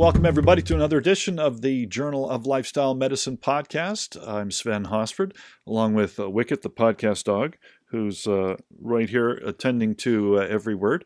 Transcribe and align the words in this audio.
Welcome, 0.00 0.24
everybody, 0.24 0.62
to 0.62 0.74
another 0.74 0.96
edition 0.96 1.38
of 1.38 1.60
the 1.60 1.84
Journal 1.84 2.26
of 2.26 2.46
Lifestyle 2.46 2.94
Medicine 2.94 3.36
podcast. 3.36 4.16
I'm 4.26 4.50
Sven 4.50 4.84
Hosford, 4.84 5.36
along 5.66 5.92
with 5.92 6.18
uh, 6.18 6.30
Wicket, 6.30 6.62
the 6.62 6.70
podcast 6.70 7.24
dog, 7.24 7.58
who's 7.90 8.26
uh, 8.26 8.56
right 8.80 9.10
here 9.10 9.32
attending 9.32 9.94
to 9.96 10.38
uh, 10.38 10.46
every 10.46 10.74
word. 10.74 11.04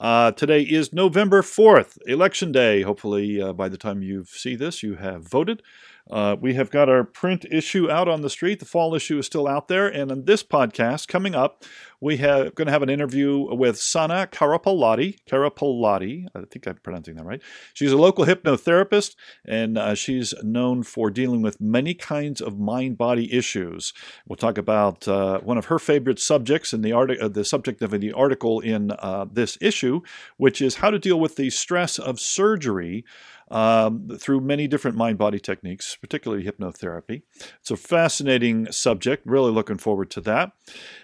Uh, 0.00 0.32
today 0.32 0.62
is 0.62 0.92
November 0.92 1.40
4th, 1.40 1.98
Election 2.08 2.50
Day. 2.50 2.82
Hopefully, 2.82 3.40
uh, 3.40 3.52
by 3.52 3.68
the 3.68 3.78
time 3.78 4.02
you 4.02 4.24
see 4.24 4.56
this, 4.56 4.82
you 4.82 4.96
have 4.96 5.22
voted. 5.22 5.62
Uh, 6.10 6.36
we 6.40 6.54
have 6.54 6.70
got 6.70 6.88
our 6.88 7.04
print 7.04 7.44
issue 7.50 7.90
out 7.90 8.08
on 8.08 8.22
the 8.22 8.30
street. 8.30 8.60
The 8.60 8.64
fall 8.64 8.94
issue 8.94 9.18
is 9.18 9.26
still 9.26 9.48
out 9.48 9.68
there. 9.68 9.88
And 9.88 10.10
in 10.10 10.24
this 10.24 10.42
podcast 10.42 11.08
coming 11.08 11.34
up, 11.34 11.64
we 12.00 12.18
have 12.18 12.54
going 12.54 12.66
to 12.66 12.72
have 12.72 12.82
an 12.82 12.90
interview 12.90 13.54
with 13.54 13.78
Sana 13.78 14.28
Karapalati. 14.30 15.16
Karapalati, 15.28 16.26
I 16.34 16.42
think 16.50 16.66
I'm 16.66 16.76
pronouncing 16.76 17.16
that 17.16 17.24
right. 17.24 17.42
She's 17.72 17.92
a 17.92 17.96
local 17.96 18.26
hypnotherapist, 18.26 19.16
and 19.44 19.78
uh, 19.78 19.94
she's 19.94 20.34
known 20.42 20.82
for 20.82 21.10
dealing 21.10 21.42
with 21.42 21.60
many 21.60 21.94
kinds 21.94 22.40
of 22.40 22.58
mind-body 22.58 23.32
issues. 23.32 23.94
We'll 24.28 24.36
talk 24.36 24.58
about 24.58 25.08
uh, 25.08 25.40
one 25.40 25.58
of 25.58 25.66
her 25.66 25.78
favorite 25.78 26.18
subjects 26.18 26.72
in 26.72 26.82
the 26.82 26.92
art- 26.92 27.18
uh, 27.18 27.28
the 27.28 27.44
subject 27.44 27.82
of 27.82 27.92
the 27.92 28.12
article 28.12 28.60
in 28.60 28.90
uh, 28.90 29.26
this 29.30 29.56
issue, 29.60 30.02
which 30.36 30.60
is 30.60 30.76
how 30.76 30.90
to 30.90 30.98
deal 30.98 31.18
with 31.18 31.36
the 31.36 31.50
stress 31.50 31.98
of 31.98 32.20
surgery 32.20 33.04
um, 33.48 34.08
through 34.18 34.40
many 34.40 34.66
different 34.66 34.96
mind 34.96 35.18
body 35.18 35.38
techniques, 35.38 35.96
particularly 35.96 36.44
hypnotherapy. 36.44 37.22
It's 37.60 37.70
a 37.70 37.76
fascinating 37.76 38.70
subject. 38.72 39.26
Really 39.26 39.52
looking 39.52 39.78
forward 39.78 40.10
to 40.12 40.20
that. 40.22 40.52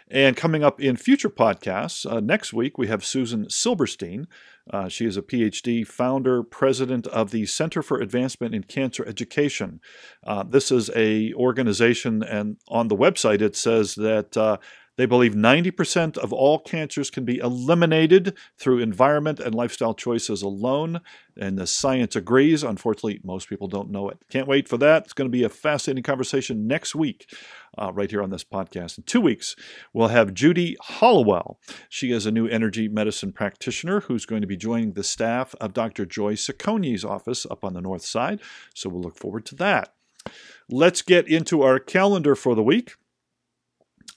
And 0.08 0.36
coming 0.36 0.62
up 0.62 0.80
in 0.80 0.96
future 0.96 1.30
podcasts, 1.30 2.10
uh, 2.10 2.20
next 2.20 2.52
week 2.52 2.76
we 2.76 2.88
have 2.88 3.04
Susan 3.04 3.48
Silberstein. 3.48 4.26
Uh, 4.70 4.88
she 4.88 5.06
is 5.06 5.16
a 5.16 5.22
PhD, 5.22 5.86
founder, 5.86 6.42
president 6.42 7.06
of 7.08 7.30
the 7.30 7.46
Center 7.46 7.82
for 7.82 8.00
Advancement 8.00 8.54
in 8.54 8.62
Cancer 8.62 9.04
Education. 9.06 9.80
Uh, 10.24 10.44
this 10.44 10.70
is 10.70 10.90
a 10.94 11.32
organization, 11.34 12.22
and 12.22 12.58
on 12.68 12.88
the 12.88 12.96
website 12.96 13.40
it 13.40 13.56
says 13.56 13.94
that 13.96 14.36
uh, 14.36 14.58
they 14.96 15.06
believe 15.06 15.34
90% 15.34 16.18
of 16.18 16.32
all 16.32 16.58
cancers 16.58 17.10
can 17.10 17.24
be 17.24 17.38
eliminated 17.38 18.36
through 18.58 18.80
environment 18.80 19.40
and 19.40 19.54
lifestyle 19.54 19.94
choices 19.94 20.42
alone. 20.42 21.00
And 21.36 21.58
the 21.58 21.66
science 21.66 22.14
agrees. 22.14 22.62
Unfortunately, 22.62 23.20
most 23.24 23.48
people 23.48 23.68
don't 23.68 23.90
know 23.90 24.10
it. 24.10 24.18
Can't 24.28 24.46
wait 24.46 24.68
for 24.68 24.76
that. 24.78 25.04
It's 25.04 25.14
going 25.14 25.28
to 25.30 25.32
be 25.32 25.44
a 25.44 25.48
fascinating 25.48 26.02
conversation 26.02 26.66
next 26.66 26.94
week, 26.94 27.32
uh, 27.78 27.90
right 27.94 28.10
here 28.10 28.22
on 28.22 28.28
this 28.28 28.44
podcast. 28.44 28.98
In 28.98 29.04
two 29.04 29.20
weeks, 29.20 29.56
we'll 29.94 30.08
have 30.08 30.34
Judy 30.34 30.76
Hollowell. 30.80 31.58
She 31.88 32.12
is 32.12 32.26
a 32.26 32.30
new 32.30 32.46
energy 32.46 32.86
medicine 32.86 33.32
practitioner 33.32 34.00
who's 34.00 34.26
going 34.26 34.42
to 34.42 34.46
be 34.46 34.58
joining 34.58 34.92
the 34.92 35.04
staff 35.04 35.54
of 35.58 35.72
Dr. 35.72 36.04
Joy 36.04 36.34
Sacconi's 36.34 37.04
office 37.04 37.46
up 37.50 37.64
on 37.64 37.72
the 37.72 37.80
north 37.80 38.04
side. 38.04 38.40
So 38.74 38.90
we'll 38.90 39.02
look 39.02 39.16
forward 39.16 39.46
to 39.46 39.54
that. 39.56 39.94
Let's 40.68 41.02
get 41.02 41.26
into 41.28 41.62
our 41.62 41.78
calendar 41.78 42.34
for 42.34 42.54
the 42.54 42.62
week. 42.62 42.94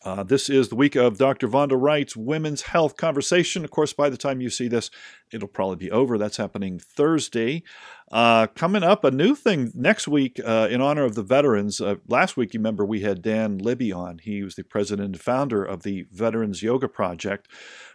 Uh, 0.03 0.23
this 0.23 0.49
is 0.49 0.69
the 0.69 0.75
week 0.75 0.95
of 0.95 1.17
Dr. 1.17 1.47
Vonda 1.47 1.79
Wright's 1.79 2.15
Women's 2.15 2.63
Health 2.63 2.95
Conversation. 2.97 3.63
Of 3.63 3.71
course, 3.71 3.93
by 3.93 4.09
the 4.09 4.17
time 4.17 4.41
you 4.41 4.49
see 4.49 4.67
this, 4.67 4.91
it'll 5.31 5.47
probably 5.47 5.77
be 5.77 5.91
over. 5.91 6.17
That's 6.17 6.37
happening 6.37 6.79
Thursday. 6.79 7.63
Uh, 8.11 8.47
coming 8.47 8.83
up, 8.83 9.03
a 9.03 9.09
new 9.09 9.33
thing 9.33 9.71
next 9.73 10.07
week 10.07 10.39
uh, 10.45 10.67
in 10.69 10.79
honor 10.79 11.03
of 11.03 11.15
the 11.15 11.23
veterans. 11.23 11.81
Uh, 11.81 11.95
last 12.07 12.37
week, 12.37 12.53
you 12.53 12.59
remember 12.59 12.85
we 12.85 13.01
had 13.01 13.21
Dan 13.21 13.57
Libby 13.57 13.91
on. 13.91 14.19
He 14.19 14.43
was 14.43 14.55
the 14.55 14.63
president 14.63 15.05
and 15.07 15.19
founder 15.19 15.63
of 15.63 15.83
the 15.83 16.05
Veterans 16.11 16.61
Yoga 16.61 16.87
Project. 16.87 17.47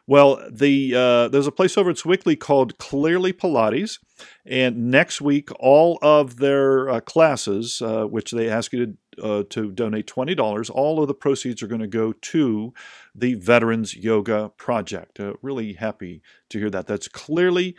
Well, 0.07 0.45
the 0.51 0.95
uh, 0.97 1.29
there's 1.29 1.47
a 1.47 1.53
place 1.53 1.79
over 1.79 1.91
at 1.91 1.97
Sewickley 1.97 2.35
called 2.35 2.79
Clearly 2.79 3.33
Pilates, 3.33 4.01
and 4.45 4.91
next 4.91 5.21
week 5.21 5.51
all 5.61 5.99
of 6.03 6.39
their 6.39 6.89
uh, 6.89 7.01
classes, 7.01 7.81
which 7.81 8.33
they 8.33 8.49
ask 8.49 8.73
you 8.73 8.87
to 8.87 8.97
uh, 9.23 9.45
to 9.51 9.71
donate 9.71 10.07
twenty 10.07 10.35
dollars, 10.35 10.71
all 10.71 11.01
of 11.01 11.09
the 11.09 11.15
proceeds 11.15 11.63
are 11.63 11.67
going 11.67 11.81
to 11.81 11.87
go 11.87 12.13
to 12.13 12.73
the 13.15 13.35
Veterans 13.35 13.95
Yoga 13.95 14.51
Project. 14.57 15.21
Uh, 15.21 15.35
really 15.43 15.75
happy 15.75 16.23
to 16.49 16.59
hear 16.59 16.71
that. 16.71 16.87
That's 16.87 17.09
Clearly 17.09 17.77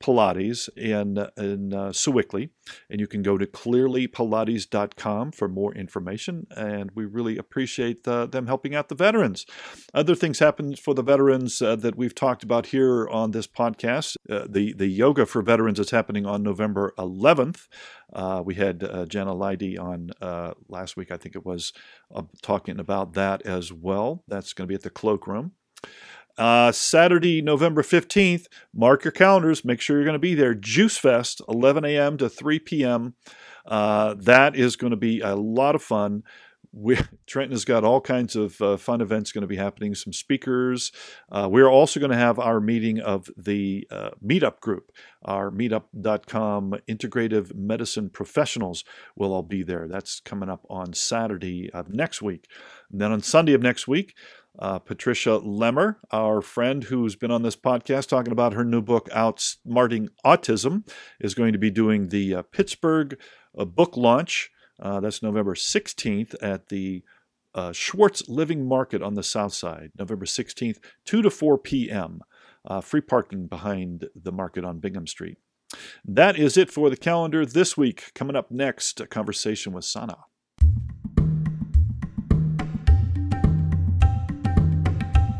Pilates 0.00 0.68
in, 0.76 1.18
in 1.36 1.74
uh, 1.74 1.92
Sewickley. 1.92 2.50
And 2.88 3.00
you 3.00 3.06
can 3.06 3.22
go 3.22 3.36
to 3.38 3.46
clearlypilates.com 3.46 5.32
for 5.32 5.48
more 5.48 5.74
information. 5.74 6.46
And 6.56 6.90
we 6.94 7.04
really 7.04 7.36
appreciate 7.36 8.06
uh, 8.06 8.26
them 8.26 8.46
helping 8.46 8.74
out 8.74 8.88
the 8.88 8.94
veterans. 8.94 9.46
Other 9.94 10.14
things 10.14 10.38
happen 10.38 10.76
for 10.76 10.94
the 10.94 11.02
veterans 11.02 11.60
uh, 11.60 11.76
that 11.76 11.96
we've 11.96 12.14
talked 12.14 12.42
about 12.42 12.66
here 12.66 13.08
on 13.08 13.32
this 13.32 13.46
podcast. 13.46 14.16
Uh, 14.28 14.46
the, 14.48 14.72
the 14.74 14.86
yoga 14.86 15.26
for 15.26 15.42
veterans 15.42 15.78
is 15.78 15.90
happening 15.90 16.26
on 16.26 16.42
November 16.42 16.92
11th. 16.98 17.66
Uh, 18.12 18.42
we 18.44 18.54
had 18.54 18.84
uh, 18.84 19.06
Jenna 19.06 19.34
Leidy 19.34 19.78
on 19.78 20.10
last 20.68 20.96
week, 20.96 21.10
I 21.10 21.16
think 21.16 21.34
it 21.34 21.44
was, 21.44 21.72
talking 22.42 22.78
about 22.78 23.14
that 23.14 23.42
as 23.42 23.72
well. 23.72 24.22
That's 24.28 24.52
going 24.52 24.66
to 24.66 24.68
be 24.68 24.74
at 24.74 24.82
the 24.82 24.90
Cloakroom. 24.90 25.52
Uh, 26.38 26.72
Saturday, 26.72 27.42
November 27.42 27.82
15th, 27.82 28.46
mark 28.74 29.04
your 29.04 29.12
calendars. 29.12 29.64
Make 29.64 29.80
sure 29.80 29.96
you're 29.96 30.04
going 30.04 30.14
to 30.14 30.18
be 30.18 30.34
there. 30.34 30.54
Juice 30.54 30.96
Fest, 30.96 31.42
11 31.48 31.84
a.m. 31.84 32.16
to 32.18 32.28
3 32.28 32.58
p.m. 32.60 33.14
Uh, 33.66 34.14
that 34.18 34.56
is 34.56 34.76
going 34.76 34.92
to 34.92 34.96
be 34.96 35.20
a 35.20 35.34
lot 35.36 35.74
of 35.74 35.82
fun. 35.82 36.22
We, 36.72 36.98
Trenton 37.26 37.52
has 37.52 37.66
got 37.66 37.84
all 37.84 38.00
kinds 38.00 38.34
of 38.34 38.60
uh, 38.62 38.76
fun 38.78 39.00
events 39.02 39.30
going 39.30 39.42
to 39.42 39.48
be 39.48 39.56
happening, 39.56 39.94
some 39.94 40.12
speakers. 40.12 40.90
Uh, 41.30 41.48
we're 41.50 41.68
also 41.68 42.00
going 42.00 42.10
to 42.10 42.16
have 42.16 42.38
our 42.38 42.60
meeting 42.60 42.98
of 42.98 43.28
the 43.36 43.86
uh, 43.90 44.10
meetup 44.24 44.60
group. 44.60 44.90
Our 45.24 45.50
meetup.com 45.50 46.76
integrative 46.88 47.54
medicine 47.54 48.08
professionals 48.08 48.84
will 49.16 49.32
all 49.34 49.42
be 49.42 49.62
there. 49.62 49.86
That's 49.86 50.20
coming 50.20 50.48
up 50.48 50.64
on 50.70 50.94
Saturday 50.94 51.70
of 51.72 51.90
next 51.90 52.22
week. 52.22 52.46
And 52.90 53.00
then 53.00 53.12
on 53.12 53.20
Sunday 53.20 53.52
of 53.52 53.62
next 53.62 53.86
week, 53.86 54.14
uh, 54.58 54.78
Patricia 54.78 55.40
Lemer, 55.40 55.96
our 56.10 56.42
friend 56.42 56.84
who's 56.84 57.16
been 57.16 57.30
on 57.30 57.42
this 57.42 57.56
podcast 57.56 58.08
talking 58.08 58.32
about 58.32 58.52
her 58.52 58.64
new 58.64 58.82
book, 58.82 59.08
Outsmarting 59.10 60.08
Autism, 60.24 60.86
is 61.20 61.34
going 61.34 61.52
to 61.52 61.58
be 61.58 61.70
doing 61.70 62.08
the 62.08 62.34
uh, 62.34 62.42
Pittsburgh 62.42 63.18
uh, 63.56 63.64
book 63.64 63.96
launch. 63.96 64.50
Uh, 64.80 65.00
that's 65.00 65.22
November 65.22 65.54
16th 65.54 66.34
at 66.42 66.68
the 66.68 67.02
uh, 67.54 67.72
Schwartz 67.72 68.28
Living 68.28 68.66
Market 68.66 69.02
on 69.02 69.14
the 69.14 69.22
South 69.22 69.52
Side, 69.52 69.92
November 69.98 70.26
16th, 70.26 70.78
2 71.04 71.22
to 71.22 71.30
4 71.30 71.58
p.m. 71.58 72.20
Uh, 72.64 72.80
free 72.80 73.00
parking 73.00 73.46
behind 73.46 74.06
the 74.14 74.32
market 74.32 74.64
on 74.64 74.78
Bingham 74.78 75.06
Street. 75.06 75.38
That 76.04 76.38
is 76.38 76.56
it 76.56 76.70
for 76.70 76.90
the 76.90 76.96
calendar 76.96 77.46
this 77.46 77.76
week. 77.76 78.12
Coming 78.14 78.36
up 78.36 78.50
next, 78.50 79.00
a 79.00 79.06
conversation 79.06 79.72
with 79.72 79.84
Sana. 79.84 80.18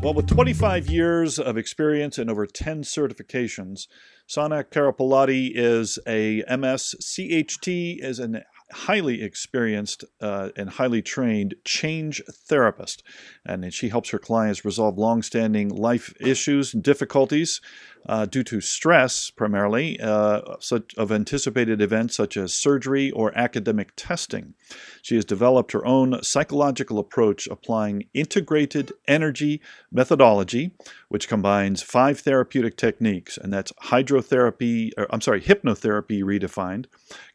Well, 0.03 0.13
with 0.13 0.27
25 0.27 0.89
years 0.89 1.39
of 1.39 1.55
experience 1.55 2.17
and 2.17 2.29
over 2.29 2.45
10 2.45 2.83
certifications, 2.83 3.87
Sana 4.27 4.65
Karapalati 4.65 5.53
is 5.55 5.97
a 6.05 6.43
MS 6.49 6.95
CHT, 6.99 8.03
is 8.03 8.19
an 8.19 8.43
highly 8.73 9.23
experienced 9.23 10.03
uh, 10.19 10.49
and 10.57 10.71
highly 10.71 11.01
trained 11.01 11.55
change 11.63 12.21
therapist. 12.29 13.01
And 13.45 13.73
she 13.73 13.87
helps 13.87 14.09
her 14.09 14.19
clients 14.19 14.65
resolve 14.65 14.97
long-standing 14.97 15.69
life 15.69 16.13
issues 16.19 16.73
and 16.73 16.83
difficulties 16.83 17.61
uh, 18.07 18.25
due 18.25 18.43
to 18.43 18.61
stress, 18.61 19.29
primarily, 19.29 19.99
uh, 19.99 20.41
such 20.59 20.93
of 20.95 21.11
anticipated 21.11 21.81
events 21.81 22.15
such 22.15 22.37
as 22.37 22.53
surgery 22.53 23.11
or 23.11 23.37
academic 23.37 23.93
testing. 23.95 24.53
She 25.01 25.15
has 25.15 25.25
developed 25.25 25.71
her 25.71 25.85
own 25.85 26.21
psychological 26.23 26.99
approach 26.99 27.47
applying 27.47 28.05
integrated 28.13 28.91
energy 29.07 29.61
methodology, 29.91 30.71
which 31.09 31.27
combines 31.27 31.81
five 31.81 32.19
therapeutic 32.19 32.77
techniques, 32.77 33.37
and 33.37 33.53
that's 33.53 33.71
hydrotherapy, 33.83 34.91
or, 34.97 35.07
I'm 35.09 35.21
sorry, 35.21 35.41
hypnotherapy 35.41 36.23
redefined, 36.23 36.85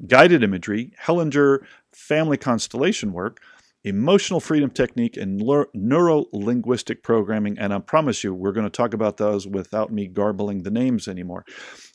guided 0.06 0.42
imagery, 0.42 0.92
Hellinger 1.04 1.64
family 1.92 2.36
constellation 2.36 3.12
work, 3.12 3.40
emotional 3.84 4.40
freedom 4.40 4.70
technique 4.70 5.16
and 5.16 5.36
neuro 5.72 6.26
linguistic 6.32 7.02
programming. 7.02 7.58
And 7.58 7.72
I 7.72 7.78
promise 7.78 8.24
you, 8.24 8.34
we're 8.34 8.52
going 8.52 8.66
to 8.66 8.70
talk 8.70 8.92
about 8.92 9.16
those 9.16 9.46
without 9.46 9.92
me 9.92 10.08
garbling 10.08 10.62
the 10.62 10.70
names 10.70 11.06
anymore. 11.06 11.44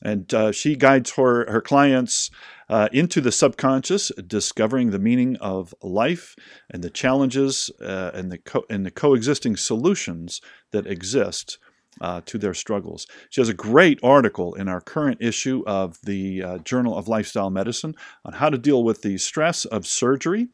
And 0.02 0.34
uh, 0.34 0.52
she 0.52 0.76
guides 0.76 1.12
her, 1.12 1.50
her 1.52 1.62
clients 1.62 2.32
uh, 2.70 2.88
into 2.94 3.20
the 3.20 3.32
subconscious, 3.32 4.12
discovering 4.26 4.92
the 4.92 5.00
meaning 5.00 5.36
of 5.38 5.74
life 5.82 6.36
and 6.70 6.84
the 6.84 6.90
challenges 6.90 7.70
uh, 7.82 8.12
and, 8.14 8.32
the 8.32 8.38
co- 8.38 8.66
and 8.70 8.86
the 8.86 8.92
coexisting 8.92 9.58
solutions 9.58 10.42
that 10.72 10.88
exist. 10.88 11.58
Uh, 12.02 12.22
to 12.26 12.40
their 12.40 12.56
struggles. 12.56 13.06
She 13.30 13.40
has 13.40 13.50
a 13.50 13.54
great 13.54 14.00
article 14.02 14.56
in 14.56 14.68
our 14.68 14.82
current 14.82 15.20
issue 15.22 15.64
of 15.68 16.00
the 16.02 16.42
uh, 16.42 16.58
Journal 16.58 16.98
of 16.98 17.08
Lifestyle 17.08 17.52
Medicine 17.52 17.94
on 18.26 18.34
how 18.34 18.50
to 18.50 18.58
deal 18.58 18.84
with 18.84 19.04
the 19.04 19.20
stress 19.20 19.64
of 19.64 19.86
surgery 19.86 20.48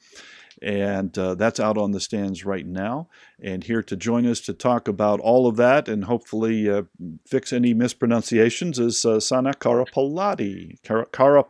and 0.62 1.18
uh, 1.18 1.36
that's 1.36 1.60
out 1.60 1.78
on 1.78 1.92
the 1.92 2.00
stands 2.00 2.46
right 2.46 2.66
now. 2.66 3.08
And 3.42 3.64
here 3.64 3.84
to 3.84 3.96
join 3.96 4.26
us 4.26 4.42
to 4.42 4.54
talk 4.54 4.88
about 4.88 5.20
all 5.20 5.48
of 5.48 5.56
that 5.58 5.88
and 5.88 6.06
hopefully 6.06 6.70
uh, 6.70 6.84
fix 7.28 7.54
any 7.54 7.74
mispronunciations 7.74 8.80
is 8.80 9.06
uh, 9.06 9.20
Sana 9.20 9.54
Karapalati. 9.54 10.82
Kara, 10.84 11.44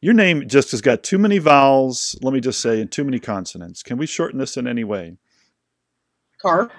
your 0.00 0.14
name 0.14 0.48
just 0.48 0.70
has 0.70 0.80
got 0.80 1.02
too 1.02 1.18
many 1.18 1.38
vowels, 1.38 2.16
let 2.22 2.32
me 2.32 2.40
just 2.40 2.60
say, 2.60 2.80
and 2.80 2.90
too 2.90 3.04
many 3.04 3.18
consonants. 3.18 3.82
Can 3.82 3.98
we 3.98 4.06
shorten 4.06 4.38
this 4.38 4.56
in 4.56 4.66
any 4.66 4.84
way? 4.84 5.16
Carp. 6.40 6.72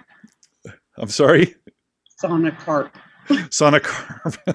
I'm 0.98 1.10
sorry? 1.10 1.56
Sana 2.18 2.51
Carp. 2.51 2.95
Sana 3.51 3.80
Carp. 3.80 4.38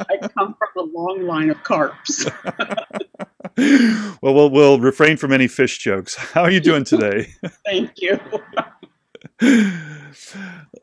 I 0.00 0.28
come 0.36 0.54
from 0.58 0.76
a 0.76 0.82
long 0.82 1.22
line 1.22 1.50
of 1.50 1.62
carps. 1.62 2.26
well, 4.22 4.34
well, 4.34 4.50
we'll 4.50 4.80
refrain 4.80 5.16
from 5.16 5.32
any 5.32 5.46
fish 5.48 5.78
jokes. 5.78 6.14
How 6.34 6.42
are 6.42 6.50
you 6.50 6.60
doing 6.60 6.84
today? 6.84 7.34
Thank 7.66 7.92
you. 8.00 8.18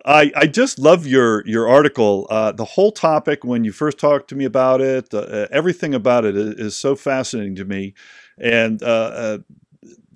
I 0.05 0.31
I 0.35 0.47
just 0.47 0.77
love 0.77 1.07
your 1.07 1.45
your 1.47 1.67
article. 1.67 2.27
Uh, 2.29 2.51
the 2.51 2.65
whole 2.65 2.91
topic 2.91 3.43
when 3.43 3.63
you 3.63 3.71
first 3.71 3.97
talked 3.97 4.29
to 4.29 4.35
me 4.35 4.45
about 4.45 4.81
it, 4.81 5.11
uh, 5.13 5.47
everything 5.51 5.95
about 5.95 6.25
it 6.25 6.35
is, 6.35 6.53
is, 6.55 6.75
so 6.75 6.95
fascinating 6.95 7.55
to 7.55 7.65
me, 7.65 7.93
and 8.37 8.83
uh, 8.83 8.85
uh 8.85 9.37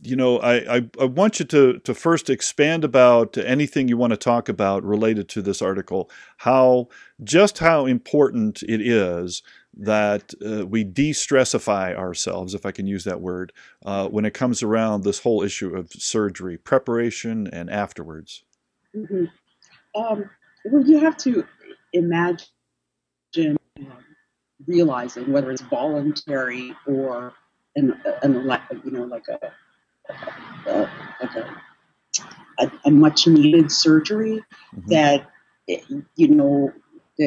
you 0.03 0.15
know 0.15 0.39
I, 0.39 0.77
I, 0.77 0.89
I 0.99 1.05
want 1.05 1.39
you 1.39 1.45
to 1.45 1.79
to 1.79 1.93
first 1.93 2.29
expand 2.29 2.83
about 2.83 3.37
anything 3.37 3.87
you 3.87 3.97
want 3.97 4.11
to 4.11 4.17
talk 4.17 4.49
about 4.49 4.83
related 4.83 5.29
to 5.29 5.41
this 5.41 5.61
article. 5.61 6.09
How 6.37 6.89
just 7.23 7.59
how 7.59 7.85
important 7.85 8.63
it 8.63 8.81
is 8.81 9.41
that 9.73 10.33
uh, 10.45 10.65
we 10.65 10.83
de-stressify 10.83 11.95
ourselves, 11.95 12.53
if 12.53 12.65
I 12.65 12.71
can 12.71 12.87
use 12.87 13.03
that 13.05 13.21
word, 13.21 13.53
uh, 13.85 14.07
when 14.07 14.25
it 14.25 14.33
comes 14.33 14.61
around 14.61 15.03
this 15.03 15.19
whole 15.19 15.41
issue 15.41 15.75
of 15.75 15.91
surgery, 15.91 16.57
preparation 16.57 17.47
and 17.47 17.69
afterwards. 17.69 18.43
Mm-hmm. 18.95 19.25
Um, 19.95 20.29
well, 20.65 20.85
you 20.85 20.99
have 20.99 21.17
to 21.17 21.45
imagine 21.93 22.47
um, 23.37 24.03
realizing 24.67 25.31
whether 25.31 25.51
it's 25.51 25.61
voluntary 25.61 26.75
or 26.85 27.33
an, 27.75 27.99
an 28.23 28.33
you 28.83 28.91
know, 28.91 29.03
like 29.03 29.25
a, 29.29 30.69
a 30.69 30.89
like 31.21 31.35
a, 31.35 31.61
a, 32.59 32.71
a 32.85 32.91
much 32.91 33.27
needed 33.27 33.71
surgery 33.71 34.43
mm-hmm. 34.75 34.89
that 34.89 35.29
you 35.67 36.27
know 36.27 36.73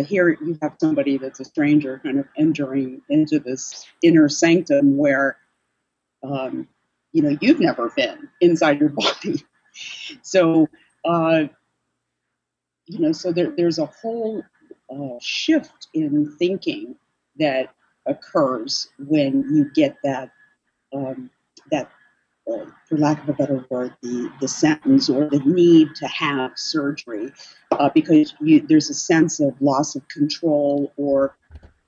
here 0.02 0.31
you 0.31 0.58
have 0.62 0.76
somebody 0.81 1.19
that's 1.19 1.41
a 1.41 1.44
stranger 1.44 2.00
kind 2.02 2.19
of 2.19 2.26
entering 2.37 3.02
into 3.08 3.38
this 3.38 3.87
inner 4.02 4.29
sanctum 4.29 4.96
where 4.96 5.37
um, 6.23 6.69
you 7.12 7.23
know 7.23 7.37
you've 7.41 7.61
never 7.61 7.91
been 7.91 8.29
inside 8.41 8.81
your 8.81 8.88
body. 8.91 9.44
So 10.23 10.69
uh, 11.05 11.44
you 12.87 12.99
know 12.99 13.12
so 13.12 13.32
there, 13.32 13.52
there's 13.56 13.79
a 13.79 13.87
whole 13.87 14.43
uh, 14.91 15.19
shift 15.20 15.88
in 15.94 16.35
thinking 16.38 16.96
that 17.38 17.75
occurs 18.06 18.88
when 18.99 19.44
you 19.55 19.70
get 19.75 19.96
that 20.05 20.31
um, 20.94 21.31
that 21.70 21.91
for 22.46 22.99
lack 22.99 23.23
of 23.23 23.29
a 23.29 23.32
better 23.32 23.64
word, 23.70 23.94
the, 24.02 24.31
the 24.41 24.49
sentence 24.49 25.08
or 25.08 25.29
the 25.29 25.41
need 25.41 25.94
to 25.96 26.06
have 26.06 26.52
surgery 26.56 27.32
uh, 27.73 27.88
because 27.94 28.35
you, 28.41 28.61
there's 28.61 28.91
a 28.91 28.94
sense 28.94 29.41
of 29.41 29.61
loss 29.61 29.96
of 29.96 30.06
control 30.08 30.93
or 30.96 31.37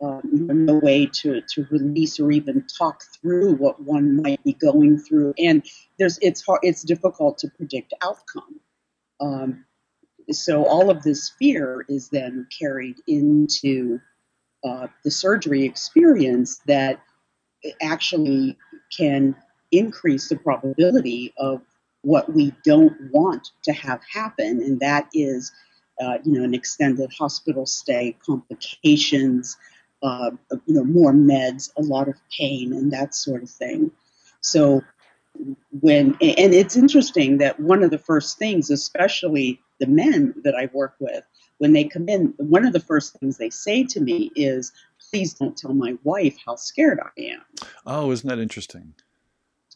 um, 0.02 0.20
no 0.32 0.74
way 0.74 1.06
to, 1.06 1.40
to 1.40 1.66
release 1.70 2.20
or 2.20 2.30
even 2.30 2.66
talk 2.78 3.02
through 3.20 3.54
what 3.54 3.80
one 3.82 4.22
might 4.22 4.42
be 4.44 4.52
going 4.52 4.98
through. 4.98 5.34
And 5.38 5.64
there's 5.98 6.18
it's 6.20 6.44
hard, 6.44 6.60
it's 6.62 6.82
difficult 6.82 7.38
to 7.38 7.48
predict 7.48 7.94
outcome. 8.02 8.60
Um, 9.20 9.64
so 10.30 10.64
all 10.64 10.90
of 10.90 11.02
this 11.02 11.30
fear 11.38 11.84
is 11.88 12.08
then 12.08 12.46
carried 12.58 12.96
into 13.06 14.00
uh, 14.64 14.88
the 15.04 15.10
surgery 15.10 15.64
experience 15.64 16.60
that 16.66 17.00
actually 17.80 18.58
can 18.96 19.34
increase 19.72 20.28
the 20.28 20.36
probability 20.36 21.32
of 21.38 21.62
what 22.02 22.32
we 22.32 22.52
don't 22.64 22.96
want 23.10 23.50
to 23.64 23.72
have 23.72 24.00
happen, 24.10 24.62
and 24.62 24.78
that 24.80 25.08
is, 25.12 25.50
uh, 26.00 26.18
you 26.24 26.32
know, 26.32 26.44
an 26.44 26.54
extended 26.54 27.12
hospital 27.12 27.66
stay, 27.66 28.16
complications, 28.24 29.56
uh, 30.02 30.30
you 30.66 30.74
know, 30.74 30.84
more 30.84 31.12
meds, 31.12 31.70
a 31.76 31.82
lot 31.82 32.08
of 32.08 32.14
pain, 32.30 32.72
and 32.72 32.92
that 32.92 33.14
sort 33.14 33.42
of 33.42 33.50
thing. 33.50 33.90
So, 34.40 34.82
when 35.80 36.16
and 36.20 36.54
it's 36.54 36.76
interesting 36.76 37.38
that 37.38 37.58
one 37.60 37.82
of 37.82 37.90
the 37.90 37.98
first 37.98 38.38
things, 38.38 38.70
especially 38.70 39.60
the 39.80 39.86
men 39.86 40.34
that 40.44 40.54
I 40.54 40.70
work 40.72 40.94
with, 41.00 41.24
when 41.58 41.72
they 41.72 41.84
come 41.84 42.08
in, 42.08 42.34
one 42.36 42.64
of 42.64 42.72
the 42.72 42.80
first 42.80 43.18
things 43.18 43.36
they 43.36 43.50
say 43.50 43.82
to 43.84 44.00
me 44.00 44.30
is, 44.36 44.72
"Please 45.10 45.34
don't 45.34 45.56
tell 45.56 45.74
my 45.74 45.98
wife 46.04 46.36
how 46.44 46.54
scared 46.54 47.00
I 47.00 47.20
am." 47.20 47.42
Oh, 47.84 48.12
isn't 48.12 48.28
that 48.28 48.38
interesting? 48.38 48.94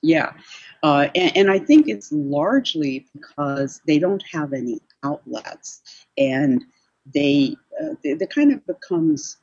Yeah. 0.03 0.33
Uh, 0.83 1.09
and, 1.15 1.37
and, 1.37 1.51
I 1.51 1.59
think 1.59 1.89
it's 1.89 2.11
largely 2.11 3.07
because 3.13 3.83
they 3.87 3.99
don't 3.99 4.23
have 4.33 4.55
any 4.55 4.81
outlets 5.03 6.07
and 6.17 6.65
they, 7.15 7.57
uh, 7.83 7.95
they, 8.03 8.15
they, 8.15 8.27
kind 8.27 8.51
of 8.51 8.67
becomes 8.67 9.37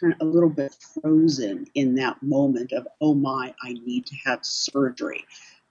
kind 0.00 0.14
of 0.14 0.20
a 0.20 0.30
little 0.30 0.50
bit 0.50 0.74
frozen 1.00 1.66
in 1.74 1.94
that 1.96 2.20
moment 2.22 2.72
of, 2.72 2.88
oh 3.00 3.14
my, 3.14 3.54
I 3.62 3.74
need 3.84 4.04
to 4.06 4.16
have 4.24 4.40
surgery. 4.42 5.24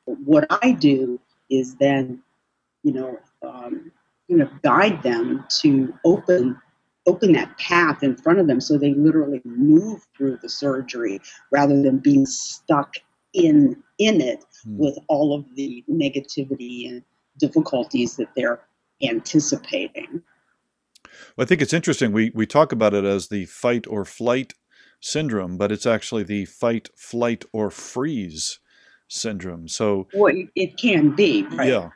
But 0.07 0.19
what 0.21 0.47
I 0.63 0.71
do 0.71 1.19
is 1.49 1.75
then, 1.75 2.21
you 2.83 2.93
know, 2.93 3.19
um, 3.41 3.91
you 4.29 4.37
know, 4.37 4.49
guide 4.63 5.03
them 5.03 5.45
to 5.61 5.93
open 6.05 6.57
open 7.07 7.31
that 7.31 7.57
path 7.57 8.03
in 8.03 8.15
front 8.15 8.39
of 8.39 8.45
them 8.45 8.61
so 8.61 8.77
they 8.77 8.93
literally 8.93 9.41
move 9.43 10.05
through 10.15 10.37
the 10.43 10.49
surgery 10.49 11.19
rather 11.51 11.81
than 11.81 11.97
being 11.97 12.25
stuck 12.25 12.97
in 13.33 13.81
in 13.97 14.21
it 14.21 14.43
mm. 14.65 14.77
with 14.77 14.97
all 15.07 15.33
of 15.33 15.45
the 15.55 15.83
negativity 15.89 16.89
and 16.89 17.03
difficulties 17.37 18.15
that 18.15 18.29
they're 18.35 18.61
anticipating. 19.01 20.21
Well, 21.35 21.45
I 21.45 21.45
think 21.45 21.61
it's 21.61 21.73
interesting. 21.73 22.11
We 22.11 22.31
we 22.33 22.45
talk 22.45 22.71
about 22.71 22.93
it 22.93 23.05
as 23.05 23.27
the 23.27 23.45
fight 23.45 23.85
or 23.87 24.05
flight 24.05 24.53
syndrome, 25.01 25.57
but 25.57 25.71
it's 25.71 25.85
actually 25.85 26.23
the 26.23 26.45
fight, 26.45 26.89
flight, 26.95 27.45
or 27.53 27.71
freeze 27.71 28.59
syndrome. 29.07 29.67
So, 29.67 30.07
well, 30.13 30.33
it 30.55 30.77
can 30.77 31.15
be. 31.15 31.43
Right? 31.43 31.69
Yeah. 31.69 31.89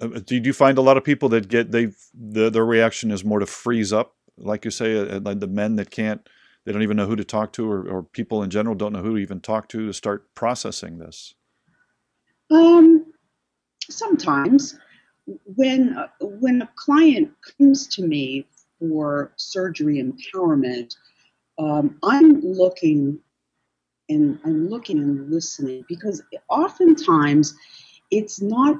Uh, 0.00 0.08
uh 0.16 0.20
do 0.24 0.36
you 0.36 0.52
find 0.52 0.78
a 0.78 0.82
lot 0.82 0.96
of 0.96 1.04
people 1.04 1.28
that 1.30 1.48
get 1.48 1.70
they 1.70 1.88
the, 2.14 2.50
their 2.50 2.66
reaction 2.66 3.10
is 3.10 3.24
more 3.24 3.38
to 3.38 3.46
freeze 3.46 3.92
up, 3.92 4.14
like 4.36 4.64
you 4.64 4.70
say, 4.70 4.98
uh, 4.98 5.20
like 5.20 5.40
the 5.40 5.46
men 5.46 5.76
that 5.76 5.90
can't 5.90 6.26
they 6.66 6.72
don't 6.72 6.82
even 6.82 6.96
know 6.96 7.06
who 7.06 7.16
to 7.16 7.24
talk 7.24 7.52
to, 7.54 7.70
or, 7.70 7.88
or 7.88 8.02
people 8.02 8.42
in 8.42 8.50
general 8.50 8.74
don't 8.74 8.92
know 8.92 9.00
who 9.00 9.14
to 9.14 9.22
even 9.22 9.40
talk 9.40 9.68
to 9.68 9.86
to 9.86 9.92
start 9.92 10.34
processing 10.34 10.98
this? 10.98 11.34
Um, 12.50 13.06
sometimes 13.88 14.78
when 15.44 15.96
when 16.20 16.62
a 16.62 16.68
client 16.74 17.30
comes 17.56 17.86
to 17.88 18.02
me 18.02 18.46
for 18.80 19.32
surgery 19.36 20.02
empowerment, 20.02 20.96
um, 21.58 21.98
I'm 22.02 22.40
looking 22.40 23.20
and 24.08 24.38
I'm 24.44 24.68
looking 24.68 24.98
and 24.98 25.30
listening 25.30 25.84
because 25.88 26.20
oftentimes 26.48 27.54
it's 28.10 28.40
not 28.40 28.76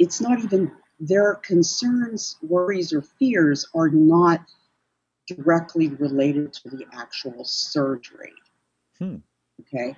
it's 0.00 0.20
not 0.20 0.40
even 0.40 0.72
their 0.98 1.36
concerns, 1.36 2.36
worries, 2.42 2.92
or 2.92 3.02
fears 3.02 3.68
are 3.74 3.88
not 3.88 4.40
directly 5.26 5.88
related 5.88 6.52
to 6.52 6.68
the 6.68 6.84
actual 6.92 7.44
surgery. 7.44 8.32
Hmm. 8.98 9.16
Okay, 9.60 9.96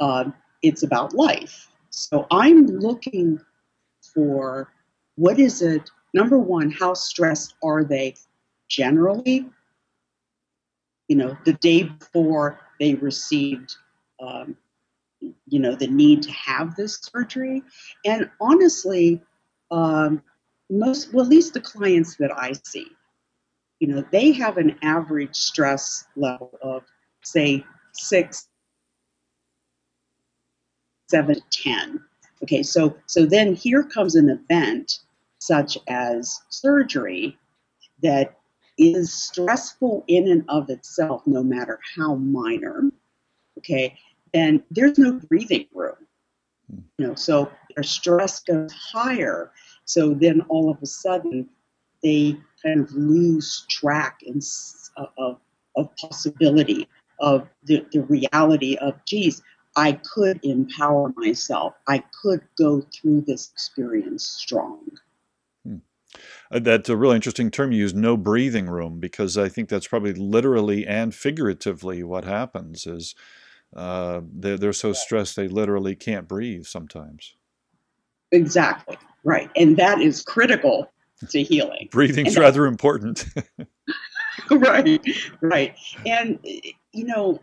um, 0.00 0.34
it's 0.62 0.82
about 0.82 1.14
life. 1.14 1.68
So 1.90 2.26
I'm 2.30 2.66
looking 2.66 3.40
for 4.14 4.72
what 5.16 5.38
is 5.38 5.62
it? 5.62 5.90
Number 6.14 6.38
one, 6.38 6.70
how 6.70 6.94
stressed 6.94 7.54
are 7.62 7.84
they 7.84 8.14
generally? 8.68 9.46
You 11.08 11.16
know, 11.16 11.36
the 11.44 11.54
day 11.54 11.84
before 11.84 12.60
they 12.80 12.94
received, 12.94 13.76
um, 14.20 14.56
you 15.20 15.58
know, 15.58 15.74
the 15.74 15.86
need 15.86 16.22
to 16.22 16.32
have 16.32 16.74
this 16.76 16.98
surgery, 17.00 17.62
and 18.04 18.28
honestly, 18.40 19.22
um, 19.70 20.22
most 20.68 21.12
well, 21.12 21.24
at 21.24 21.30
least 21.30 21.54
the 21.54 21.60
clients 21.60 22.16
that 22.16 22.32
I 22.36 22.52
see, 22.64 22.86
you 23.80 23.88
know, 23.88 24.04
they 24.10 24.32
have 24.32 24.56
an 24.56 24.78
average 24.82 25.34
stress 25.34 26.06
level 26.16 26.50
of, 26.62 26.82
say, 27.22 27.64
six, 27.92 28.48
seven, 31.08 31.36
ten. 31.50 32.00
Okay, 32.42 32.62
so 32.62 32.96
so 33.06 33.24
then 33.24 33.54
here 33.54 33.82
comes 33.82 34.14
an 34.14 34.28
event 34.28 35.00
such 35.38 35.78
as 35.88 36.40
surgery 36.48 37.38
that 38.02 38.38
is 38.78 39.12
stressful 39.12 40.04
in 40.06 40.28
and 40.28 40.44
of 40.48 40.68
itself, 40.68 41.22
no 41.26 41.42
matter 41.42 41.78
how 41.96 42.14
minor. 42.16 42.90
Okay, 43.58 43.96
then 44.32 44.62
there's 44.70 44.98
no 44.98 45.12
breathing 45.12 45.66
room. 45.74 45.96
You 46.98 47.06
know, 47.08 47.14
so 47.14 47.50
their 47.74 47.84
stress 47.84 48.40
goes 48.40 48.72
higher. 48.72 49.52
So 49.84 50.14
then 50.14 50.42
all 50.48 50.70
of 50.70 50.82
a 50.82 50.86
sudden 50.86 51.48
they 52.02 52.36
kind 52.62 52.80
of 52.80 52.92
lose 52.92 53.66
track 53.68 54.20
in, 54.22 54.40
of, 55.18 55.38
of 55.76 55.96
possibility, 55.96 56.88
of 57.20 57.48
the, 57.64 57.86
the 57.92 58.02
reality 58.02 58.76
of, 58.76 58.94
geez, 59.06 59.42
I 59.76 59.92
could 59.92 60.40
empower 60.42 61.12
myself. 61.16 61.74
I 61.86 62.02
could 62.22 62.40
go 62.58 62.80
through 62.80 63.22
this 63.22 63.50
experience 63.52 64.24
strong. 64.24 64.80
Hmm. 65.64 65.76
Uh, 66.50 66.60
that's 66.60 66.88
a 66.88 66.96
really 66.96 67.16
interesting 67.16 67.50
term 67.50 67.72
you 67.72 67.80
use, 67.80 67.94
no 67.94 68.16
breathing 68.16 68.66
room, 68.66 69.00
because 69.00 69.36
I 69.36 69.48
think 69.48 69.68
that's 69.68 69.88
probably 69.88 70.14
literally 70.14 70.86
and 70.86 71.14
figuratively 71.14 72.02
what 72.02 72.24
happens 72.24 72.86
is 72.86 73.14
uh, 73.74 74.22
they're, 74.32 74.56
they're 74.56 74.72
so 74.72 74.94
stressed 74.94 75.36
they 75.36 75.48
literally 75.48 75.94
can't 75.94 76.26
breathe 76.26 76.64
sometimes. 76.64 77.34
Exactly, 78.32 78.96
right. 79.24 79.50
And 79.56 79.76
that 79.76 80.00
is 80.00 80.22
critical 80.22 80.90
to 81.30 81.42
healing. 81.42 81.88
Breathing's 81.90 82.36
rather 82.36 82.66
important. 82.66 83.26
right, 84.50 85.00
right. 85.40 85.76
And, 86.04 86.38
you 86.44 87.04
know, 87.04 87.40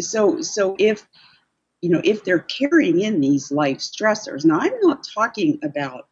so 0.00 0.40
so 0.42 0.76
if 0.78 1.06
you 1.80 1.90
know 1.90 2.00
if 2.04 2.24
they're 2.24 2.40
carrying 2.40 3.00
in 3.00 3.20
these 3.20 3.52
life 3.52 3.78
stressors 3.78 4.44
now 4.44 4.58
i'm 4.60 4.72
not 4.80 5.06
talking 5.14 5.58
about 5.62 6.08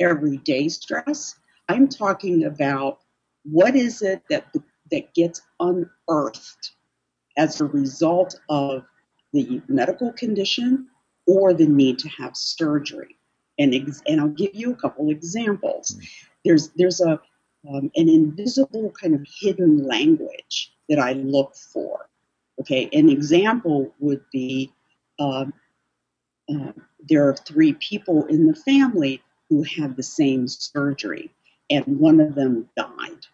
everyday 0.00 0.68
stress 0.68 1.36
i'm 1.68 1.88
talking 1.88 2.44
about 2.44 3.00
what 3.44 3.76
is 3.76 4.02
it 4.02 4.22
that 4.30 4.46
that 4.90 5.12
gets 5.14 5.42
unearthed 5.60 6.72
as 7.36 7.60
a 7.60 7.64
result 7.66 8.40
of 8.48 8.84
the 9.32 9.60
medical 9.68 10.12
condition 10.12 10.86
or 11.26 11.52
the 11.52 11.66
need 11.66 11.98
to 11.98 12.08
have 12.08 12.36
surgery 12.36 13.15
and 13.58 13.74
ex- 13.74 14.02
and 14.06 14.20
I'll 14.20 14.28
give 14.28 14.54
you 14.54 14.72
a 14.72 14.76
couple 14.76 15.10
examples 15.10 15.96
there's 16.44 16.70
there's 16.76 17.00
a 17.00 17.20
um, 17.68 17.90
an 17.96 18.08
invisible 18.08 18.92
kind 19.00 19.14
of 19.14 19.26
hidden 19.40 19.86
language 19.86 20.72
that 20.88 21.00
I 21.00 21.14
look 21.14 21.56
for 21.56 22.06
Okay, 22.60 22.88
an 22.92 23.10
example 23.10 23.94
would 24.00 24.22
be 24.32 24.72
um, 25.18 25.52
uh, 26.50 26.72
there 27.08 27.28
are 27.28 27.36
three 27.36 27.74
people 27.74 28.26
in 28.26 28.46
the 28.46 28.54
family 28.54 29.22
who 29.50 29.62
had 29.62 29.96
the 29.96 30.04
same 30.04 30.48
surgery, 30.48 31.30
and 31.70 31.84
one 32.00 32.20
of 32.20 32.34
them 32.34 32.68
died. 32.76 33.26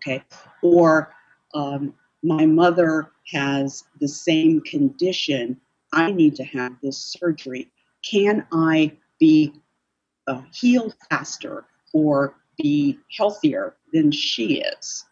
Okay, 0.00 0.22
or 0.62 1.14
um, 1.54 1.94
my 2.22 2.46
mother 2.46 3.10
has 3.32 3.84
the 4.00 4.08
same 4.08 4.60
condition. 4.62 5.60
I 5.92 6.12
need 6.12 6.36
to 6.36 6.44
have 6.44 6.76
this 6.82 6.98
surgery. 6.98 7.71
Can 8.02 8.46
I 8.52 8.96
be 9.18 9.52
uh, 10.26 10.42
healed 10.52 10.94
faster 11.10 11.64
or 11.92 12.34
be 12.58 12.98
healthier 13.16 13.76
than 13.92 14.10
she 14.10 14.60
is? 14.60 15.04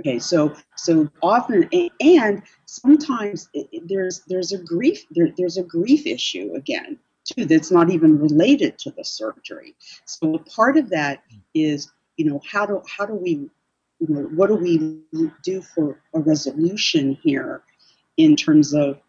Okay, 0.00 0.20
so 0.20 0.54
so 0.76 1.08
often 1.22 1.68
and 2.00 2.42
sometimes 2.66 3.48
there's 3.86 4.22
there's 4.28 4.52
a 4.52 4.58
grief 4.58 5.04
there, 5.10 5.32
there's 5.36 5.56
a 5.56 5.64
grief 5.64 6.06
issue 6.06 6.52
again 6.54 6.98
too 7.24 7.44
that's 7.44 7.70
not 7.70 7.90
even 7.90 8.18
related 8.18 8.78
to 8.78 8.90
the 8.92 9.04
surgery. 9.04 9.74
So 10.04 10.38
part 10.54 10.76
of 10.76 10.88
that 10.90 11.24
is 11.54 11.90
you 12.16 12.26
know 12.26 12.40
how 12.48 12.64
do 12.64 12.80
how 12.88 13.06
do 13.06 13.14
we 13.14 13.50
you 13.98 14.08
know 14.08 14.22
what 14.34 14.48
do 14.48 14.54
we 14.54 15.02
do 15.42 15.62
for 15.62 16.00
a 16.14 16.20
resolution 16.20 17.18
here 17.22 17.62
in 18.16 18.36
terms 18.36 18.74
of 18.74 19.00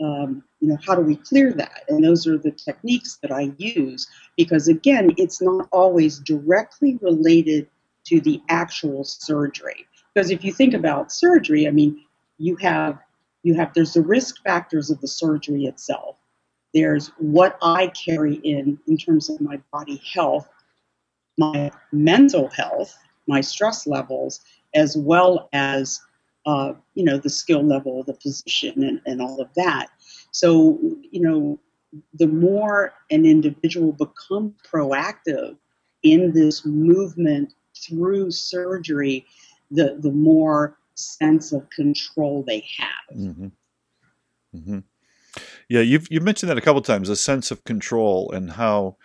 um, 0.00 0.44
you 0.60 0.68
know 0.68 0.78
how 0.86 0.94
do 0.94 1.02
we 1.02 1.16
clear 1.16 1.52
that 1.52 1.84
and 1.88 2.04
those 2.04 2.26
are 2.26 2.38
the 2.38 2.52
techniques 2.52 3.18
that 3.22 3.32
i 3.32 3.52
use 3.58 4.08
because 4.36 4.68
again 4.68 5.12
it's 5.16 5.42
not 5.42 5.68
always 5.72 6.18
directly 6.20 6.98
related 7.02 7.68
to 8.04 8.20
the 8.20 8.40
actual 8.48 9.04
surgery 9.04 9.88
because 10.18 10.32
if 10.32 10.44
you 10.44 10.52
think 10.52 10.74
about 10.74 11.12
surgery, 11.12 11.68
I 11.68 11.70
mean, 11.70 12.04
you 12.38 12.56
have 12.56 12.98
you 13.44 13.54
have 13.54 13.72
there's 13.72 13.94
the 13.94 14.02
risk 14.02 14.42
factors 14.42 14.90
of 14.90 15.00
the 15.00 15.06
surgery 15.06 15.66
itself. 15.66 16.16
There's 16.74 17.12
what 17.18 17.56
I 17.62 17.86
carry 17.88 18.34
in 18.42 18.80
in 18.88 18.96
terms 18.96 19.30
of 19.30 19.40
my 19.40 19.60
body 19.72 20.02
health, 20.12 20.48
my 21.36 21.70
mental 21.92 22.48
health, 22.48 22.98
my 23.28 23.40
stress 23.40 23.86
levels, 23.86 24.40
as 24.74 24.96
well 24.96 25.48
as 25.52 26.00
uh, 26.48 26.72
you 26.94 27.04
know 27.04 27.18
the 27.18 27.28
skill 27.28 27.62
level 27.62 28.02
the 28.02 28.14
physician 28.14 28.82
and, 28.82 29.00
and 29.04 29.20
all 29.20 29.38
of 29.40 29.52
that. 29.54 29.88
So 30.30 30.78
you 31.12 31.20
know 31.20 31.60
the 32.14 32.26
more 32.26 32.94
an 33.10 33.26
individual 33.26 33.92
becomes 33.92 34.54
proactive 34.62 35.56
in 36.02 36.32
this 36.32 36.64
movement 36.64 37.52
through 37.76 38.30
surgery, 38.30 39.26
the 39.70 39.98
the 40.00 40.10
more 40.10 40.78
sense 40.94 41.52
of 41.52 41.68
control 41.68 42.42
they 42.46 42.66
have. 42.78 43.16
Mm-hmm. 43.16 43.46
Mm-hmm. 44.56 44.78
Yeah, 45.68 45.82
you've 45.82 46.10
you've 46.10 46.22
mentioned 46.22 46.48
that 46.48 46.56
a 46.56 46.62
couple 46.62 46.80
times, 46.80 47.10
a 47.10 47.16
sense 47.16 47.50
of 47.50 47.64
control 47.64 48.32
and 48.32 48.52
how 48.52 48.96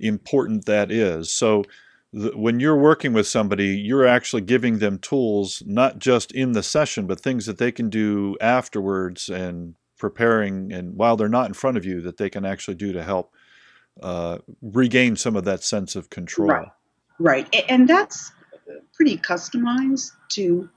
important 0.00 0.64
that 0.66 0.90
is. 0.90 1.32
So 1.32 1.62
when 2.12 2.58
you're 2.60 2.76
working 2.76 3.12
with 3.12 3.26
somebody, 3.26 3.76
you're 3.76 4.06
actually 4.06 4.42
giving 4.42 4.78
them 4.78 4.98
tools, 4.98 5.62
not 5.66 5.98
just 5.98 6.32
in 6.32 6.52
the 6.52 6.62
session, 6.62 7.06
but 7.06 7.20
things 7.20 7.46
that 7.46 7.58
they 7.58 7.70
can 7.70 7.90
do 7.90 8.36
afterwards 8.40 9.28
and 9.28 9.74
preparing, 9.98 10.72
and 10.72 10.96
while 10.96 11.16
they're 11.16 11.28
not 11.28 11.48
in 11.48 11.54
front 11.54 11.76
of 11.76 11.84
you, 11.84 12.00
that 12.00 12.16
they 12.16 12.30
can 12.30 12.44
actually 12.44 12.76
do 12.76 12.92
to 12.92 13.02
help 13.02 13.32
uh, 14.02 14.38
regain 14.62 15.16
some 15.16 15.36
of 15.36 15.44
that 15.44 15.62
sense 15.62 15.96
of 15.96 16.08
control. 16.08 16.48
Right, 16.48 16.68
right, 17.18 17.64
and 17.68 17.88
that's 17.88 18.32
pretty 18.94 19.18
customized 19.18 20.12
to 20.30 20.68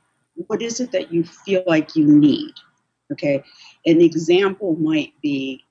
what 0.48 0.62
is 0.62 0.80
it 0.80 0.92
that 0.92 1.14
you 1.14 1.24
feel 1.24 1.64
like 1.66 1.96
you 1.96 2.06
need. 2.06 2.54
Okay, 3.12 3.44
an 3.86 4.02
example 4.02 4.76
might 4.76 5.14
be 5.22 5.64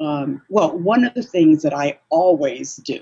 um, 0.00 0.42
well, 0.48 0.76
one 0.76 1.04
of 1.04 1.14
the 1.14 1.22
things 1.22 1.62
that 1.62 1.72
I 1.72 1.98
always 2.10 2.76
do, 2.76 3.00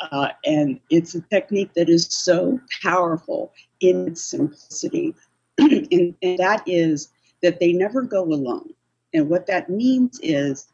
uh, 0.00 0.28
and 0.44 0.80
it's 0.90 1.14
a 1.14 1.20
technique 1.22 1.72
that 1.74 1.88
is 1.88 2.06
so 2.06 2.60
powerful 2.82 3.52
in 3.80 4.08
its 4.08 4.22
simplicity, 4.22 5.14
and, 5.58 6.14
and, 6.22 6.38
that 6.38 6.62
is 6.66 7.08
that 7.42 7.58
they 7.58 7.72
never 7.72 8.02
go 8.02 8.22
alone. 8.22 8.70
And 9.14 9.28
what 9.28 9.46
that 9.46 9.70
means 9.70 10.20
is 10.22 10.68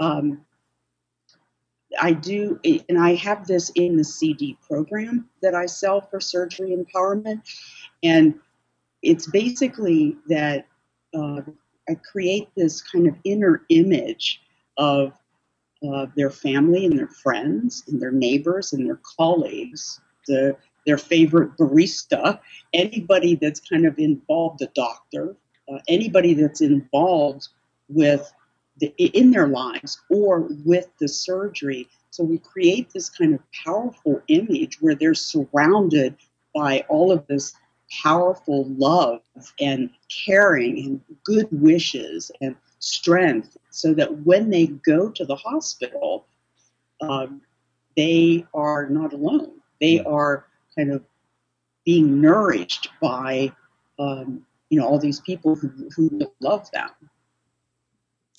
um, 0.00 0.44
I 2.00 2.12
do, 2.12 2.58
and 2.88 2.98
I 2.98 3.14
have 3.16 3.46
this 3.46 3.70
in 3.74 3.96
the 3.96 4.04
CD 4.04 4.56
program 4.66 5.28
that 5.42 5.54
I 5.54 5.66
sell 5.66 6.00
for 6.00 6.20
surgery 6.20 6.76
empowerment. 6.76 7.42
And 8.02 8.38
it's 9.02 9.26
basically 9.26 10.16
that 10.28 10.66
uh, 11.14 11.42
I 11.88 11.94
create 12.10 12.48
this 12.56 12.80
kind 12.80 13.06
of 13.06 13.16
inner 13.24 13.64
image 13.68 14.42
of 14.78 15.12
uh, 15.88 16.06
their 16.16 16.30
family 16.30 16.86
and 16.86 16.98
their 16.98 17.08
friends 17.08 17.84
and 17.88 18.00
their 18.00 18.12
neighbors 18.12 18.72
and 18.72 18.86
their 18.86 19.00
colleagues, 19.16 20.00
the, 20.26 20.56
their 20.86 20.98
favorite 20.98 21.56
barista, 21.56 22.38
anybody 22.72 23.34
that's 23.34 23.60
kind 23.60 23.86
of 23.86 23.98
involved, 23.98 24.60
the 24.60 24.70
doctor, 24.74 25.36
uh, 25.72 25.78
anybody 25.88 26.34
that's 26.34 26.60
involved 26.60 27.48
with 27.88 28.32
the, 28.78 28.92
in 28.98 29.30
their 29.30 29.48
lives 29.48 30.00
or 30.10 30.48
with 30.64 30.88
the 31.00 31.08
surgery. 31.08 31.88
So 32.10 32.24
we 32.24 32.38
create 32.38 32.90
this 32.92 33.10
kind 33.10 33.34
of 33.34 33.40
powerful 33.64 34.22
image 34.28 34.80
where 34.80 34.94
they're 34.94 35.14
surrounded 35.14 36.16
by 36.54 36.84
all 36.88 37.10
of 37.10 37.26
this 37.26 37.54
powerful 38.02 38.66
love 38.68 39.20
and 39.60 39.90
caring 40.24 40.78
and 40.84 41.00
good 41.24 41.48
wishes 41.50 42.30
and 42.40 42.56
strength 42.78 43.56
so 43.72 43.94
that 43.94 44.24
when 44.24 44.50
they 44.50 44.66
go 44.66 45.10
to 45.10 45.24
the 45.24 45.34
hospital, 45.34 46.26
um, 47.00 47.40
they 47.96 48.46
are 48.54 48.88
not 48.88 49.12
alone. 49.12 49.50
They 49.80 50.00
are 50.00 50.46
kind 50.76 50.92
of 50.92 51.02
being 51.84 52.20
nourished 52.20 52.88
by 53.00 53.52
um, 53.98 54.46
you 54.70 54.78
know 54.78 54.86
all 54.86 54.98
these 54.98 55.20
people 55.20 55.56
who, 55.56 55.70
who 55.96 56.32
love 56.40 56.70
them. 56.70 56.90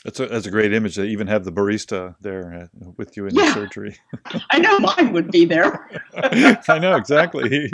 That's 0.03 0.19
a, 0.19 0.25
that's 0.25 0.45
a 0.45 0.51
great 0.51 0.73
image 0.73 0.95
They 0.97 1.07
even 1.07 1.27
have 1.27 1.45
the 1.45 1.51
barista 1.51 2.15
there 2.19 2.69
uh, 2.83 2.89
with 2.97 3.15
you 3.15 3.25
in 3.25 3.35
yeah. 3.35 3.45
the 3.45 3.53
surgery. 3.53 3.95
I 4.51 4.59
know 4.59 4.77
mine 4.79 5.13
would 5.13 5.31
be 5.31 5.45
there. 5.45 5.89
I 6.13 6.77
know 6.77 6.95
exactly. 6.97 7.71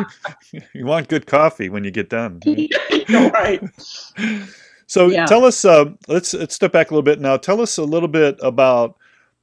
you 0.73 0.85
want 0.85 1.07
good 1.07 1.25
coffee 1.25 1.69
when 1.69 1.83
you 1.83 1.91
get 1.91 2.09
done. 2.09 2.39
right. 3.09 3.63
So 4.89 5.07
yeah. 5.07 5.25
tell 5.25 5.45
us. 5.45 5.63
Uh, 5.63 5.91
let's 6.07 6.33
let's 6.33 6.55
step 6.55 6.71
back 6.71 6.91
a 6.91 6.93
little 6.93 7.03
bit 7.03 7.21
now. 7.21 7.37
Tell 7.37 7.61
us 7.61 7.77
a 7.77 7.83
little 7.83 8.09
bit 8.09 8.37
about 8.41 8.97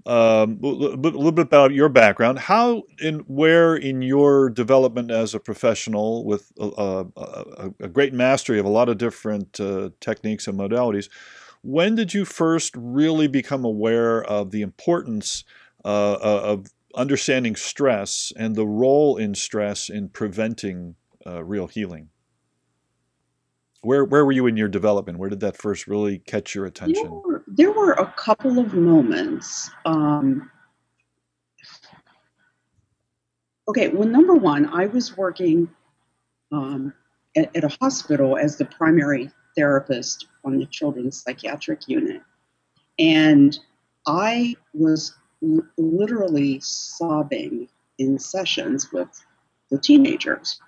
um, 0.04 0.60
a 0.62 0.66
little 0.66 1.32
bit 1.32 1.46
about 1.46 1.72
your 1.72 1.88
background. 1.88 2.38
How 2.38 2.82
and 3.00 3.22
where 3.26 3.74
in 3.74 4.02
your 4.02 4.50
development 4.50 5.10
as 5.10 5.34
a 5.34 5.40
professional 5.40 6.24
with 6.24 6.52
a, 6.58 7.06
a, 7.16 7.70
a 7.80 7.88
great 7.88 8.12
mastery 8.12 8.58
of 8.58 8.66
a 8.66 8.70
lot 8.70 8.88
of 8.88 8.98
different 8.98 9.58
uh, 9.58 9.90
techniques 10.00 10.46
and 10.46 10.58
modalities 10.58 11.08
when 11.66 11.96
did 11.96 12.14
you 12.14 12.24
first 12.24 12.72
really 12.76 13.26
become 13.26 13.64
aware 13.64 14.22
of 14.22 14.52
the 14.52 14.62
importance 14.62 15.42
uh, 15.84 16.12
uh, 16.12 16.40
of 16.44 16.66
understanding 16.94 17.56
stress 17.56 18.32
and 18.36 18.54
the 18.54 18.66
role 18.66 19.16
in 19.16 19.34
stress 19.34 19.88
in 19.90 20.08
preventing 20.08 20.94
uh, 21.26 21.42
real 21.42 21.66
healing? 21.66 22.08
Where, 23.86 24.04
where 24.04 24.26
were 24.26 24.32
you 24.32 24.48
in 24.48 24.56
your 24.56 24.66
development? 24.66 25.16
Where 25.16 25.30
did 25.30 25.38
that 25.40 25.56
first 25.56 25.86
really 25.86 26.18
catch 26.18 26.56
your 26.56 26.66
attention? 26.66 27.04
There 27.04 27.12
were, 27.12 27.44
there 27.46 27.70
were 27.70 27.92
a 27.92 28.12
couple 28.16 28.58
of 28.58 28.74
moments. 28.74 29.70
Um, 29.84 30.50
okay, 33.68 33.86
well, 33.86 34.08
number 34.08 34.34
one, 34.34 34.66
I 34.74 34.86
was 34.86 35.16
working 35.16 35.68
um, 36.50 36.92
at, 37.36 37.54
at, 37.54 37.62
a 37.62 37.76
hospital 37.80 38.36
as 38.36 38.56
the 38.56 38.64
primary 38.64 39.30
therapist 39.54 40.26
on 40.44 40.58
the 40.58 40.66
children's 40.66 41.22
psychiatric 41.22 41.86
unit. 41.86 42.22
And 42.98 43.56
I 44.08 44.56
was 44.74 45.14
l- 45.44 45.64
literally 45.78 46.58
sobbing 46.58 47.68
in 47.98 48.18
sessions 48.18 48.90
with 48.90 49.08
the 49.70 49.78
teenagers. 49.78 50.60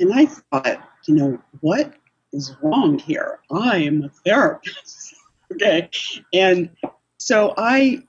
And 0.00 0.12
I 0.12 0.26
thought, 0.26 0.82
you 1.06 1.14
know, 1.14 1.40
what 1.60 1.94
is 2.32 2.54
wrong 2.62 2.98
here? 2.98 3.40
I 3.50 3.78
am 3.78 4.02
a 4.04 4.08
therapist. 4.08 5.14
okay. 5.52 5.88
And 6.32 6.70
so 7.18 7.54
I 7.56 8.02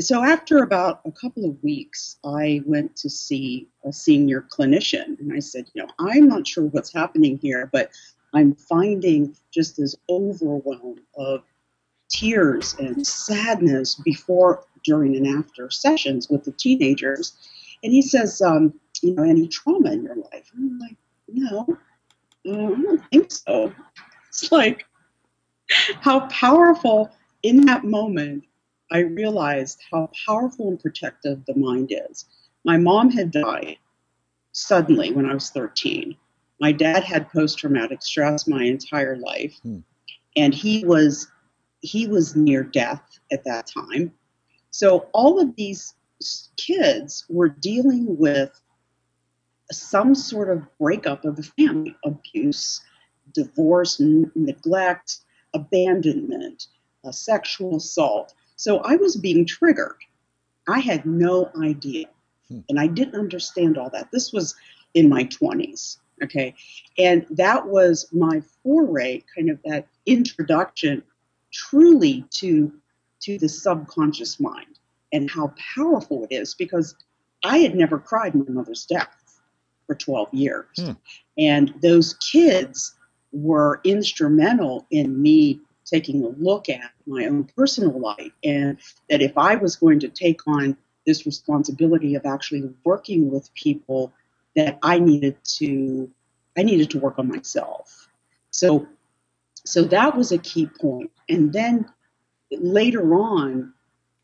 so 0.00 0.24
after 0.24 0.62
about 0.62 1.00
a 1.04 1.12
couple 1.12 1.44
of 1.44 1.62
weeks, 1.62 2.16
I 2.24 2.62
went 2.64 2.96
to 2.96 3.10
see 3.10 3.68
a 3.84 3.92
senior 3.92 4.46
clinician, 4.50 5.18
and 5.20 5.32
I 5.32 5.40
said, 5.40 5.66
you 5.74 5.82
know, 5.82 5.88
I'm 5.98 6.26
not 6.26 6.46
sure 6.46 6.64
what's 6.64 6.92
happening 6.92 7.38
here, 7.38 7.68
but 7.70 7.90
I'm 8.32 8.54
finding 8.54 9.36
just 9.52 9.76
this 9.76 9.94
overwhelm 10.08 11.00
of 11.16 11.42
tears 12.08 12.74
and 12.78 13.06
sadness 13.06 13.94
before, 13.96 14.64
during, 14.84 15.16
and 15.16 15.26
after 15.26 15.70
sessions 15.70 16.28
with 16.28 16.44
the 16.44 16.52
teenagers. 16.52 17.32
And 17.82 17.92
he 17.92 18.02
says, 18.02 18.40
um, 18.40 18.74
you 19.02 19.14
know, 19.14 19.22
any 19.22 19.48
trauma 19.48 19.92
in 19.92 20.02
your 20.02 20.16
life? 20.16 20.50
And 20.54 20.70
I'm 20.70 20.78
like, 20.78 20.96
no, 21.28 21.78
uh, 22.48 22.52
I 22.52 22.82
don't 22.82 23.10
think 23.10 23.30
so. 23.30 23.72
It's 24.28 24.50
like 24.50 24.84
how 26.00 26.26
powerful 26.28 27.10
in 27.42 27.66
that 27.66 27.84
moment 27.84 28.44
I 28.90 29.00
realized 29.00 29.80
how 29.90 30.10
powerful 30.26 30.68
and 30.68 30.80
protective 30.80 31.44
the 31.46 31.54
mind 31.54 31.92
is. 32.10 32.26
My 32.64 32.76
mom 32.76 33.10
had 33.10 33.30
died 33.30 33.78
suddenly 34.52 35.12
when 35.12 35.26
I 35.26 35.34
was 35.34 35.50
13. 35.50 36.16
My 36.60 36.72
dad 36.72 37.02
had 37.02 37.30
post 37.30 37.58
traumatic 37.58 38.02
stress 38.02 38.46
my 38.46 38.62
entire 38.62 39.16
life, 39.16 39.58
hmm. 39.62 39.80
and 40.36 40.54
he 40.54 40.84
was 40.84 41.28
he 41.80 42.06
was 42.06 42.34
near 42.34 42.62
death 42.62 43.18
at 43.30 43.44
that 43.44 43.66
time. 43.66 44.12
So 44.70 45.08
all 45.12 45.38
of 45.40 45.54
these 45.56 45.94
kids 46.56 47.26
were 47.28 47.48
dealing 47.48 48.16
with 48.16 48.58
some 49.72 50.14
sort 50.14 50.50
of 50.50 50.66
breakup 50.78 51.24
of 51.24 51.36
the 51.36 51.42
family, 51.42 51.96
abuse, 52.04 52.82
divorce, 53.32 54.00
n- 54.00 54.30
neglect, 54.34 55.18
abandonment, 55.54 56.66
uh, 57.04 57.12
sexual 57.12 57.76
assault. 57.76 58.34
So 58.56 58.78
I 58.78 58.96
was 58.96 59.16
being 59.16 59.46
triggered. 59.46 59.96
I 60.68 60.80
had 60.80 61.06
no 61.06 61.50
idea. 61.60 62.06
Hmm. 62.48 62.60
And 62.68 62.80
I 62.80 62.86
didn't 62.86 63.18
understand 63.18 63.78
all 63.78 63.90
that. 63.90 64.10
This 64.12 64.32
was 64.32 64.54
in 64.94 65.08
my 65.08 65.24
20s. 65.24 65.98
Okay. 66.22 66.54
And 66.98 67.26
that 67.30 67.66
was 67.66 68.06
my 68.12 68.40
foray, 68.62 69.22
kind 69.34 69.50
of 69.50 69.58
that 69.64 69.88
introduction 70.06 71.02
truly 71.52 72.24
to 72.30 72.72
to 73.20 73.38
the 73.38 73.48
subconscious 73.48 74.38
mind 74.38 74.78
and 75.12 75.30
how 75.30 75.54
powerful 75.74 76.24
it 76.24 76.34
is 76.34 76.54
because 76.54 76.94
I 77.42 77.58
had 77.58 77.74
never 77.74 77.98
cried 77.98 78.34
my 78.34 78.44
mother's 78.48 78.84
death 78.84 79.23
for 79.86 79.94
12 79.94 80.32
years. 80.32 80.66
Hmm. 80.76 80.92
And 81.38 81.74
those 81.82 82.14
kids 82.14 82.94
were 83.32 83.80
instrumental 83.84 84.86
in 84.90 85.20
me 85.20 85.60
taking 85.84 86.24
a 86.24 86.28
look 86.28 86.68
at 86.68 86.92
my 87.06 87.26
own 87.26 87.44
personal 87.56 87.98
life 87.98 88.32
and 88.42 88.78
that 89.10 89.20
if 89.20 89.36
I 89.36 89.56
was 89.56 89.76
going 89.76 90.00
to 90.00 90.08
take 90.08 90.46
on 90.46 90.76
this 91.06 91.26
responsibility 91.26 92.14
of 92.14 92.24
actually 92.24 92.70
working 92.84 93.30
with 93.30 93.52
people 93.54 94.12
that 94.56 94.78
I 94.82 94.98
needed 94.98 95.36
to 95.58 96.10
I 96.56 96.62
needed 96.62 96.90
to 96.90 97.00
work 97.00 97.18
on 97.18 97.28
myself. 97.28 98.08
So 98.50 98.86
so 99.64 99.82
that 99.84 100.16
was 100.16 100.30
a 100.32 100.38
key 100.38 100.66
point. 100.80 101.10
And 101.28 101.52
then 101.52 101.86
later 102.50 103.14
on, 103.14 103.72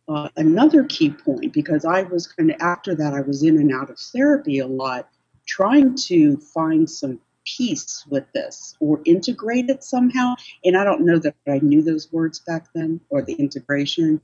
uh, 0.09 0.29
another 0.37 0.85
key 0.85 1.11
point 1.11 1.53
because 1.53 1.85
I 1.85 2.03
was 2.03 2.27
kind 2.27 2.51
of 2.51 2.61
after 2.61 2.95
that 2.95 3.15
I 3.15 3.21
was 3.21 3.43
in 3.43 3.59
and 3.59 3.73
out 3.73 3.91
of 3.91 3.99
therapy 3.99 4.59
a 4.59 4.67
lot, 4.67 5.09
trying 5.51 5.97
to 5.97 6.37
find 6.37 6.89
some 6.89 7.19
peace 7.45 8.05
with 8.09 8.25
this 8.33 8.77
or 8.79 9.01
integrate 9.05 9.69
it 9.69 9.83
somehow. 9.83 10.35
And 10.65 10.77
I 10.77 10.85
don't 10.85 11.05
know 11.05 11.19
that 11.19 11.35
I 11.49 11.59
knew 11.59 11.83
those 11.83 12.13
words 12.13 12.39
back 12.39 12.69
then 12.73 13.01
or 13.11 13.23
the 13.23 13.33
integration. 13.33 14.21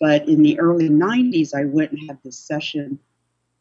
But 0.00 0.28
in 0.28 0.42
the 0.42 0.58
early 0.58 0.88
90s, 0.88 1.54
I 1.54 1.66
went 1.66 1.92
and 1.92 2.00
had 2.08 2.18
this 2.24 2.36
session 2.38 2.98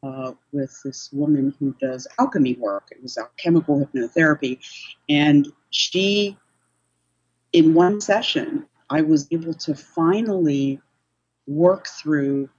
uh, 0.01 0.33
with 0.51 0.75
this 0.83 1.11
woman 1.13 1.53
who 1.59 1.75
does 1.79 2.07
alchemy 2.17 2.55
work. 2.55 2.87
It 2.91 3.01
was 3.03 3.17
alchemical 3.17 3.85
hypnotherapy. 3.85 4.59
And 5.07 5.47
she, 5.69 6.37
in 7.53 7.75
one 7.75 8.01
session, 8.01 8.65
I 8.89 9.01
was 9.01 9.27
able 9.31 9.53
to 9.53 9.75
finally 9.75 10.81
work 11.47 11.87
through, 11.87 12.49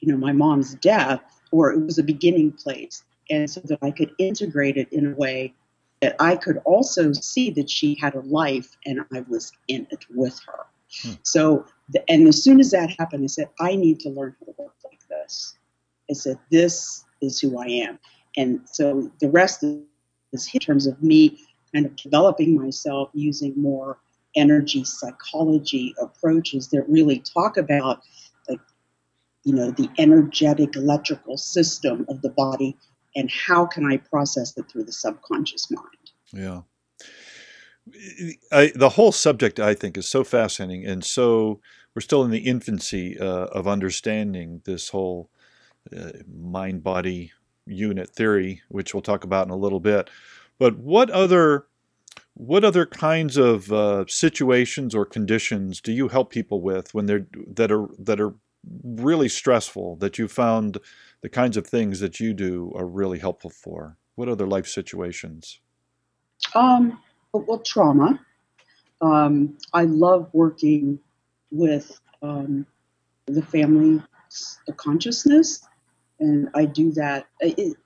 you 0.00 0.12
know, 0.12 0.16
my 0.18 0.32
mom's 0.32 0.74
death, 0.76 1.22
or 1.50 1.72
it 1.72 1.84
was 1.84 1.98
a 1.98 2.02
beginning 2.02 2.52
place, 2.52 3.04
and 3.30 3.48
so 3.48 3.60
that 3.64 3.78
I 3.82 3.90
could 3.90 4.12
integrate 4.18 4.76
it 4.76 4.92
in 4.92 5.12
a 5.12 5.14
way 5.14 5.54
that 6.00 6.16
I 6.18 6.36
could 6.36 6.58
also 6.64 7.12
see 7.12 7.50
that 7.50 7.70
she 7.70 7.94
had 7.94 8.14
a 8.14 8.20
life 8.20 8.76
and 8.84 9.00
I 9.12 9.20
was 9.28 9.52
in 9.68 9.86
it 9.90 10.04
with 10.10 10.38
her. 10.46 10.66
Hmm. 11.02 11.12
So, 11.22 11.64
the, 11.88 12.02
and 12.10 12.26
as 12.26 12.42
soon 12.42 12.60
as 12.60 12.72
that 12.72 12.90
happened, 12.98 13.24
I 13.24 13.28
said, 13.28 13.48
I 13.60 13.76
need 13.76 14.00
to 14.00 14.10
learn 14.10 14.34
how 14.40 14.46
to 14.46 14.54
work 14.58 14.74
like 14.84 15.00
this. 15.08 15.56
I 16.10 16.14
said, 16.14 16.38
this 16.50 17.04
is 17.20 17.40
who 17.40 17.58
I 17.58 17.66
am. 17.66 17.98
And 18.36 18.60
so 18.64 19.10
the 19.20 19.30
rest 19.30 19.62
is 19.62 20.50
in 20.52 20.60
terms 20.60 20.86
of 20.86 21.02
me 21.02 21.38
kind 21.72 21.86
of 21.86 21.96
developing 21.96 22.60
myself 22.60 23.10
using 23.14 23.54
more 23.56 23.98
energy 24.34 24.84
psychology 24.84 25.94
approaches 26.00 26.68
that 26.68 26.88
really 26.88 27.18
talk 27.20 27.56
about 27.56 28.02
like 28.48 28.60
you 29.44 29.54
know 29.54 29.70
the 29.70 29.90
energetic 29.98 30.74
electrical 30.74 31.36
system 31.36 32.06
of 32.08 32.22
the 32.22 32.30
body 32.30 32.76
and 33.14 33.30
how 33.30 33.66
can 33.66 33.84
I 33.84 33.98
process 33.98 34.56
it 34.56 34.68
through 34.70 34.84
the 34.84 34.92
subconscious 34.92 35.70
mind? 35.70 35.86
Yeah. 36.32 36.62
I, 38.52 38.72
the 38.74 38.90
whole 38.90 39.12
subject, 39.12 39.58
I 39.58 39.74
think, 39.74 39.98
is 39.98 40.08
so 40.08 40.22
fascinating, 40.22 40.86
and 40.86 41.04
so 41.04 41.60
we're 41.94 42.00
still 42.00 42.24
in 42.24 42.30
the 42.30 42.38
infancy 42.38 43.18
uh, 43.18 43.46
of 43.46 43.66
understanding 43.66 44.62
this 44.64 44.90
whole 44.90 45.30
uh, 45.96 46.10
mind-body 46.32 47.32
unit 47.66 48.10
theory, 48.10 48.62
which 48.68 48.94
we'll 48.94 49.02
talk 49.02 49.24
about 49.24 49.46
in 49.46 49.52
a 49.52 49.56
little 49.56 49.80
bit. 49.80 50.10
But 50.58 50.78
what 50.78 51.10
other 51.10 51.66
what 52.34 52.64
other 52.64 52.86
kinds 52.86 53.36
of 53.36 53.70
uh, 53.72 54.04
situations 54.08 54.94
or 54.94 55.04
conditions 55.04 55.80
do 55.80 55.92
you 55.92 56.08
help 56.08 56.30
people 56.30 56.60
with 56.60 56.94
when 56.94 57.06
they're 57.06 57.26
that 57.46 57.70
are 57.70 57.88
that 57.98 58.20
are 58.20 58.34
really 58.84 59.28
stressful 59.28 59.96
that 59.96 60.18
you 60.18 60.28
found 60.28 60.78
the 61.22 61.28
kinds 61.28 61.56
of 61.56 61.66
things 61.66 62.00
that 62.00 62.20
you 62.20 62.34
do 62.34 62.72
are 62.76 62.86
really 62.86 63.18
helpful 63.18 63.50
for? 63.50 63.96
What 64.16 64.28
other 64.28 64.46
life 64.46 64.66
situations? 64.66 65.60
Um, 66.54 67.00
well, 67.32 67.58
trauma. 67.60 68.20
Um, 69.00 69.56
I 69.72 69.84
love 69.84 70.28
working 70.32 70.98
with 71.50 71.98
um, 72.22 72.66
the 73.26 73.42
family 73.42 74.02
consciousness, 74.76 75.66
and 76.20 76.48
I 76.54 76.66
do 76.66 76.92
that. 76.92 77.26
It, 77.40 77.76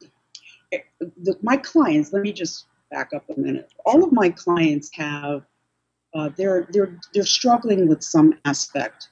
the, 1.00 1.36
my 1.42 1.56
clients, 1.56 2.12
let 2.12 2.22
me 2.22 2.32
just 2.32 2.66
back 2.90 3.12
up 3.14 3.24
a 3.30 3.38
minute. 3.38 3.70
All 3.84 4.02
of 4.02 4.12
my 4.12 4.30
clients 4.30 4.90
have 4.94 5.42
uh, 6.14 6.30
they're 6.36 6.66
they're 6.70 6.98
they're 7.12 7.24
struggling 7.24 7.88
with 7.88 8.02
some 8.02 8.34
aspect 8.44 9.10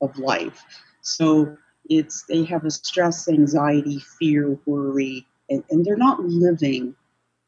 of 0.00 0.16
life. 0.18 0.64
So 1.02 1.56
it's 1.90 2.22
they 2.22 2.44
have 2.44 2.64
a 2.64 2.70
stress, 2.70 3.28
anxiety, 3.28 3.98
fear, 3.98 4.56
worry, 4.64 5.26
and, 5.50 5.62
and 5.70 5.84
they're 5.84 5.96
not 5.96 6.24
living 6.24 6.94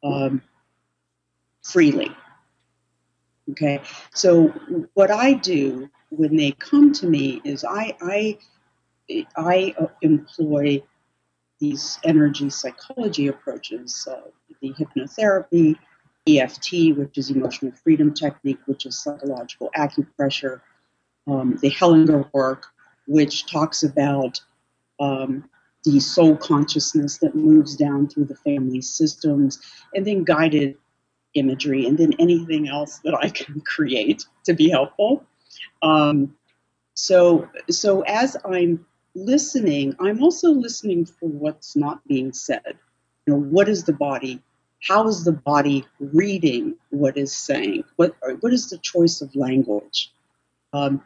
um, 0.03 0.43
freely. 1.63 2.15
Okay, 3.51 3.81
so 4.13 4.49
what 4.95 5.11
I 5.11 5.35
do 5.35 5.89
when 6.11 6.37
they 6.37 6.53
come 6.53 6.93
to 6.95 7.07
me 7.07 7.41
is 7.45 7.65
I 7.65 7.97
I 8.03 8.39
I 9.37 9.75
employ 10.03 10.83
these 11.61 11.99
energy 12.03 12.51
psychology 12.51 13.29
approaches, 13.29 14.09
uh, 14.11 14.23
the 14.61 14.73
hypnotherapy, 14.75 15.77
EFT, 16.27 16.97
which 16.97 17.17
is 17.19 17.31
emotional 17.31 17.73
freedom 17.85 18.13
technique, 18.13 18.59
which 18.67 18.87
is 18.87 18.99
psychological 18.99 19.71
acupressure, 19.77 20.61
um, 21.29 21.57
the 21.63 21.71
Hellinger 21.71 22.29
work, 22.33 22.72
which 23.07 23.51
talks 23.51 23.83
about 23.83 24.41
um, 25.01 25.49
the 25.85 26.01
soul 26.01 26.37
consciousness 26.37 27.19
that 27.19 27.35
moves 27.35 27.77
down 27.77 28.09
through 28.09 28.27
the 28.27 28.37
family 28.37 28.81
systems, 28.81 29.61
and 29.95 30.07
then 30.07 30.25
guided 30.25 30.77
imagery, 31.35 31.87
and 31.87 31.99
then 31.99 32.13
anything 32.19 32.69
else 32.69 33.01
that 33.05 33.15
I 33.15 33.29
can 33.41 33.61
create 33.63 34.25
to 34.45 34.55
be 34.55 34.71
helpful. 34.71 35.25
Um, 35.83 36.37
so, 36.95 37.49
so 37.71 38.03
as 38.03 38.37
I'm 38.45 38.87
listening, 39.15 39.97
I'm 40.01 40.23
also 40.23 40.51
listening 40.51 41.07
for 41.07 41.29
what's 41.29 41.77
not 41.77 42.07
being 42.07 42.33
said. 42.33 42.79
You 43.27 43.35
know, 43.35 43.41
what 43.41 43.69
is 43.69 43.85
the 43.85 43.93
body? 43.93 44.43
How 44.83 45.07
is 45.07 45.25
the 45.25 45.33
body 45.33 45.85
reading 46.01 46.75
what 46.91 47.17
is 47.17 47.33
saying? 47.33 47.85
What 47.97 48.17
what 48.41 48.53
is 48.53 48.69
the 48.69 48.79
choice 48.79 49.21
of 49.21 49.35
language? 49.37 50.13
Um, 50.73 51.03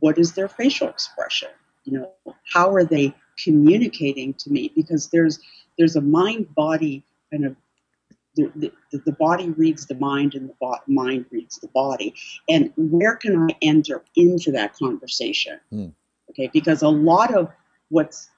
what 0.00 0.18
is 0.18 0.32
their 0.32 0.48
facial 0.48 0.88
expression? 0.88 1.48
You 1.84 1.98
know, 1.98 2.34
how 2.52 2.74
are 2.74 2.84
they 2.84 3.14
communicating 3.42 4.34
to 4.34 4.50
me? 4.50 4.72
Because 4.74 5.08
there's 5.08 5.38
there's 5.78 5.96
a 5.96 6.00
mind 6.00 6.54
body 6.54 7.04
kind 7.30 7.44
of 7.44 7.56
the, 8.36 8.72
the, 8.92 8.98
the, 8.98 9.12
body 9.12 9.48
reads 9.50 9.86
the 9.86 9.94
mind 9.94 10.34
and 10.34 10.50
the 10.50 10.54
bo- 10.60 10.78
mind 10.86 11.24
reads 11.30 11.58
the 11.58 11.68
body. 11.68 12.14
And 12.48 12.70
where 12.76 13.16
can 13.16 13.50
I 13.50 13.56
enter 13.62 14.04
into 14.14 14.52
that 14.52 14.74
conversation? 14.74 15.58
Mm. 15.72 15.94
Okay, 16.30 16.50
because 16.52 16.82
a 16.82 16.88
lot 16.88 17.34
of 17.34 17.50
what's 17.88 18.28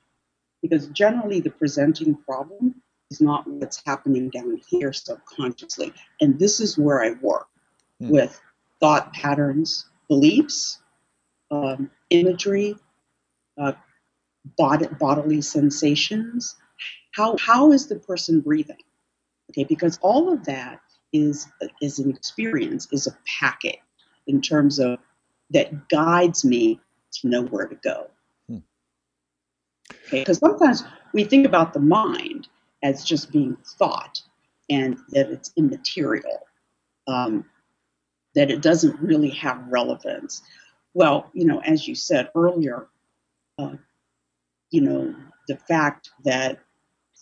because 0.62 0.87
generally 0.88 1.40
the 1.40 1.51
presenting 1.51 2.14
problem 2.14 2.77
is 3.11 3.21
not 3.21 3.47
what's 3.49 3.83
happening 3.87 4.29
down 4.29 4.61
here 4.68 4.92
subconsciously. 4.92 5.92
And 6.21 6.38
this 6.38 6.61
is 6.61 6.79
where 6.79 7.03
I 7.03 7.12
work 7.21 7.49
mm. 8.01 8.11
with 8.11 8.40
thought 8.81 9.12
patterns, 9.12 9.87
beliefs, 10.09 10.79
um, 11.50 11.90
imagery, 12.11 12.76
uh, 13.56 13.72
bod- 14.56 14.98
bodily 14.98 15.40
sensations. 15.40 16.56
How, 17.14 17.37
how 17.38 17.72
is 17.72 17.87
the 17.87 17.96
person 17.96 18.40
breathing? 18.40 18.76
Okay, 19.50 19.64
because 19.64 19.98
all 20.02 20.32
of 20.32 20.44
that 20.44 20.80
is 21.12 21.48
is 21.80 21.98
an 21.98 22.11
experience, 22.11 22.87
is 22.92 23.06
a 23.06 23.16
packet 23.40 23.78
in 24.26 24.40
terms 24.40 24.78
of 24.78 24.98
that 25.50 25.88
guides 25.88 26.44
me 26.44 26.78
to 27.12 27.28
know 27.28 27.42
where 27.44 27.66
to 27.66 27.74
go. 27.76 28.11
Hmm. 28.48 28.58
Okay, 30.06 30.20
because 30.20 30.38
sometimes 30.38 30.84
we 31.14 31.24
think 31.24 31.46
about 31.46 31.72
the 31.72 31.80
mind 31.80 32.48
as 32.82 33.04
just 33.04 33.32
being 33.32 33.56
thought 33.78 34.20
and 34.70 34.98
that 35.11 35.30
it's 35.30 35.50
immaterial, 35.56 36.46
um, 37.06 37.44
that 38.34 38.50
it 38.50 38.61
doesn't 38.61 39.00
really 39.00 39.30
have 39.30 39.66
relevance. 39.68 40.42
Well, 40.94 41.31
you 41.33 41.44
know, 41.44 41.61
as 41.61 41.87
you 41.87 41.94
said 41.94 42.31
earlier, 42.35 42.88
uh, 43.59 43.77
you 44.70 44.81
know, 44.81 45.14
the 45.46 45.57
fact 45.57 46.11
that 46.24 46.59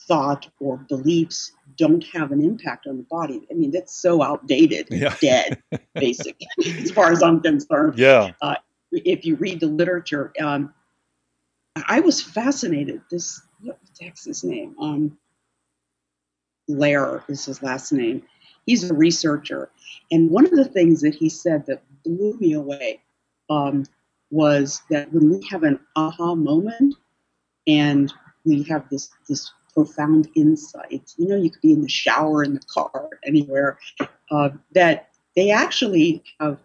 thought 0.07 0.49
or 0.61 0.77
beliefs 0.89 1.53
don't 1.77 2.05
have 2.13 2.33
an 2.33 2.43
impact 2.43 2.87
on 2.87 2.97
the 2.97 3.03
body. 3.05 3.47
I 3.51 3.55
mean, 3.55 3.71
that's 3.71 3.95
so 3.95 4.23
outdated, 4.23 4.89
yeah. 4.91 5.17
dead, 5.21 5.63
basically, 5.95 6.49
as 6.65 6.91
far 6.91 7.13
as 7.13 7.23
I'm 7.23 7.41
concerned. 7.41 7.99
Yeah. 7.99 8.33
Uh, 8.41 8.57
if 8.93 9.25
you 9.25 9.37
read 9.37 9.61
the 9.61 9.67
literature, 9.67 10.33
um, 10.41 10.73
I 11.87 12.01
was 12.01 12.23
fascinated. 12.23 13.03
This 13.11 13.43
what 13.61 13.79
the 13.99 14.05
heck's 14.05 14.25
his 14.25 14.45
name? 14.45 14.75
Um, 14.81 15.19
Lair 16.69 17.23
is 17.29 17.45
his 17.45 17.63
last 17.63 17.93
name. 17.93 18.23
He's 18.65 18.91
a 18.91 18.95
researcher, 18.95 19.71
and 20.11 20.31
one 20.31 20.45
of 20.45 20.53
the 20.53 20.65
things 20.65 21.01
that 21.03 21.15
he 21.15 21.29
said 21.29 21.67
that 21.67 21.83
blew 22.05 22.37
me 22.39 22.53
away 22.55 23.01
um, 23.51 23.85
was 24.31 24.83
that 24.91 25.13
when 25.13 25.31
we 25.31 25.47
have 25.49 25.63
an 25.63 25.79
aha 25.95 26.35
moment 26.35 26.95
and 27.67 28.13
we 28.45 28.63
have 28.65 28.89
this 28.91 29.11
this 29.29 29.51
profound 29.75 30.29
insight, 30.35 31.13
you 31.19 31.29
know, 31.29 31.37
you 31.37 31.51
could 31.51 31.61
be 31.61 31.73
in 31.73 31.83
the 31.83 31.89
shower, 31.89 32.43
in 32.43 32.55
the 32.55 32.61
car, 32.61 33.11
anywhere, 33.25 33.79
uh, 34.31 34.49
that 34.73 35.11
they 35.35 35.51
actually 35.51 36.23
have 36.41 36.59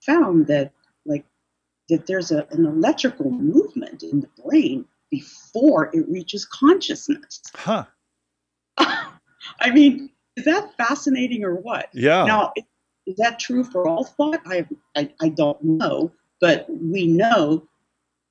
found 0.00 0.48
that 0.48 0.72
like 1.04 1.24
that 1.88 2.06
there's 2.06 2.32
a, 2.32 2.46
an 2.50 2.66
electrical 2.66 3.30
movement 3.30 4.02
in 4.02 4.20
the 4.20 4.28
brain 4.42 4.84
before 5.10 5.90
it 5.94 6.08
reaches 6.08 6.44
consciousness. 6.44 7.42
Huh. 7.54 7.84
I 8.78 9.70
mean, 9.72 10.10
is 10.36 10.44
that 10.44 10.76
fascinating 10.76 11.44
or 11.44 11.54
what? 11.54 11.88
Yeah. 11.92 12.24
Now, 12.24 12.52
is 13.06 13.16
that 13.16 13.38
true 13.38 13.64
for 13.64 13.86
all 13.86 14.04
thought? 14.04 14.40
I, 14.46 14.66
I, 14.96 15.12
I 15.20 15.28
don't 15.28 15.62
know, 15.62 16.10
but 16.40 16.66
we 16.68 17.06
know, 17.06 17.66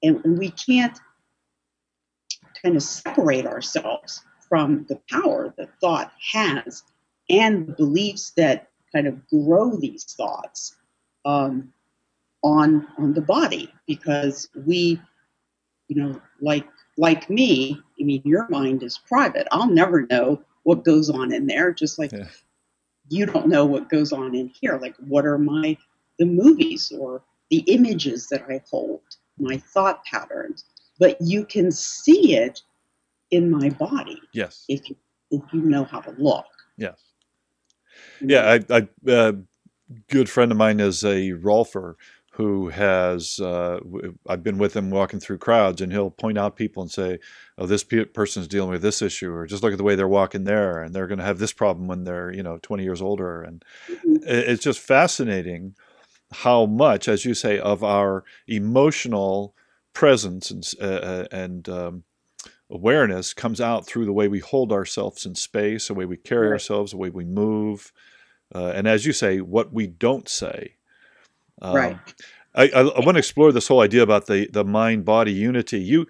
and, 0.04 0.22
we 0.38 0.52
can't 0.52 0.98
kind 2.64 2.76
of 2.76 2.84
separate 2.84 3.46
ourselves 3.46 4.24
from 4.48 4.86
the 4.90 5.00
power 5.10 5.54
that 5.58 5.70
thought 5.82 6.12
has 6.34 6.84
and 7.30 7.68
the 7.68 7.74
beliefs 7.74 8.32
that 8.38 8.70
kind 8.94 9.08
of 9.08 9.28
grow 9.28 9.76
these 9.76 10.04
thoughts. 10.04 10.76
Um, 11.26 11.74
on 12.46 12.88
on 13.00 13.12
the 13.14 13.22
body 13.22 13.74
because 13.88 14.48
we 14.68 15.02
you 15.88 15.96
know 15.96 16.22
like 16.42 16.66
like 16.96 17.28
me 17.28 17.82
i 18.00 18.04
mean 18.04 18.22
your 18.24 18.48
mind 18.50 18.84
is 18.84 19.00
private 19.00 19.48
i'll 19.52 19.70
never 19.70 20.06
know 20.12 20.40
what 20.62 20.86
goes 20.86 21.10
on 21.10 21.34
in 21.34 21.48
there 21.48 21.74
just 21.74 21.98
like 21.98 22.12
yeah. 22.12 22.28
you 23.10 23.26
don't 23.26 23.48
know 23.48 23.66
what 23.66 23.90
goes 23.90 24.14
on 24.14 24.36
in 24.36 24.48
here 24.48 24.78
like 24.78 24.96
what 24.98 25.26
are 25.26 25.40
my 25.40 25.76
the 26.20 26.26
movies 26.26 26.94
or 26.98 27.24
the 27.50 27.60
images 27.68 28.28
that 28.28 28.44
i 28.50 28.62
hold 28.70 29.02
my 29.38 29.58
thought 29.58 30.04
patterns 30.06 30.66
but 31.00 31.18
you 31.20 31.46
can 31.46 31.72
see 31.72 32.36
it 32.36 32.62
in 33.32 33.50
my 33.50 33.70
body 33.70 34.22
yes. 34.34 34.66
if 34.70 34.90
you 34.90 34.96
if 35.32 35.42
you 35.52 35.62
know 35.62 35.84
how 35.84 36.00
to 36.00 36.12
look. 36.18 36.46
Yes. 36.78 37.02
Yeah 38.22 38.60
i 38.70 38.78
i 38.78 39.12
uh, 39.12 39.34
good 40.10 40.30
friend 40.30 40.52
of 40.52 40.58
mine 40.58 40.80
is 40.80 41.04
a 41.04 41.32
rolfer 41.32 41.96
who 42.32 42.68
has 42.68 43.40
uh, 43.40 43.80
I've 44.28 44.44
been 44.44 44.58
with 44.58 44.76
him 44.76 44.90
walking 44.90 45.22
through 45.22 45.38
crowds, 45.38 45.80
and 45.80 45.90
he'll 45.90 46.12
point 46.12 46.38
out 46.38 46.58
people 46.58 46.84
and 46.84 46.92
say, 46.92 47.20
"Oh, 47.58 47.66
this 47.66 47.86
pe- 47.86 48.04
person's 48.04 48.50
dealing 48.50 48.72
with 48.72 48.82
this 48.82 49.02
issue," 49.02 49.32
or 49.34 49.46
just 49.46 49.64
look 49.64 49.72
at 49.72 49.78
the 49.78 49.86
way 49.86 49.96
they're 49.96 50.06
walking 50.06 50.44
there, 50.44 50.84
and 50.84 50.94
they're 50.94 51.08
going 51.08 51.20
to 51.20 51.24
have 51.24 51.40
this 51.40 51.54
problem 51.54 51.88
when 51.88 52.04
they're 52.04 52.34
you 52.34 52.44
know 52.44 52.60
20 52.62 52.84
years 52.84 53.02
older, 53.02 53.42
and 53.42 53.64
mm-hmm. 53.88 54.18
it's 54.26 54.62
just 54.62 54.80
fascinating 54.80 55.76
how 56.32 56.66
much, 56.66 57.08
as 57.08 57.26
you 57.26 57.34
say, 57.34 57.60
of 57.60 57.84
our 57.84 58.24
emotional 58.48 59.56
presence 59.94 60.52
and 60.52 60.66
uh, 60.82 60.86
uh, 60.86 61.26
and 61.32 61.70
um, 61.70 62.04
awareness 62.70 63.34
comes 63.34 63.62
out 63.62 63.86
through 63.86 64.06
the 64.06 64.14
way 64.14 64.28
we 64.28 64.40
hold 64.40 64.72
ourselves 64.72 65.26
in 65.26 65.36
space, 65.36 65.88
the 65.88 65.94
way 65.94 66.06
we 66.06 66.18
carry 66.18 66.48
right. 66.48 66.54
ourselves, 66.54 66.92
the 66.92 66.98
way 66.98 67.10
we 67.10 67.26
move, 67.26 67.92
uh, 68.54 68.74
and 68.76 68.88
as 68.88 69.06
you 69.06 69.14
say, 69.14 69.40
what 69.42 69.74
we 69.74 69.88
don't 69.88 70.30
say. 70.30 70.76
Um, 71.62 71.76
right. 71.76 71.98
I, 72.54 72.64
I, 72.64 72.82
I, 72.82 73.00
want 73.00 73.16
to 73.16 73.20
explore 73.20 73.52
this 73.52 73.68
whole 73.68 73.82
idea 73.82 74.04
about 74.04 74.28
the, 74.28 74.50
the 74.52 74.64
mind 74.64 75.06
body 75.06 75.32
unity. 75.32 75.80
You 75.80 76.08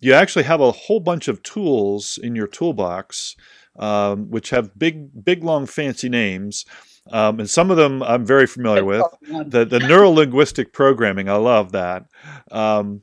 you 0.00 0.12
actually 0.12 0.44
have 0.44 0.60
a 0.60 0.72
whole 0.72 1.00
bunch 1.00 1.28
of 1.28 1.42
tools 1.42 2.18
in 2.22 2.36
your 2.36 2.46
toolbox, 2.46 3.34
um, 3.78 4.30
which 4.30 4.50
have 4.50 4.78
big 4.78 5.24
big 5.24 5.42
long 5.42 5.66
fancy 5.66 6.08
names. 6.08 6.64
Um, 7.12 7.40
and 7.40 7.48
some 7.48 7.70
of 7.70 7.76
them 7.76 8.02
I'm 8.02 8.24
very 8.24 8.46
familiar 8.46 8.84
with. 8.84 9.04
The 9.46 9.64
the 9.64 9.80
neuro 9.80 10.10
linguistic 10.10 10.72
programming, 10.72 11.28
I 11.28 11.36
love 11.36 11.72
that. 11.72 12.06
Um, 12.50 13.02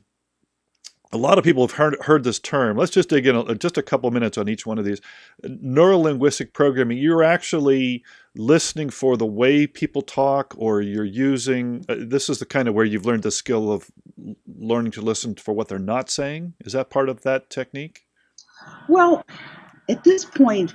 a 1.14 1.16
lot 1.16 1.38
of 1.38 1.44
people 1.44 1.62
have 1.64 1.76
heard, 1.76 1.96
heard 2.02 2.24
this 2.24 2.40
term. 2.40 2.76
Let's 2.76 2.90
just 2.90 3.08
dig 3.08 3.26
in 3.26 3.36
a, 3.36 3.54
just 3.54 3.78
a 3.78 3.82
couple 3.82 4.10
minutes 4.10 4.36
on 4.36 4.48
each 4.48 4.66
one 4.66 4.78
of 4.78 4.84
these. 4.84 5.00
Neuro 5.44 5.96
linguistic 5.96 6.52
programming, 6.52 6.98
you're 6.98 7.22
actually 7.22 8.02
listening 8.34 8.90
for 8.90 9.16
the 9.16 9.26
way 9.26 9.66
people 9.66 10.02
talk, 10.02 10.54
or 10.58 10.80
you're 10.82 11.04
using 11.04 11.84
uh, 11.88 11.94
this 11.98 12.28
is 12.28 12.40
the 12.40 12.46
kind 12.46 12.66
of 12.66 12.74
where 12.74 12.84
you've 12.84 13.06
learned 13.06 13.22
the 13.22 13.30
skill 13.30 13.70
of 13.70 13.90
learning 14.58 14.90
to 14.92 15.02
listen 15.02 15.36
for 15.36 15.54
what 15.54 15.68
they're 15.68 15.78
not 15.78 16.10
saying. 16.10 16.54
Is 16.60 16.72
that 16.72 16.90
part 16.90 17.08
of 17.08 17.22
that 17.22 17.48
technique? 17.48 18.06
Well, 18.88 19.24
at 19.88 20.02
this 20.02 20.24
point 20.24 20.74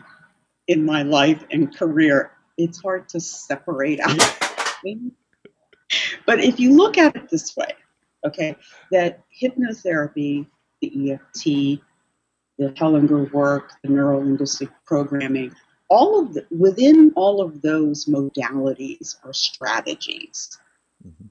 in 0.68 0.86
my 0.86 1.04
life 1.04 1.44
and 1.52 1.76
career, 1.76 2.32
it's 2.60 2.82
hard 2.82 3.08
to 3.10 3.20
separate 3.20 4.00
out. 4.02 4.18
but 6.26 6.44
if 6.44 6.60
you 6.60 6.76
look 6.76 6.98
at 6.98 7.16
it 7.16 7.30
this 7.30 7.56
way, 7.56 7.72
okay, 8.26 8.56
that 8.92 9.24
hypnotherapy, 9.42 10.46
the 10.82 11.14
EFT, 11.14 11.82
the 12.58 12.70
Hellinger 12.76 13.32
work, 13.32 13.72
the 13.82 13.90
neurolinguistic 13.90 14.70
programming, 14.86 15.56
all 15.90 16.20
of 16.20 16.34
the, 16.34 16.46
within 16.52 17.14
all 17.16 17.42
of 17.42 17.62
those 17.62 18.06
modalities 18.06 19.16
are 19.24 19.34
strategies. 19.34 20.60
Mm-hmm. 21.08 21.28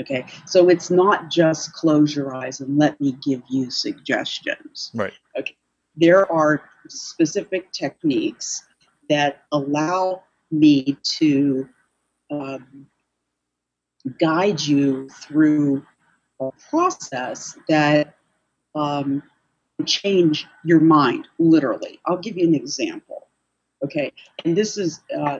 Okay, 0.00 0.26
so 0.46 0.68
it's 0.68 0.92
not 0.92 1.28
just 1.28 1.72
close 1.72 2.14
your 2.14 2.32
eyes 2.32 2.60
and 2.60 2.78
let 2.78 3.00
me 3.00 3.16
give 3.24 3.42
you 3.50 3.68
suggestions. 3.68 4.92
Right. 4.94 5.12
Okay, 5.36 5.56
there 5.96 6.30
are 6.30 6.62
specific 6.86 7.72
techniques 7.72 8.64
that 9.08 9.42
allow 9.50 10.22
me 10.50 10.96
to 11.18 11.68
um, 12.30 12.86
guide 14.20 14.60
you 14.60 15.08
through 15.08 15.84
a 16.40 16.50
process 16.70 17.58
that 17.68 18.16
um, 18.74 19.22
change 19.84 20.46
your 20.64 20.80
mind 20.80 21.28
literally. 21.38 22.00
I'll 22.06 22.18
give 22.18 22.36
you 22.36 22.46
an 22.46 22.54
example. 22.54 23.28
Okay, 23.84 24.12
and 24.44 24.56
this 24.56 24.76
is 24.76 25.00
uh, 25.16 25.38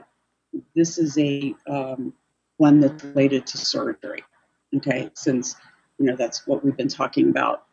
this 0.75 0.99
is 0.99 1.19
a 1.19 1.55
um, 1.67 2.13
one 2.57 2.81
that's 2.81 3.03
related 3.03 3.47
to 3.49 3.59
surgery. 3.59 4.23
Okay, 4.77 5.11
since 5.15 5.57
you 5.99 6.07
know 6.07 6.17
that's 6.17 6.47
what 6.47 6.65
we've 6.65 6.77
been 6.77 6.89
talking 6.89 7.31
about. 7.31 7.65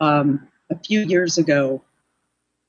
Um, 0.00 0.48
a 0.70 0.78
few 0.78 1.00
years 1.00 1.38
ago, 1.38 1.82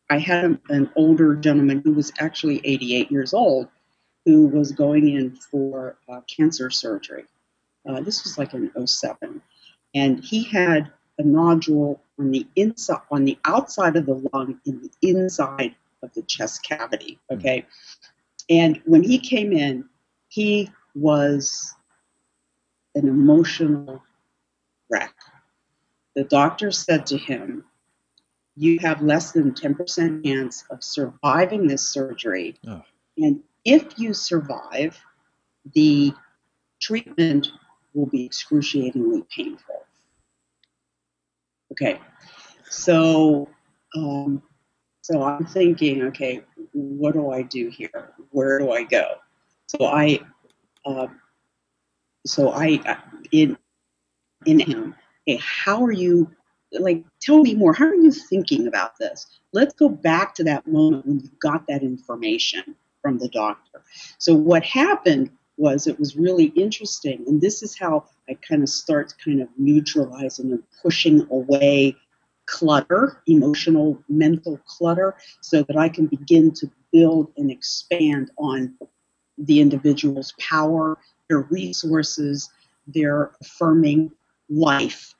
I 0.09 0.19
had 0.19 0.59
an 0.69 0.89
older 0.95 1.35
gentleman 1.35 1.81
who 1.83 1.93
was 1.93 2.11
actually 2.19 2.61
88 2.63 3.11
years 3.11 3.33
old, 3.33 3.69
who 4.25 4.47
was 4.47 4.71
going 4.71 5.09
in 5.09 5.35
for 5.35 5.97
uh, 6.09 6.21
cancer 6.27 6.69
surgery. 6.69 7.25
Uh, 7.87 8.01
this 8.01 8.23
was 8.23 8.37
like 8.37 8.53
in 8.53 8.71
07. 8.87 9.41
And 9.93 10.23
he 10.23 10.43
had 10.43 10.91
a 11.17 11.23
nodule 11.23 12.01
on 12.19 12.31
the 12.31 12.47
inside, 12.55 13.01
on 13.11 13.23
the 13.23 13.37
outside 13.45 13.95
of 13.95 14.05
the 14.05 14.29
lung, 14.33 14.59
in 14.65 14.81
the 14.81 15.09
inside 15.09 15.75
of 16.01 16.13
the 16.13 16.23
chest 16.23 16.63
cavity. 16.63 17.19
Okay. 17.31 17.65
And 18.49 18.81
when 18.85 19.03
he 19.03 19.19
came 19.19 19.53
in, 19.53 19.85
he 20.27 20.71
was 20.95 21.73
an 22.95 23.07
emotional 23.07 24.03
wreck. 24.89 25.13
The 26.15 26.23
doctor 26.23 26.71
said 26.71 27.05
to 27.07 27.17
him, 27.17 27.65
You 28.55 28.79
have 28.79 29.01
less 29.01 29.31
than 29.31 29.53
10% 29.53 30.25
chance 30.25 30.63
of 30.69 30.83
surviving 30.83 31.67
this 31.67 31.87
surgery. 31.87 32.55
Oh. 32.67 32.81
And 33.17 33.43
if 33.65 33.97
you 33.97 34.13
survive, 34.13 34.97
the 35.73 36.13
treatment 36.79 37.49
will 37.93 38.05
be 38.05 38.23
excruciatingly 38.25 39.25
painful. 39.35 39.85
Okay, 41.71 41.99
so 42.69 43.49
um, 43.95 44.41
so 45.01 45.23
I'm 45.23 45.45
thinking, 45.45 46.03
okay, 46.03 46.43
what 46.73 47.13
do 47.13 47.31
I 47.31 47.41
do 47.41 47.69
here? 47.69 48.13
Where 48.31 48.59
do 48.59 48.71
I 48.71 48.83
go? 48.83 49.15
So 49.67 49.85
I, 49.85 50.19
uh, 50.85 51.07
so 52.25 52.51
I 52.51 52.79
in 53.31 53.57
in 54.45 54.59
him. 54.59 54.95
Hey, 55.25 55.39
how 55.41 55.83
are 55.83 55.91
you? 55.91 56.31
Like, 56.71 57.03
tell 57.21 57.41
me 57.41 57.55
more. 57.55 57.73
How 57.73 57.85
are 57.85 57.95
you 57.95 58.11
thinking 58.11 58.67
about 58.67 58.97
this? 58.97 59.25
Let's 59.53 59.73
go 59.73 59.89
back 59.89 60.35
to 60.35 60.43
that 60.43 60.67
moment 60.67 61.05
when 61.05 61.19
you 61.19 61.29
got 61.39 61.65
that 61.67 61.83
information 61.83 62.75
from 63.05 63.19
the 63.19 63.29
doctor. 63.29 63.83
So 64.17 64.33
what 64.33 64.63
happened 64.63 65.29
was 65.57 65.85
it 65.85 65.99
was 65.99 66.15
really 66.15 66.45
interesting, 66.45 67.23
and 67.27 67.39
this 67.39 67.61
is 67.61 67.77
how 67.77 68.05
I 68.27 68.33
kind 68.33 68.63
of 68.63 68.69
start 68.69 69.13
kind 69.23 69.43
of 69.43 69.47
neutralizing 69.59 70.51
and 70.51 70.63
pushing 70.81 71.27
away 71.29 71.95
clutter, 72.47 73.21
emotional, 73.27 74.03
mental 74.09 74.59
clutter, 74.65 75.13
so 75.41 75.61
that 75.61 75.77
I 75.77 75.87
can 75.87 76.07
begin 76.07 76.51
to 76.53 76.71
build 76.91 77.31
and 77.37 77.51
expand 77.51 78.31
on 78.39 78.73
the 79.37 79.61
individual's 79.61 80.33
power, 80.39 80.97
their 81.29 81.41
resources, 81.41 82.49
their 82.87 83.33
affirming 83.39 84.11
life. 84.49 85.13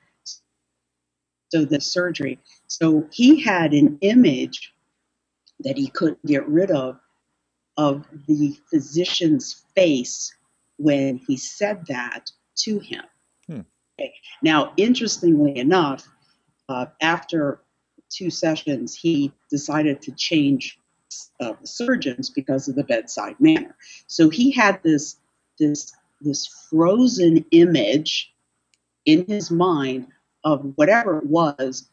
So 1.52 1.64
the 1.64 1.80
surgery. 1.80 2.40
So 2.66 3.06
he 3.12 3.40
had 3.44 3.74
an 3.74 3.98
image 4.00 4.72
that 5.60 5.76
he 5.76 5.86
couldn't 5.86 6.26
get 6.26 6.48
rid 6.48 6.72
of 6.72 6.98
of 7.76 8.06
the 8.26 8.56
physician's 8.70 9.64
face 9.74 10.34
when 10.78 11.18
he 11.18 11.36
said 11.36 11.84
that 11.88 12.30
to 12.56 12.78
him. 12.78 13.02
Hmm. 13.46 13.60
Okay. 13.98 14.14
Now, 14.42 14.72
interestingly 14.76 15.58
enough, 15.58 16.06
uh, 16.68 16.86
after 17.00 17.60
two 18.08 18.30
sessions, 18.30 18.94
he 18.94 19.32
decided 19.50 20.02
to 20.02 20.12
change 20.12 20.78
uh, 21.40 21.54
surgeons 21.64 22.30
because 22.30 22.68
of 22.68 22.74
the 22.74 22.84
bedside 22.84 23.36
manner. 23.40 23.76
So 24.06 24.28
he 24.28 24.50
had 24.50 24.82
this 24.82 25.16
this 25.58 25.94
this 26.20 26.46
frozen 26.70 27.44
image 27.50 28.34
in 29.04 29.24
his 29.26 29.50
mind 29.50 30.08
of 30.44 30.72
whatever 30.76 31.18
it 31.18 31.26
was 31.26 31.88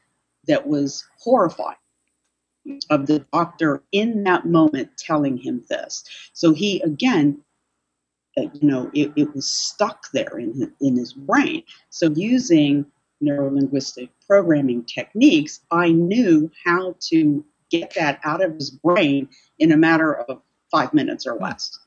that 0.47 0.67
was 0.67 1.05
horrifying 1.19 1.77
of 2.89 3.07
the 3.07 3.19
doctor 3.33 3.83
in 3.91 4.23
that 4.23 4.45
moment 4.45 4.89
telling 4.97 5.37
him 5.37 5.63
this. 5.69 6.03
So 6.33 6.53
he 6.53 6.81
again, 6.81 7.41
uh, 8.37 8.43
you 8.53 8.67
know, 8.67 8.89
it, 8.93 9.11
it 9.15 9.33
was 9.35 9.51
stuck 9.51 10.11
there 10.11 10.37
in 10.39 10.53
his, 10.53 10.69
in 10.81 10.95
his 10.95 11.13
brain. 11.13 11.63
So 11.89 12.09
using 12.15 12.85
neurolinguistic 13.21 14.09
programming 14.27 14.83
techniques, 14.85 15.61
I 15.71 15.91
knew 15.91 16.51
how 16.65 16.95
to 17.09 17.45
get 17.69 17.93
that 17.95 18.19
out 18.23 18.43
of 18.43 18.55
his 18.55 18.69
brain 18.69 19.29
in 19.59 19.71
a 19.71 19.77
matter 19.77 20.15
of 20.15 20.41
five 20.71 20.93
minutes 20.93 21.25
or 21.27 21.35
less. 21.35 21.77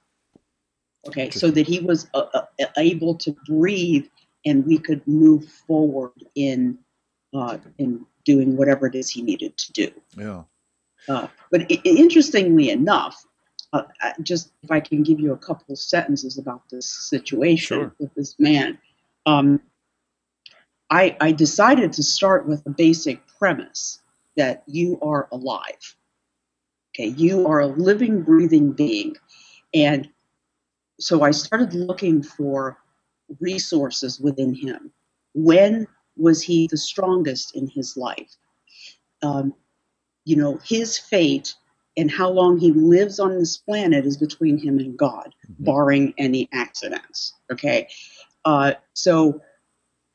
Okay, 1.08 1.30
so 1.30 1.50
that 1.52 1.66
he 1.66 1.80
was 1.80 2.08
uh, 2.14 2.26
uh, 2.34 2.42
able 2.76 3.14
to 3.16 3.34
breathe 3.46 4.06
and 4.44 4.66
we 4.66 4.78
could 4.78 5.06
move 5.06 5.44
forward 5.44 6.12
in 6.34 6.78
uh, 7.34 7.58
in 7.78 8.04
doing 8.24 8.56
whatever 8.56 8.86
it 8.86 8.94
is 8.94 9.10
he 9.10 9.22
needed 9.22 9.56
to 9.56 9.72
do. 9.72 9.90
Yeah. 10.16 10.42
Uh, 11.08 11.28
but 11.50 11.62
I- 11.70 11.80
interestingly 11.84 12.70
enough, 12.70 13.24
uh, 13.72 13.82
just 14.22 14.52
if 14.62 14.70
I 14.70 14.80
can 14.80 15.02
give 15.02 15.20
you 15.20 15.32
a 15.32 15.36
couple 15.36 15.72
of 15.72 15.78
sentences 15.78 16.38
about 16.38 16.62
this 16.70 16.86
situation 16.86 17.78
sure. 17.78 17.94
with 17.98 18.14
this 18.14 18.36
man, 18.38 18.78
um, 19.26 19.60
I, 20.90 21.16
I 21.20 21.32
decided 21.32 21.92
to 21.94 22.02
start 22.02 22.46
with 22.46 22.64
a 22.66 22.70
basic 22.70 23.20
premise 23.38 24.00
that 24.36 24.62
you 24.66 24.98
are 25.02 25.28
alive. 25.32 25.96
Okay, 26.94 27.08
you 27.08 27.46
are 27.46 27.60
a 27.60 27.66
living, 27.66 28.22
breathing 28.22 28.72
being. 28.72 29.16
And 29.74 30.08
so 30.98 31.22
I 31.22 31.32
started 31.32 31.74
looking 31.74 32.22
for 32.22 32.78
resources 33.40 34.20
within 34.20 34.54
him. 34.54 34.92
When 35.34 35.86
was 36.16 36.42
he 36.42 36.68
the 36.68 36.78
strongest 36.78 37.54
in 37.54 37.66
his 37.68 37.96
life? 37.96 38.36
Um, 39.22 39.54
you 40.26 40.36
know, 40.36 40.58
his 40.64 40.98
fate 40.98 41.54
and 41.96 42.10
how 42.10 42.28
long 42.28 42.58
he 42.58 42.72
lives 42.72 43.18
on 43.18 43.38
this 43.38 43.56
planet 43.56 44.04
is 44.04 44.18
between 44.18 44.58
him 44.58 44.78
and 44.78 44.98
God, 44.98 45.34
mm-hmm. 45.48 45.64
barring 45.64 46.14
any 46.18 46.48
accidents. 46.52 47.32
Okay. 47.50 47.88
Uh, 48.44 48.72
so 48.92 49.40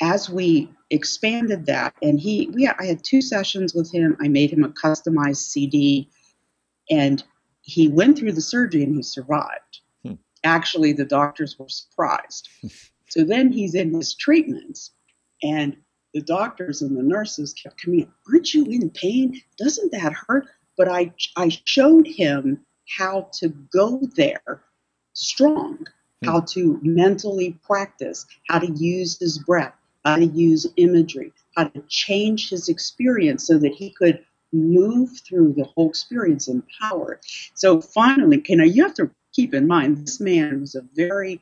as 0.02 0.30
we 0.30 0.69
expanded 0.89 1.65
that, 1.65 1.95
and 2.02 2.19
he, 2.19 2.52
we, 2.54 2.67
I 2.67 2.86
had 2.86 3.04
two 3.04 3.21
sessions 3.21 3.74
with 3.74 3.91
him. 3.91 4.17
I 4.21 4.28
made 4.28 4.52
him 4.52 4.63
a 4.63 4.69
customized 4.69 5.38
CD, 5.38 6.10
and 6.89 7.24
he 7.62 7.88
went 7.88 8.17
through 8.17 8.34
the 8.34 8.41
surgery 8.41 8.84
and 8.84 8.95
he 8.95 9.04
survived. 9.04 9.80
Hmm. 10.04 10.15
Actually, 10.43 10.93
the 10.93 11.06
doctors 11.06 11.58
were 11.58 11.69
surprised. 11.69 12.50
so 13.10 13.24
then 13.24 13.52
he's 13.52 13.76
in 13.76 13.93
his 13.93 14.13
treatments, 14.13 14.91
and 15.41 15.78
the 16.13 16.21
doctors 16.21 16.82
and 16.82 16.97
the 16.97 17.04
nurses 17.04 17.54
kept 17.54 17.82
coming 17.82 18.02
in, 18.02 18.12
aren't 18.30 18.54
you 18.54 18.65
in 18.65 18.89
pain? 18.89 19.41
Doesn't 19.58 19.91
that 19.91 20.13
hurt? 20.13 20.47
But 20.78 20.88
I, 20.88 21.13
I 21.36 21.50
showed 21.65 22.08
him 22.08 22.65
how 22.97 23.30
to 23.34 23.50
go 23.50 24.02
there 24.15 24.63
strong, 25.13 25.86
hmm. 26.21 26.30
how 26.30 26.41
to 26.41 26.80
mentally 26.82 27.58
practice, 27.63 28.26
how 28.50 28.60
to 28.60 28.71
use 28.71 29.19
his 29.19 29.38
breath, 29.39 29.74
how 30.06 30.17
to 30.17 30.26
use 30.26 30.67
imagery, 30.78 31.32
how 31.56 31.65
to 31.65 31.84
change 31.88 32.50
his 32.50 32.69
experience 32.69 33.45
so 33.45 33.58
that 33.58 33.74
he 33.74 33.91
could 33.91 34.24
move 34.54 35.10
through 35.28 35.54
the 35.54 35.63
whole 35.63 35.89
experience 35.89 36.47
empowered. 36.47 37.19
So 37.54 37.80
finally, 37.80 38.41
you 38.47 38.58
know, 38.58 38.63
you 38.63 38.84
have 38.84 38.95
to 38.95 39.10
keep 39.34 39.54
in 39.54 39.67
mind 39.67 39.97
this 39.97 40.19
man 40.19 40.62
was 40.62 40.76
a 40.76 40.86
very 40.93 41.41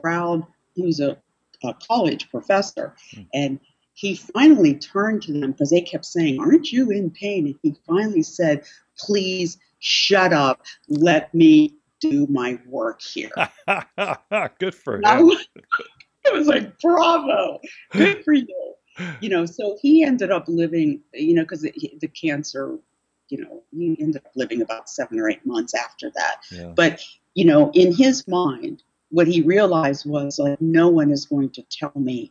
proud, 0.00 0.46
he 0.74 0.82
was 0.82 1.00
a, 1.00 1.16
a 1.64 1.74
college 1.86 2.30
professor, 2.30 2.94
hmm. 3.14 3.22
and 3.32 3.60
he 3.94 4.16
finally 4.16 4.74
turned 4.74 5.22
to 5.22 5.32
them 5.32 5.52
because 5.52 5.70
they 5.70 5.80
kept 5.80 6.04
saying, 6.04 6.40
Aren't 6.40 6.72
you 6.72 6.90
in 6.90 7.10
pain? 7.10 7.46
And 7.46 7.58
he 7.62 7.76
finally 7.86 8.22
said, 8.22 8.64
Please 8.98 9.58
shut 9.78 10.32
up. 10.32 10.62
Let 10.88 11.32
me 11.34 11.74
do 12.00 12.26
my 12.28 12.58
work 12.66 13.00
here. 13.00 13.30
Good 14.58 14.74
for 14.74 14.96
him. 14.96 15.02
it 16.24 16.32
was 16.32 16.46
like, 16.46 16.78
Bravo. 16.80 17.60
Good 17.92 18.24
for 18.24 18.32
you. 18.32 18.74
You 19.20 19.30
know, 19.30 19.46
so 19.46 19.78
he 19.80 20.04
ended 20.04 20.30
up 20.30 20.44
living, 20.48 21.00
you 21.14 21.34
know, 21.34 21.42
because 21.42 21.62
the, 21.62 21.72
the 22.00 22.08
cancer, 22.08 22.78
you 23.28 23.42
know, 23.42 23.62
he 23.70 23.96
ended 23.98 24.22
up 24.24 24.32
living 24.34 24.60
about 24.60 24.90
seven 24.90 25.18
or 25.18 25.30
eight 25.30 25.44
months 25.46 25.74
after 25.74 26.10
that. 26.14 26.42
Yeah. 26.50 26.72
But, 26.76 27.02
you 27.34 27.46
know, 27.46 27.70
in 27.74 27.94
his 27.94 28.28
mind, 28.28 28.82
what 29.08 29.26
he 29.26 29.40
realized 29.40 30.04
was 30.04 30.38
like, 30.38 30.60
no 30.60 30.88
one 30.88 31.10
is 31.10 31.24
going 31.24 31.50
to 31.50 31.62
tell 31.70 31.92
me 31.94 32.30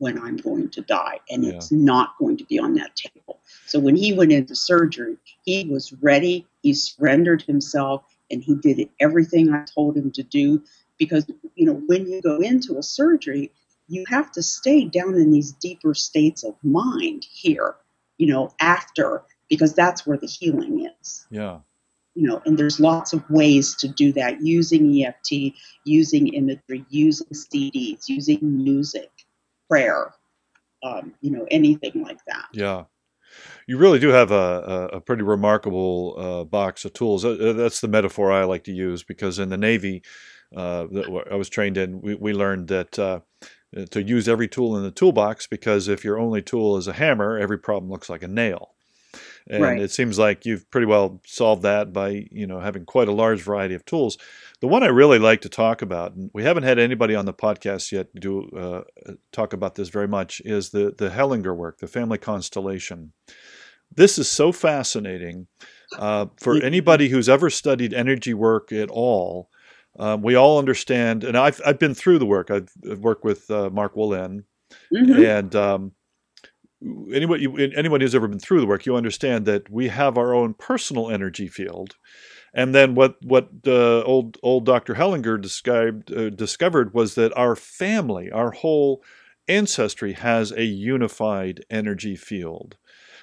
when 0.00 0.18
I'm 0.18 0.36
going 0.36 0.70
to 0.70 0.80
die, 0.80 1.20
and 1.30 1.44
yeah. 1.44 1.52
it's 1.52 1.70
not 1.70 2.16
going 2.18 2.38
to 2.38 2.44
be 2.44 2.58
on 2.58 2.74
that 2.74 2.96
table. 2.96 3.38
So 3.66 3.78
when 3.78 3.96
he 3.96 4.12
went 4.14 4.32
into 4.32 4.56
surgery, 4.56 5.18
he 5.44 5.64
was 5.64 5.92
ready, 5.92 6.46
he 6.62 6.72
surrendered 6.74 7.42
himself, 7.42 8.02
and 8.30 8.42
he 8.42 8.54
did 8.54 8.88
everything 8.98 9.52
I 9.52 9.64
told 9.64 9.96
him 9.96 10.10
to 10.12 10.22
do 10.22 10.62
because 10.98 11.26
you 11.54 11.66
know 11.66 11.74
when 11.86 12.06
you 12.06 12.22
go 12.22 12.38
into 12.40 12.78
a 12.78 12.82
surgery, 12.82 13.52
you 13.88 14.04
have 14.08 14.32
to 14.32 14.42
stay 14.42 14.84
down 14.86 15.14
in 15.14 15.32
these 15.32 15.52
deeper 15.52 15.94
states 15.94 16.44
of 16.44 16.54
mind 16.62 17.26
here, 17.30 17.74
you 18.16 18.26
know, 18.26 18.50
after 18.60 19.22
because 19.50 19.74
that's 19.74 20.06
where 20.06 20.16
the 20.16 20.26
healing 20.26 20.88
is. 21.00 21.26
Yeah. 21.30 21.58
You 22.14 22.28
know, 22.28 22.42
and 22.46 22.56
there's 22.56 22.80
lots 22.80 23.12
of 23.12 23.28
ways 23.28 23.74
to 23.76 23.88
do 23.88 24.12
that 24.12 24.42
using 24.42 25.04
EFT, 25.04 25.54
using 25.84 26.28
imagery, 26.28 26.84
using 26.88 27.26
CDs, 27.28 28.08
using 28.08 28.38
music, 28.42 29.10
prayer, 29.70 30.12
um, 30.82 31.14
you 31.20 31.30
know, 31.30 31.46
anything 31.50 32.02
like 32.02 32.18
that. 32.26 32.46
Yeah. 32.52 32.84
You 33.66 33.78
really 33.78 34.00
do 34.00 34.08
have 34.08 34.32
a, 34.32 34.90
a, 34.94 35.00
pretty 35.00 35.22
remarkable 35.22 36.16
uh, 36.18 36.44
box 36.44 36.84
of 36.84 36.92
tools. 36.92 37.22
That's 37.22 37.80
the 37.80 37.86
metaphor 37.86 38.32
I 38.32 38.42
like 38.42 38.64
to 38.64 38.72
use 38.72 39.04
because 39.04 39.38
in 39.38 39.50
the 39.50 39.56
Navy, 39.56 40.02
uh, 40.56 40.86
that 40.90 41.26
I 41.30 41.36
was 41.36 41.48
trained 41.48 41.76
in, 41.76 42.00
we, 42.00 42.16
we 42.16 42.32
learned 42.32 42.66
that 42.68 42.98
uh, 42.98 43.20
to 43.90 44.02
use 44.02 44.28
every 44.28 44.48
tool 44.48 44.76
in 44.76 44.82
the 44.82 44.90
toolbox 44.90 45.46
because 45.46 45.86
if 45.86 46.04
your 46.04 46.18
only 46.18 46.42
tool 46.42 46.76
is 46.76 46.88
a 46.88 46.94
hammer, 46.94 47.38
every 47.38 47.58
problem 47.58 47.90
looks 47.90 48.10
like 48.10 48.24
a 48.24 48.28
nail. 48.28 48.74
And 49.48 49.62
right. 49.62 49.80
it 49.80 49.90
seems 49.90 50.18
like 50.18 50.46
you've 50.46 50.70
pretty 50.70 50.86
well 50.86 51.20
solved 51.26 51.62
that 51.62 51.92
by 51.92 52.26
you 52.30 52.46
know 52.46 52.60
having 52.60 52.84
quite 52.84 53.08
a 53.08 53.12
large 53.12 53.42
variety 53.42 53.74
of 53.74 53.84
tools. 53.84 54.18
The 54.60 54.68
one 54.68 54.82
I 54.82 54.88
really 54.88 55.18
like 55.18 55.40
to 55.42 55.48
talk 55.48 55.82
about, 55.82 56.14
and 56.14 56.30
we 56.34 56.42
haven't 56.42 56.64
had 56.64 56.78
anybody 56.78 57.14
on 57.14 57.24
the 57.24 57.32
podcast 57.32 57.90
yet 57.92 58.14
do 58.14 58.48
uh, 58.50 59.12
talk 59.32 59.52
about 59.52 59.74
this 59.74 59.88
very 59.88 60.08
much, 60.08 60.40
is 60.44 60.70
the 60.70 60.94
the 60.96 61.10
Hellinger 61.10 61.56
work, 61.56 61.78
the 61.78 61.86
family 61.86 62.18
constellation. 62.18 63.12
This 63.94 64.18
is 64.18 64.28
so 64.28 64.52
fascinating 64.52 65.48
uh, 65.98 66.26
for 66.38 66.62
anybody 66.62 67.08
who's 67.08 67.28
ever 67.28 67.50
studied 67.50 67.92
energy 67.92 68.34
work 68.34 68.70
at 68.72 68.90
all. 68.90 69.48
Um, 69.98 70.22
we 70.22 70.36
all 70.36 70.58
understand, 70.58 71.24
and 71.24 71.36
I've 71.36 71.60
I've 71.66 71.78
been 71.78 71.94
through 71.94 72.20
the 72.20 72.26
work. 72.26 72.50
I've, 72.50 72.68
I've 72.88 73.00
worked 73.00 73.24
with 73.24 73.50
uh, 73.50 73.70
Mark 73.70 73.94
Wolynn, 73.94 74.44
mm-hmm. 74.94 75.24
and 75.24 75.56
um, 75.56 75.92
anyone 77.12 77.40
anyone 77.76 78.00
who's 78.00 78.14
ever 78.14 78.28
been 78.28 78.38
through 78.38 78.60
the 78.60 78.66
work, 78.66 78.86
you 78.86 78.96
understand 78.96 79.46
that 79.46 79.70
we 79.70 79.88
have 79.88 80.16
our 80.16 80.34
own 80.34 80.54
personal 80.54 81.10
energy 81.10 81.48
field, 81.48 81.96
and 82.54 82.74
then 82.74 82.94
what 82.94 83.16
what 83.22 83.48
uh, 83.66 84.02
old 84.02 84.38
old 84.42 84.64
Dr. 84.64 84.94
Hellinger 84.94 85.40
described 85.40 86.12
uh, 86.12 86.30
discovered 86.30 86.94
was 86.94 87.14
that 87.14 87.36
our 87.36 87.56
family, 87.56 88.30
our 88.30 88.50
whole 88.52 89.02
ancestry, 89.48 90.14
has 90.14 90.52
a 90.52 90.64
unified 90.64 91.64
energy 91.70 92.16
field 92.16 92.76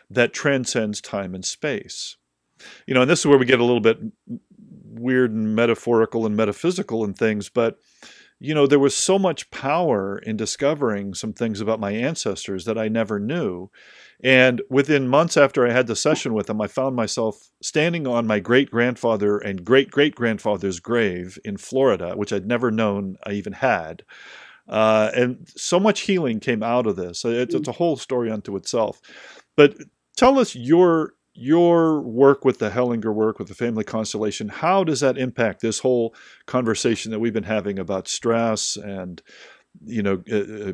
that 0.09 0.33
transcends 0.33 1.01
time 1.01 1.35
and 1.35 1.45
space. 1.45 2.17
You 2.85 2.93
know, 2.93 3.01
and 3.01 3.09
this 3.09 3.19
is 3.19 3.25
where 3.25 3.37
we 3.37 3.45
get 3.45 3.59
a 3.59 3.65
little 3.65 3.81
bit 3.81 3.99
weird 4.85 5.31
and 5.31 5.55
metaphorical 5.55 6.25
and 6.25 6.35
metaphysical 6.35 7.03
and 7.03 7.17
things, 7.17 7.49
but 7.49 7.79
you 8.39 8.53
know, 8.53 8.67
there 8.67 8.79
was 8.79 8.95
so 8.95 9.17
much 9.17 9.49
power 9.49 10.19
in 10.19 10.37
discovering 10.37 11.13
some 11.13 11.33
things 11.33 11.59
about 11.59 11.79
my 11.79 11.91
ancestors 11.91 12.65
that 12.65 12.77
I 12.77 12.87
never 12.87 13.19
knew. 13.19 13.71
And 14.23 14.61
within 14.69 15.07
months 15.07 15.37
after 15.37 15.67
I 15.67 15.71
had 15.71 15.87
the 15.87 15.95
session 15.95 16.33
with 16.33 16.47
them, 16.47 16.61
I 16.61 16.67
found 16.67 16.95
myself 16.95 17.49
standing 17.61 18.07
on 18.07 18.27
my 18.27 18.39
great 18.39 18.69
grandfather 18.69 19.37
and 19.37 19.65
great 19.65 19.91
great 19.91 20.15
grandfather's 20.15 20.79
grave 20.79 21.39
in 21.43 21.57
Florida, 21.57 22.13
which 22.15 22.33
I'd 22.33 22.47
never 22.47 22.71
known 22.71 23.17
I 23.25 23.33
even 23.33 23.53
had. 23.53 24.03
Uh, 24.67 25.11
and 25.15 25.47
so 25.55 25.79
much 25.79 26.01
healing 26.01 26.39
came 26.39 26.61
out 26.61 26.87
of 26.87 26.95
this. 26.95 27.23
It's, 27.25 27.55
it's 27.55 27.67
a 27.67 27.73
whole 27.73 27.95
story 27.95 28.29
unto 28.29 28.55
itself. 28.55 28.99
But 29.55 29.75
tell 30.15 30.39
us 30.39 30.55
your 30.55 31.13
your 31.37 32.01
work 32.01 32.43
with 32.43 32.59
the 32.59 32.71
Hellinger 32.71 33.13
work 33.13 33.37
with 33.37 33.47
the 33.47 33.53
family 33.53 33.83
constellation, 33.83 34.49
how 34.49 34.83
does 34.83 35.01
that 35.01 35.17
impact 35.17 35.61
this 35.61 35.79
whole 35.79 36.15
conversation 36.45 37.11
that 37.11 37.19
we've 37.19 37.33
been 37.33 37.43
having 37.43 37.77
about 37.77 38.07
stress 38.07 38.75
and 38.75 39.21
you 39.85 40.01
know 40.01 40.23
uh, 40.31 40.69
uh 40.69 40.73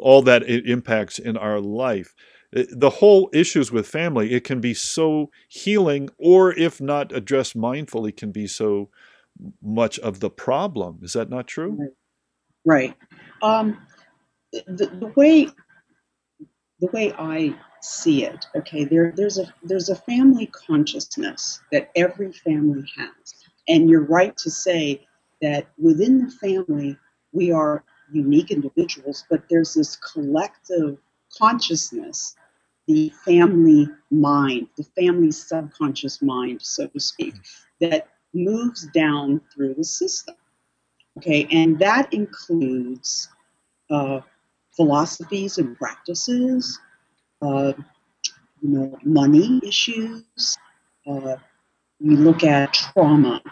all 0.00 0.20
that 0.22 0.42
it 0.42 0.68
impacts 0.68 1.18
in 1.18 1.36
our 1.36 1.60
life? 1.60 2.14
Uh, 2.56 2.64
the 2.70 2.90
whole 2.90 3.30
issues 3.32 3.70
with 3.70 3.86
family, 3.86 4.32
it 4.32 4.44
can 4.44 4.60
be 4.60 4.74
so 4.74 5.30
healing, 5.48 6.08
or 6.18 6.52
if 6.52 6.80
not 6.80 7.12
addressed 7.12 7.56
mindfully, 7.56 8.16
can 8.16 8.32
be 8.32 8.46
so 8.46 8.90
much 9.62 9.98
of 10.00 10.20
the 10.20 10.30
problem. 10.30 10.98
Is 11.02 11.12
that 11.12 11.30
not 11.30 11.46
true? 11.46 11.90
Right. 12.64 12.96
Um, 13.42 13.86
the, 14.52 14.86
the 14.86 15.12
way 15.14 15.48
the 16.80 16.88
way 16.92 17.12
I 17.12 17.54
see 17.86 18.24
it. 18.24 18.46
Okay, 18.56 18.84
there, 18.84 19.12
there's 19.16 19.38
a 19.38 19.52
there's 19.62 19.88
a 19.88 19.96
family 19.96 20.46
consciousness 20.46 21.60
that 21.72 21.90
every 21.94 22.32
family 22.32 22.84
has, 22.96 23.34
and 23.68 23.88
you're 23.88 24.04
right 24.04 24.36
to 24.38 24.50
say 24.50 25.06
that 25.40 25.68
within 25.78 26.24
the 26.24 26.30
family 26.30 26.96
we 27.32 27.52
are 27.52 27.84
unique 28.12 28.50
individuals, 28.50 29.24
but 29.30 29.42
there's 29.50 29.74
this 29.74 29.96
collective 29.96 30.98
consciousness, 31.36 32.36
the 32.86 33.12
family 33.24 33.88
mind, 34.10 34.68
the 34.76 34.84
family 34.96 35.30
subconscious 35.30 36.22
mind, 36.22 36.62
so 36.62 36.86
to 36.88 37.00
speak, 37.00 37.34
that 37.80 38.08
moves 38.32 38.86
down 38.88 39.40
through 39.52 39.74
the 39.74 39.84
system. 39.84 40.34
Okay, 41.18 41.46
and 41.50 41.78
that 41.78 42.12
includes 42.12 43.28
uh, 43.90 44.20
philosophies 44.76 45.58
and 45.58 45.76
practices, 45.76 46.78
uh, 47.42 47.72
you 48.60 48.68
know, 48.68 48.98
money 49.04 49.60
issues. 49.62 50.56
Uh, 51.06 51.36
we 52.00 52.16
look 52.16 52.44
at 52.44 52.74
trauma. 52.74 53.42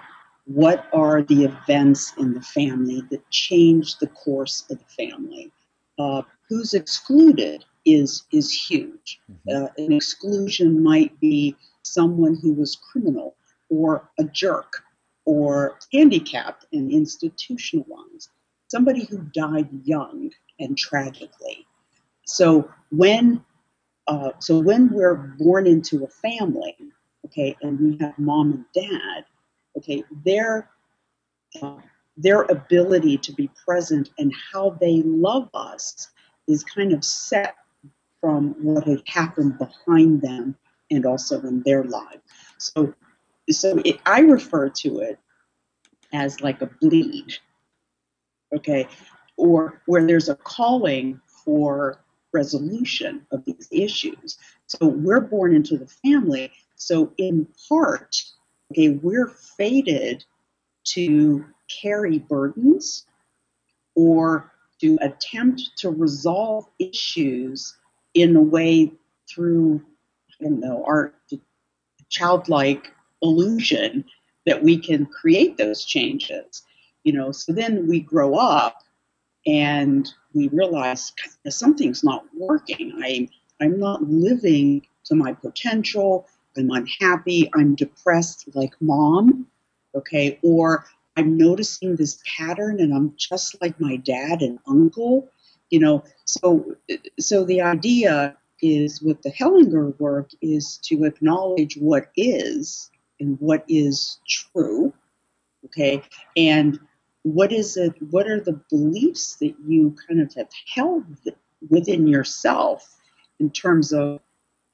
What 0.47 0.87
are 0.93 1.23
the 1.23 1.45
events 1.45 2.13
in 2.19 2.35
the 2.35 2.43
family 2.43 3.03
that 3.11 3.29
change 3.31 3.97
the 3.99 4.09
course 4.09 4.65
of 4.71 4.79
the 4.79 5.09
family? 5.09 5.53
Uh, 5.99 6.23
who's 6.49 6.75
excluded 6.75 7.65
is 7.87 8.25
is 8.33 8.53
huge. 8.53 9.21
Mm-hmm. 9.31 9.65
Uh, 9.65 9.69
an 9.79 9.93
exclusion 9.93 10.83
might 10.83 11.19
be 11.21 11.57
someone 11.83 12.37
who 12.37 12.53
was 12.53 12.77
criminal 12.77 13.37
or 13.71 14.09
a 14.19 14.25
jerk 14.25 14.83
or 15.25 15.79
handicapped 15.93 16.67
and 16.73 16.91
institutionalized, 16.91 18.29
somebody 18.69 19.05
who 19.05 19.19
died 19.35 19.69
young 19.85 20.31
and 20.61 20.77
tragically. 20.77 21.67
So 22.27 22.71
when 22.91 23.45
uh, 24.07 24.31
so 24.39 24.59
when 24.59 24.91
we're 24.91 25.15
born 25.39 25.67
into 25.67 26.05
a 26.05 26.09
family, 26.09 26.77
okay, 27.27 27.57
and 27.63 27.79
we 27.81 27.97
have 28.01 28.19
mom 28.19 28.53
and 28.53 28.65
dad, 28.75 29.25
okay, 29.77 30.05
their 30.25 30.71
uh, 31.63 31.79
their 32.17 32.43
ability 32.43 33.19
to 33.19 33.33
be 33.33 33.51
present 33.65 34.11
and 34.19 34.33
how 34.53 34.71
they 34.81 35.03
love 35.03 35.49
us 35.55 36.09
is 36.47 36.63
kind 36.63 36.93
of 36.93 37.05
set 37.05 37.57
from 38.21 38.55
what 38.63 38.87
had 38.87 39.03
happened 39.07 39.59
behind 39.59 40.23
them 40.23 40.57
and 40.91 41.07
also 41.07 41.41
in 41.43 41.63
their 41.63 41.83
lives. 41.85 42.23
So, 42.59 42.95
so 43.51 43.81
it, 43.85 44.01
I 44.07 44.21
refer 44.21 44.69
to 44.69 44.99
it 45.01 45.19
as 46.13 46.41
like 46.41 46.63
a 46.63 46.71
bleed, 46.81 47.37
okay, 48.55 48.87
or 49.37 49.83
where 49.87 50.07
there's 50.07 50.29
a 50.29 50.37
calling 50.37 51.21
for 51.27 52.04
resolution 52.35 53.27
of 53.31 53.45
these 53.45 53.69
issues. 53.71 54.37
So 54.67 54.87
we're 54.87 55.21
born 55.21 55.55
into 55.55 55.79
the 55.79 55.87
family. 55.87 56.53
So 56.75 57.13
in 57.17 57.47
part, 57.69 58.17
okay, 58.73 58.91
we're 58.91 59.29
fated 59.29 60.25
to 60.89 61.45
carry 61.69 62.19
burdens 62.19 63.07
or 63.95 64.53
to 64.81 64.99
attempt 65.01 65.63
to 65.79 65.91
resolve 65.91 66.67
issues 66.79 67.77
in 68.13 68.37
a 68.37 68.43
way 68.43 68.93
through, 69.29 69.83
you 70.41 70.51
know, 70.51 70.85
our 70.85 71.15
childlike 72.11 72.93
illusion 73.23 74.05
that 74.47 74.63
we 74.63 74.77
can 74.77 75.07
create 75.07 75.57
those 75.57 75.85
changes. 75.85 76.63
You 77.05 77.13
know, 77.13 77.33
so 77.33 77.53
then 77.53 77.87
we 77.87 78.01
grow 78.01 78.35
up 78.35 78.84
and 79.47 80.09
we 80.33 80.49
realize 80.49 81.13
something's 81.49 82.03
not 82.03 82.25
working. 82.35 82.93
I, 83.03 83.29
I'm 83.61 83.79
not 83.79 84.03
living 84.03 84.87
to 85.05 85.15
my 85.15 85.33
potential. 85.33 86.27
I'm 86.57 86.71
unhappy. 86.71 87.51
I'm 87.55 87.75
depressed 87.75 88.49
like 88.55 88.75
mom. 88.81 89.47
Okay. 89.95 90.39
Or 90.43 90.87
I'm 91.17 91.37
noticing 91.37 91.97
this 91.97 92.21
pattern 92.37 92.81
and 92.81 92.93
I'm 92.93 93.15
just 93.17 93.61
like 93.61 93.79
my 93.81 93.97
dad 93.97 94.43
and 94.43 94.59
uncle. 94.67 95.29
You 95.71 95.81
know, 95.81 96.05
so 96.25 96.77
so 97.19 97.45
the 97.45 97.61
idea 97.61 98.37
is 98.63 99.03
with 99.03 99.21
the 99.23 99.31
Hellinger 99.31 99.99
work 99.99 100.31
is 100.41 100.79
to 100.85 101.05
acknowledge 101.05 101.77
what 101.77 102.11
is 102.17 102.91
and 103.21 103.37
what 103.41 103.65
is 103.69 104.19
true. 104.27 104.93
Okay. 105.67 106.03
And 106.37 106.79
what 107.25 107.53
is 107.53 107.77
it 107.77 107.95
what 108.11 108.29
are 108.29 108.41
the 108.41 108.61
beliefs 108.71 109.37
that 109.37 109.55
you 109.67 109.95
kind 110.07 110.21
of 110.21 110.33
have 110.35 110.51
held 110.73 111.05
within 111.69 112.07
yourself 112.07 112.97
in 113.41 113.51
terms 113.51 113.93
of 113.93 114.21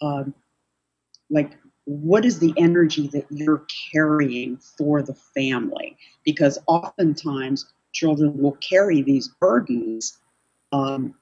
um, 0.02 0.34
like 1.30 1.56
what 1.84 2.24
is 2.24 2.38
the 2.38 2.52
energy 2.56 3.08
that 3.08 3.26
you're 3.30 3.64
carrying 3.92 4.56
for 4.56 5.02
the 5.02 5.14
family? 5.14 5.96
Because 6.24 6.58
oftentimes 6.66 7.66
children 7.92 8.38
will 8.38 8.56
carry 8.56 9.02
these 9.02 9.28
burdens, 9.28 10.18
um, 10.72 11.14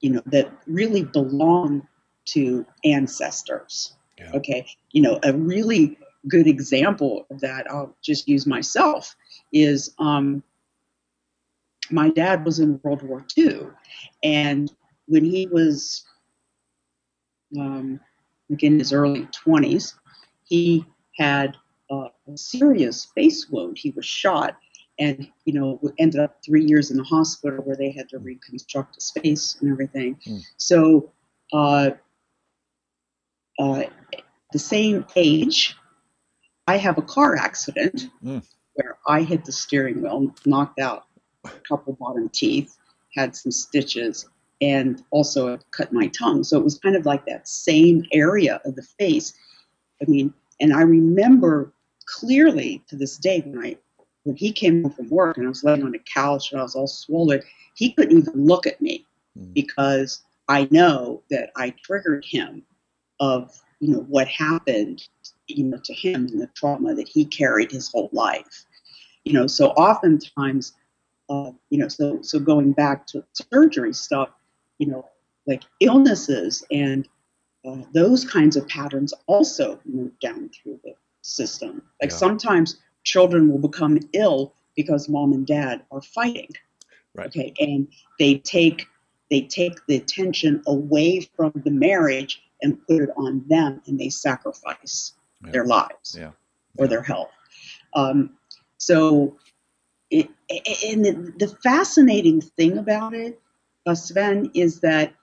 you 0.00 0.10
know, 0.10 0.22
that 0.26 0.50
really 0.66 1.04
belong 1.04 1.86
to 2.26 2.66
ancestors. 2.84 3.94
Yeah. 4.18 4.32
Okay, 4.34 4.66
you 4.92 5.02
know, 5.02 5.18
a 5.22 5.32
really 5.32 5.98
good 6.28 6.46
example 6.46 7.26
of 7.30 7.40
that, 7.40 7.70
I'll 7.70 7.94
just 8.02 8.28
use 8.28 8.46
myself, 8.46 9.14
is 9.54 9.94
um, 9.98 10.42
my 11.90 12.10
dad 12.10 12.44
was 12.44 12.58
in 12.58 12.78
World 12.82 13.02
War 13.02 13.24
II, 13.38 13.68
and 14.22 14.70
when 15.06 15.24
he 15.24 15.46
was 15.46 16.04
um, 17.58 18.00
like 18.50 18.62
in 18.62 18.78
his 18.78 18.92
early 18.92 19.26
20s, 19.46 19.94
he 20.44 20.84
had 21.16 21.56
a 21.90 22.10
serious 22.36 23.06
face 23.14 23.48
wound. 23.50 23.78
He 23.78 23.90
was 23.90 24.04
shot 24.04 24.56
and, 24.98 25.28
you 25.44 25.52
know, 25.52 25.80
ended 25.98 26.20
up 26.20 26.38
three 26.44 26.64
years 26.64 26.90
in 26.90 26.96
the 26.96 27.04
hospital 27.04 27.58
where 27.64 27.76
they 27.76 27.90
had 27.90 28.08
to 28.10 28.18
reconstruct 28.18 28.94
his 28.94 29.10
face 29.10 29.56
and 29.60 29.70
everything. 29.72 30.18
Mm. 30.26 30.42
So, 30.56 31.12
uh, 31.52 31.90
uh, 33.58 33.82
the 34.52 34.58
same 34.58 35.04
age, 35.16 35.76
I 36.66 36.76
have 36.76 36.98
a 36.98 37.02
car 37.02 37.36
accident 37.36 38.08
mm. 38.24 38.44
Where 38.74 38.96
I 39.06 39.22
hit 39.22 39.44
the 39.44 39.52
steering 39.52 40.02
wheel, 40.02 40.34
knocked 40.46 40.80
out 40.80 41.06
a 41.44 41.50
couple 41.68 41.94
bottom 41.94 42.28
teeth, 42.28 42.76
had 43.14 43.36
some 43.36 43.52
stitches, 43.52 44.28
and 44.60 45.02
also 45.10 45.58
cut 45.72 45.92
my 45.92 46.08
tongue. 46.08 46.44
So 46.44 46.58
it 46.58 46.64
was 46.64 46.78
kind 46.78 46.96
of 46.96 47.06
like 47.06 47.26
that 47.26 47.48
same 47.48 48.04
area 48.12 48.60
of 48.64 48.76
the 48.76 48.82
face. 48.82 49.34
I 50.00 50.10
mean, 50.10 50.32
and 50.60 50.72
I 50.72 50.82
remember 50.82 51.72
clearly 52.06 52.82
to 52.88 52.96
this 52.96 53.16
day 53.16 53.40
when 53.40 53.64
I 53.64 53.76
when 54.24 54.36
he 54.36 54.52
came 54.52 54.82
home 54.82 54.92
from 54.92 55.10
work 55.10 55.36
and 55.36 55.46
I 55.46 55.50
was 55.50 55.64
laying 55.64 55.82
on 55.82 55.94
a 55.94 55.98
couch 55.98 56.50
and 56.50 56.60
I 56.60 56.62
was 56.62 56.74
all 56.74 56.86
swollen, 56.86 57.42
he 57.74 57.92
couldn't 57.92 58.16
even 58.16 58.46
look 58.46 58.66
at 58.66 58.80
me 58.80 59.04
mm. 59.38 59.52
because 59.52 60.22
I 60.48 60.66
know 60.70 61.22
that 61.30 61.50
I 61.56 61.70
triggered 61.82 62.24
him 62.24 62.62
of 63.20 63.60
you 63.80 63.92
know 63.92 64.00
what 64.00 64.28
happened 64.28 65.06
you 65.46 65.64
know 65.64 65.78
to 65.84 65.94
him 65.94 66.26
and 66.26 66.40
the 66.40 66.48
trauma 66.54 66.94
that 66.94 67.08
he 67.08 67.24
carried 67.24 67.70
his 67.70 67.90
whole 67.90 68.10
life. 68.12 68.64
You 69.24 69.32
know, 69.32 69.46
so 69.46 69.68
oftentimes, 69.70 70.74
uh, 71.28 71.52
you 71.70 71.78
know, 71.78 71.88
so 71.88 72.20
so 72.22 72.38
going 72.38 72.72
back 72.72 73.06
to 73.08 73.24
surgery 73.32 73.94
stuff, 73.94 74.30
you 74.78 74.86
know, 74.86 75.08
like 75.46 75.62
illnesses 75.80 76.64
and 76.70 77.08
uh, 77.64 77.82
those 77.92 78.24
kinds 78.24 78.56
of 78.56 78.68
patterns 78.68 79.14
also 79.26 79.80
move 79.86 80.12
down 80.20 80.50
through 80.50 80.78
the 80.84 80.94
system. 81.22 81.82
Like 82.00 82.10
yeah. 82.10 82.16
sometimes 82.16 82.76
children 83.04 83.50
will 83.50 83.58
become 83.58 83.98
ill 84.12 84.54
because 84.76 85.08
mom 85.08 85.32
and 85.32 85.46
dad 85.46 85.82
are 85.90 86.02
fighting. 86.02 86.50
Right. 87.14 87.28
Okay, 87.28 87.54
and 87.60 87.88
they 88.18 88.38
take 88.38 88.86
they 89.30 89.42
take 89.42 89.78
the 89.86 89.96
attention 89.96 90.62
away 90.66 91.20
from 91.36 91.52
the 91.64 91.70
marriage 91.70 92.42
and 92.60 92.84
put 92.86 93.02
it 93.02 93.10
on 93.16 93.44
them, 93.48 93.80
and 93.86 93.98
they 93.98 94.08
sacrifice 94.08 95.14
yeah. 95.44 95.52
their 95.52 95.66
lives 95.66 96.16
yeah. 96.18 96.30
or 96.76 96.86
their 96.86 97.02
health. 97.02 97.30
Um, 97.94 98.30
so, 98.78 99.36
it, 100.10 100.28
and 100.86 101.04
the, 101.04 101.32
the 101.38 101.48
fascinating 101.62 102.40
thing 102.40 102.78
about 102.78 103.14
it 103.14 103.40
uh, 103.86 103.94
Sven, 103.94 104.50
is 104.54 104.80
that 104.80 105.14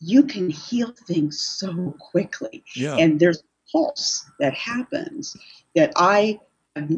you 0.00 0.24
can 0.24 0.50
heal 0.50 0.92
things 1.06 1.40
so 1.40 1.94
quickly. 1.98 2.64
Yeah. 2.74 2.96
And 2.96 3.20
there's 3.20 3.40
a 3.40 3.70
pulse 3.70 4.28
that 4.40 4.54
happens 4.54 5.36
that 5.74 5.92
I 5.96 6.40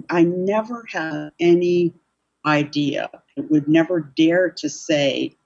I 0.09 0.23
never 0.23 0.85
had 0.89 1.33
any 1.41 1.93
idea, 2.47 3.11
I 3.37 3.41
would 3.41 3.67
never 3.69 4.01
dare 4.01 4.51
to 4.51 4.69
say 4.69 5.37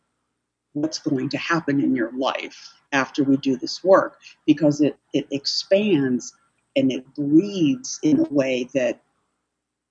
what's 0.75 0.99
going 0.99 1.31
to 1.31 1.39
happen 1.39 1.81
in 1.81 1.97
your 1.97 2.13
life 2.13 2.75
after 2.93 3.25
we 3.25 3.37
do 3.39 3.57
this 3.57 3.83
work 3.83 4.19
because 4.47 4.81
it, 4.81 4.99
it 5.15 5.27
expands 5.31 6.35
and 6.79 6.93
it 6.93 7.05
breathes 7.15 7.99
in 8.03 8.21
a 8.21 8.29
way 8.31 8.69
that 8.75 9.01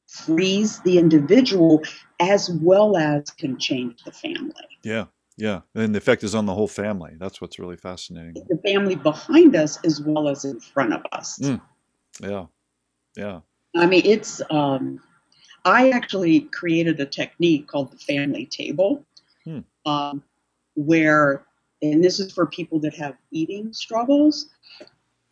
frees 0.08 0.80
the 0.82 0.98
individual 0.98 1.84
as 2.20 2.50
well 2.50 2.98
as 2.98 3.30
can 3.32 3.60
change 3.60 4.04
the 4.04 4.12
family. 4.12 4.54
Yeah. 4.84 5.06
Yeah, 5.40 5.62
and 5.76 5.94
the 5.94 6.00
effect 6.00 6.24
is 6.24 6.34
on 6.34 6.48
the 6.48 6.54
whole 6.56 6.68
family. 6.68 7.14
That's 7.20 7.40
what's 7.40 7.60
really 7.60 7.78
fascinating. 7.78 8.44
The 8.50 8.58
family 8.66 8.96
behind 8.96 9.56
us 9.56 9.78
as 9.86 10.02
well 10.02 10.28
as 10.30 10.46
in 10.46 10.60
front 10.60 10.94
of 10.94 11.04
us. 11.12 11.38
Mm. 11.38 11.62
Yeah, 12.20 12.46
yeah. 13.16 13.42
I 13.76 13.86
mean, 13.86 14.02
it's. 14.04 14.42
Um, 14.50 15.00
I 15.64 15.90
actually 15.90 16.42
created 16.42 17.00
a 17.00 17.06
technique 17.06 17.68
called 17.68 17.92
the 17.92 17.98
family 17.98 18.46
table, 18.46 19.06
hmm. 19.44 19.60
um, 19.86 20.24
where, 20.76 21.46
and 21.82 22.02
this 22.02 22.22
is 22.22 22.32
for 22.32 22.46
people 22.46 22.80
that 22.80 22.96
have 22.96 23.16
eating 23.32 23.74
struggles, 23.74 24.48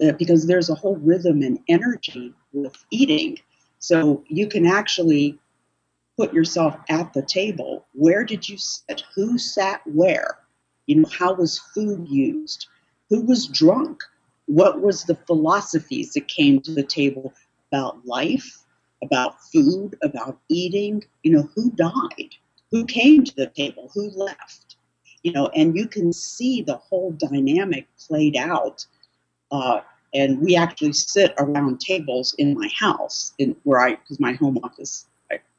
Uh, 0.04 0.12
because 0.14 0.46
there's 0.46 0.70
a 0.70 0.76
whole 0.76 0.98
rhythm 0.98 1.42
and 1.42 1.58
energy 1.70 2.34
with 2.52 2.76
eating. 2.92 3.38
So 3.80 4.24
you 4.28 4.48
can 4.48 4.66
actually 4.66 5.40
put 6.18 6.34
yourself 6.34 6.76
at 6.90 7.14
the 7.14 7.22
table. 7.22 7.86
Where 7.94 8.26
did 8.26 8.48
you 8.50 8.58
sit? 8.58 9.04
Who 9.16 9.38
sat 9.38 9.82
where? 9.86 10.40
You 10.88 10.98
know, 10.98 11.10
how 11.18 11.34
was 11.34 11.60
food 11.74 12.08
used? 12.10 12.68
Who 13.10 13.22
was 13.22 13.48
drunk? 13.48 14.02
What 14.48 14.82
was 14.82 15.04
the 15.04 15.16
philosophies 15.16 16.14
that 16.14 16.28
came 16.28 16.60
to 16.62 16.74
the 16.74 16.84
table 16.84 17.34
about 17.72 18.06
life, 18.06 18.66
about 19.02 19.42
food, 19.44 19.96
about 20.02 20.40
eating? 20.50 21.04
You 21.24 21.32
know, 21.38 21.50
who 21.56 21.72
died? 21.72 22.36
Who 22.72 22.86
came 22.86 23.24
to 23.24 23.36
the 23.36 23.48
table? 23.48 23.92
Who 23.94 24.10
left? 24.10 24.76
You 25.24 25.32
know, 25.32 25.48
and 25.56 25.76
you 25.76 25.88
can 25.88 26.12
see 26.14 26.62
the 26.62 26.76
whole 26.76 27.12
dynamic 27.12 27.88
played 27.98 28.36
out. 28.36 28.86
Uh, 29.56 29.82
and 30.14 30.40
we 30.40 30.56
actually 30.56 30.94
sit 30.94 31.34
around 31.38 31.80
tables 31.80 32.34
in 32.38 32.54
my 32.54 32.70
house, 32.80 33.34
in 33.38 33.56
where 33.64 33.82
I, 33.82 33.96
because 33.96 34.20
my 34.20 34.34
home 34.34 34.60
office 34.64 35.06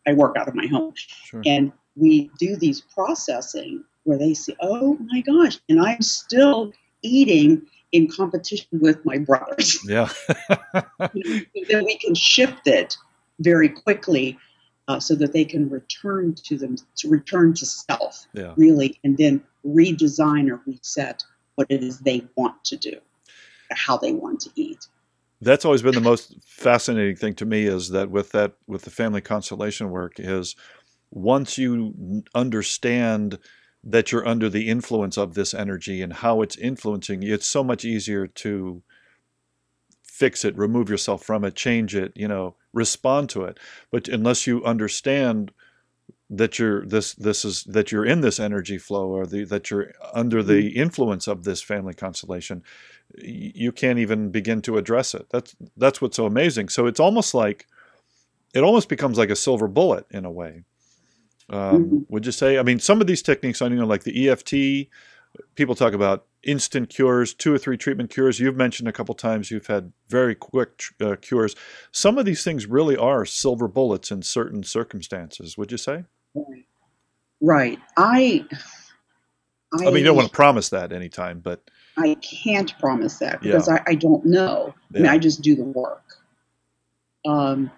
I 0.06 0.12
work 0.12 0.36
out 0.36 0.48
of 0.48 0.54
my 0.54 0.66
home. 0.66 0.94
Sure. 0.96 1.42
And 1.44 1.72
we 1.96 2.30
do 2.38 2.56
these 2.56 2.80
processing 2.80 3.84
where 4.04 4.18
they 4.18 4.34
say, 4.34 4.54
oh 4.60 4.96
my 5.06 5.20
gosh, 5.20 5.58
and 5.68 5.80
I'm 5.80 6.02
still 6.02 6.72
eating 7.02 7.62
in 7.92 8.08
competition 8.08 8.68
with 8.72 9.04
my 9.04 9.18
brothers. 9.18 9.78
Yeah. 9.88 10.08
then 10.98 11.84
we 11.84 11.98
can 11.98 12.14
shift 12.14 12.66
it 12.66 12.96
very 13.40 13.68
quickly 13.68 14.38
uh, 14.88 15.00
so 15.00 15.14
that 15.16 15.32
they 15.32 15.44
can 15.44 15.68
return 15.68 16.34
to 16.44 16.56
them, 16.56 16.76
to 16.96 17.08
return 17.08 17.54
to 17.54 17.66
self, 17.66 18.26
yeah. 18.32 18.54
really, 18.56 18.98
and 19.02 19.18
then 19.18 19.42
redesign 19.66 20.50
or 20.50 20.60
reset 20.66 21.24
what 21.56 21.66
it 21.70 21.82
is 21.82 21.98
they 22.00 22.24
want 22.36 22.62
to 22.64 22.76
do, 22.76 22.96
how 23.70 23.96
they 23.96 24.12
want 24.12 24.40
to 24.40 24.50
eat 24.54 24.86
that's 25.40 25.64
always 25.64 25.82
been 25.82 25.94
the 25.94 26.00
most 26.00 26.34
fascinating 26.44 27.16
thing 27.16 27.34
to 27.34 27.44
me 27.44 27.66
is 27.66 27.90
that 27.90 28.10
with 28.10 28.32
that 28.32 28.52
with 28.66 28.82
the 28.82 28.90
family 28.90 29.20
constellation 29.20 29.90
work 29.90 30.14
is 30.18 30.56
once 31.10 31.58
you 31.58 32.24
understand 32.34 33.38
that 33.84 34.10
you're 34.10 34.26
under 34.26 34.48
the 34.48 34.68
influence 34.68 35.16
of 35.16 35.34
this 35.34 35.54
energy 35.54 36.02
and 36.02 36.14
how 36.14 36.42
it's 36.42 36.56
influencing 36.56 37.22
you 37.22 37.34
it's 37.34 37.46
so 37.46 37.62
much 37.62 37.84
easier 37.84 38.26
to 38.26 38.82
fix 40.02 40.44
it 40.44 40.56
remove 40.56 40.88
yourself 40.88 41.22
from 41.22 41.44
it 41.44 41.54
change 41.54 41.94
it 41.94 42.12
you 42.14 42.26
know 42.26 42.56
respond 42.72 43.28
to 43.28 43.44
it 43.44 43.58
but 43.90 44.08
unless 44.08 44.46
you 44.46 44.64
understand 44.64 45.52
that 46.28 46.58
you're 46.58 46.84
this 46.86 47.14
this 47.14 47.44
is 47.44 47.62
that 47.64 47.92
you're 47.92 48.04
in 48.04 48.20
this 48.20 48.40
energy 48.40 48.78
flow 48.78 49.08
or 49.08 49.26
the, 49.26 49.44
that 49.44 49.70
you're 49.70 49.92
under 50.12 50.42
the 50.42 50.70
mm-hmm. 50.70 50.80
influence 50.80 51.28
of 51.28 51.44
this 51.44 51.62
family 51.62 51.94
constellation 51.94 52.62
you 53.18 53.72
can't 53.72 53.98
even 53.98 54.30
begin 54.30 54.60
to 54.60 54.76
address 54.76 55.14
it 55.14 55.26
that's 55.30 55.54
that's 55.76 56.00
what's 56.00 56.16
so 56.16 56.26
amazing 56.26 56.68
so 56.68 56.86
it's 56.86 57.00
almost 57.00 57.34
like 57.34 57.66
it 58.54 58.62
almost 58.62 58.88
becomes 58.88 59.18
like 59.18 59.30
a 59.30 59.36
silver 59.36 59.68
bullet 59.68 60.06
in 60.10 60.24
a 60.24 60.30
way 60.30 60.64
um, 61.50 61.84
mm-hmm. 61.84 61.98
would 62.08 62.26
you 62.26 62.32
say 62.32 62.58
i 62.58 62.62
mean 62.62 62.78
some 62.78 63.00
of 63.00 63.06
these 63.06 63.22
techniques 63.22 63.62
i 63.62 63.66
you 63.66 63.76
know 63.76 63.86
like 63.86 64.04
the 64.04 64.28
eft 64.28 64.52
people 65.54 65.74
talk 65.74 65.92
about 65.92 66.26
instant 66.42 66.88
cures 66.88 67.34
two 67.34 67.52
or 67.52 67.58
three 67.58 67.76
treatment 67.76 68.10
cures 68.10 68.40
you've 68.40 68.56
mentioned 68.56 68.88
a 68.88 68.92
couple 68.92 69.14
times 69.14 69.50
you've 69.50 69.66
had 69.66 69.92
very 70.08 70.34
quick 70.34 70.82
uh, 71.00 71.16
cures 71.20 71.54
some 71.92 72.18
of 72.18 72.24
these 72.24 72.42
things 72.42 72.66
really 72.66 72.96
are 72.96 73.24
silver 73.24 73.68
bullets 73.68 74.10
in 74.10 74.22
certain 74.22 74.62
circumstances 74.62 75.56
would 75.56 75.70
you 75.70 75.78
say 75.78 76.04
Right. 77.40 77.78
I, 77.96 78.44
I. 79.72 79.86
I 79.86 79.90
mean, 79.90 79.96
you 79.96 80.04
don't 80.04 80.16
want 80.16 80.28
to 80.28 80.34
promise 80.34 80.70
that 80.70 80.92
anytime, 80.92 81.40
but. 81.40 81.62
I 81.98 82.14
can't 82.16 82.76
promise 82.78 83.18
that 83.18 83.40
because 83.40 83.68
yeah. 83.68 83.82
I, 83.86 83.92
I, 83.92 83.94
don't 83.94 84.24
know. 84.26 84.74
Yeah. 84.90 84.98
I 84.98 85.02
mean, 85.02 85.12
I 85.12 85.18
just 85.18 85.40
do 85.40 85.54
the 85.54 85.64
work. 85.64 86.04
Um, 87.26 87.70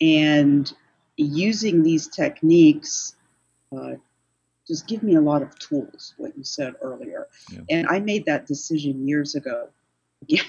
and 0.00 0.72
using 1.16 1.82
these 1.82 2.08
techniques 2.08 3.14
uh, 3.76 3.94
just 4.66 4.86
give 4.86 5.02
me 5.02 5.14
a 5.14 5.20
lot 5.20 5.42
of 5.42 5.58
tools, 5.58 6.14
what 6.18 6.36
you 6.36 6.44
said 6.44 6.74
earlier. 6.82 7.26
Yeah. 7.50 7.60
And 7.70 7.86
I 7.88 8.00
made 8.00 8.26
that 8.26 8.46
decision 8.46 9.08
years 9.08 9.34
ago. 9.34 9.68
you 10.26 10.40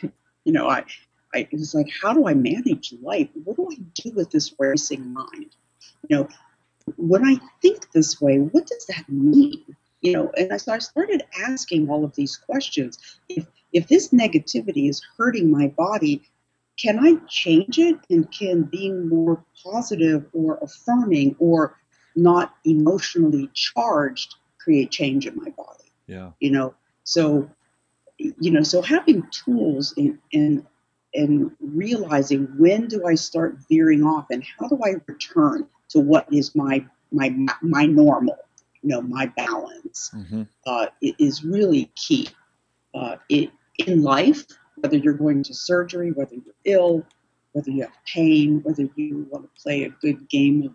know, 0.45 0.69
I, 0.69 0.83
I, 1.33 1.47
it 1.51 1.53
was 1.53 1.73
like, 1.73 1.89
how 2.01 2.13
do 2.13 2.27
I 2.27 2.33
manage 2.33 2.93
life? 3.01 3.29
What 3.45 3.55
do 3.55 3.69
I 3.71 3.77
do 3.93 4.11
with 4.11 4.29
this 4.29 4.53
racing 4.59 5.13
mind? 5.13 5.55
You 6.07 6.17
know, 6.17 6.29
when 6.97 7.25
I 7.25 7.37
think 7.61 7.91
this 7.91 8.19
way, 8.19 8.37
what 8.37 8.67
does 8.67 8.85
that 8.87 9.07
mean? 9.07 9.63
You 10.01 10.13
know, 10.13 10.31
and 10.37 10.59
so 10.61 10.73
I 10.73 10.79
started 10.79 11.23
asking 11.37 11.89
all 11.89 12.05
of 12.05 12.15
these 12.15 12.37
questions. 12.37 12.97
If 13.27 13.45
if 13.73 13.87
this 13.87 14.09
negativity 14.09 14.89
is 14.89 15.01
hurting 15.17 15.51
my 15.51 15.67
body, 15.67 16.23
can 16.81 16.99
I 16.99 17.15
change 17.27 17.77
it? 17.77 17.97
And 18.09 18.31
can 18.31 18.63
being 18.63 19.09
more 19.09 19.43
positive 19.63 20.25
or 20.33 20.57
affirming 20.61 21.35
or 21.39 21.77
not 22.15 22.55
emotionally 22.65 23.49
charged 23.53 24.35
create 24.59 24.91
change 24.91 25.27
in 25.27 25.35
my 25.35 25.49
body? 25.51 25.91
Yeah. 26.07 26.31
You 26.39 26.51
know, 26.51 26.73
so 27.03 27.49
you 28.17 28.51
know, 28.51 28.63
so 28.63 28.81
having 28.81 29.27
tools 29.31 29.93
and 29.97 30.17
and 30.33 30.65
and 31.13 31.51
realizing 31.59 32.45
when 32.57 32.87
do 32.87 33.05
I 33.05 33.15
start 33.15 33.57
veering 33.69 34.03
off 34.03 34.27
and 34.29 34.43
how 34.43 34.67
do 34.67 34.79
I 34.83 34.95
return 35.07 35.67
to 35.89 35.99
what 35.99 36.31
is 36.31 36.55
my 36.55 36.85
my 37.11 37.35
my 37.61 37.85
normal, 37.85 38.37
you 38.81 38.89
know, 38.89 39.01
my 39.01 39.27
balance, 39.27 40.11
hmm 40.13 40.43
uh, 40.65 40.87
is 41.01 41.43
really 41.43 41.91
key. 41.95 42.29
Uh, 42.93 43.15
it, 43.29 43.49
in 43.87 44.03
life, 44.03 44.45
whether 44.75 44.97
you're 44.97 45.13
going 45.13 45.41
to 45.43 45.53
surgery, 45.53 46.11
whether 46.11 46.35
you're 46.35 46.53
ill, 46.65 47.05
whether 47.53 47.71
you 47.71 47.81
have 47.81 47.91
pain, 48.05 48.61
whether 48.63 48.87
you 48.95 49.27
want 49.29 49.43
to 49.43 49.61
play 49.61 49.83
a 49.83 49.89
good 50.01 50.27
game 50.29 50.63
of 50.63 50.73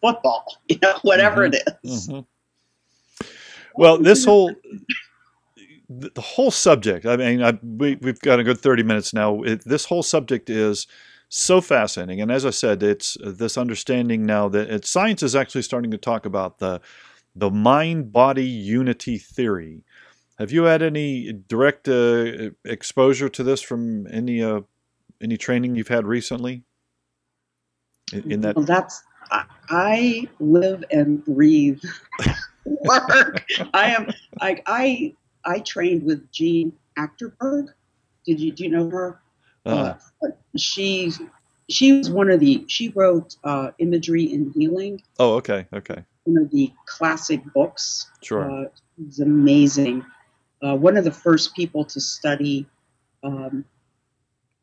football, 0.00 0.44
you 0.68 0.78
know, 0.80 0.98
whatever 1.02 1.44
it 1.44 1.56
is. 1.84 2.06
hmm 2.06 2.20
Well, 3.74 3.98
this 3.98 4.24
whole 4.24 4.52
the 5.88 6.10
the 6.14 6.20
whole 6.20 6.50
subject. 6.50 7.06
I 7.06 7.16
mean, 7.16 7.42
I, 7.42 7.58
we 7.62 7.96
we've 7.96 8.20
got 8.20 8.40
a 8.40 8.44
good 8.44 8.58
thirty 8.58 8.82
minutes 8.82 9.12
now. 9.12 9.42
It, 9.42 9.64
this 9.64 9.84
whole 9.84 10.02
subject 10.02 10.48
is 10.50 10.86
so 11.34 11.62
fascinating, 11.62 12.20
and 12.20 12.30
as 12.30 12.44
I 12.44 12.50
said, 12.50 12.82
it's 12.82 13.16
this 13.24 13.56
understanding 13.56 14.26
now 14.26 14.50
that 14.50 14.68
it, 14.68 14.86
science 14.86 15.22
is 15.22 15.34
actually 15.34 15.62
starting 15.62 15.90
to 15.92 15.96
talk 15.96 16.26
about 16.26 16.58
the 16.58 16.82
the 17.34 17.50
mind 17.50 18.12
body 18.12 18.44
unity 18.44 19.16
theory. 19.16 19.82
Have 20.38 20.52
you 20.52 20.64
had 20.64 20.82
any 20.82 21.32
direct 21.32 21.88
uh, 21.88 22.50
exposure 22.66 23.30
to 23.30 23.42
this 23.42 23.62
from 23.62 24.06
any 24.08 24.42
uh, 24.42 24.60
any 25.22 25.38
training 25.38 25.74
you've 25.74 25.88
had 25.88 26.06
recently? 26.06 26.64
In, 28.12 28.30
in 28.30 28.40
that, 28.42 28.56
Well, 28.56 28.66
that's 28.66 29.02
I, 29.70 30.28
live 30.38 30.84
and 30.90 31.24
breathe 31.24 31.80
work. 32.66 33.42
I 33.72 33.86
am 33.86 34.10
I 34.42 34.62
I 34.66 35.14
I 35.46 35.60
trained 35.60 36.02
with 36.02 36.30
Jean 36.30 36.74
Achterberg. 36.98 37.68
Did 38.26 38.38
you 38.38 38.52
do 38.52 38.64
you 38.64 38.70
know 38.70 38.90
her? 38.90 39.22
uh, 39.64 39.94
she 40.56 41.12
she 41.68 41.98
was 41.98 42.10
one 42.10 42.30
of 42.30 42.40
the 42.40 42.64
she 42.68 42.90
wrote 42.90 43.36
uh, 43.44 43.70
imagery 43.78 44.32
and 44.32 44.52
healing. 44.54 45.02
Oh, 45.18 45.34
okay, 45.34 45.66
okay, 45.72 46.04
one 46.24 46.42
of 46.42 46.50
the 46.50 46.72
classic 46.86 47.42
books. 47.54 48.10
Sure, 48.22 48.50
uh, 48.50 48.64
it's 49.06 49.20
amazing. 49.20 50.04
Uh, 50.62 50.76
one 50.76 50.96
of 50.96 51.04
the 51.04 51.12
first 51.12 51.54
people 51.56 51.84
to 51.84 52.00
study 52.00 52.66
um, 53.24 53.64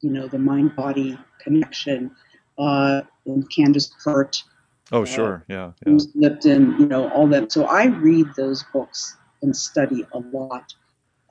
you 0.01 0.09
know 0.09 0.27
the 0.27 0.39
mind 0.39 0.75
body 0.75 1.17
connection 1.39 2.11
uh, 2.57 3.01
and 3.25 3.49
candace 3.49 3.91
pert 4.03 4.43
oh, 4.91 5.05
sure, 5.05 5.45
yeah, 5.47 5.71
yeah, 5.85 5.97
lipton 6.15 6.75
you 6.79 6.85
know 6.87 7.09
all 7.09 7.27
that. 7.27 7.51
So 7.51 7.65
i 7.65 7.85
read 7.85 8.27
those 8.35 8.63
books 8.73 9.17
and 9.41 9.55
study 9.55 10.05
a 10.13 10.19
lot. 10.19 10.73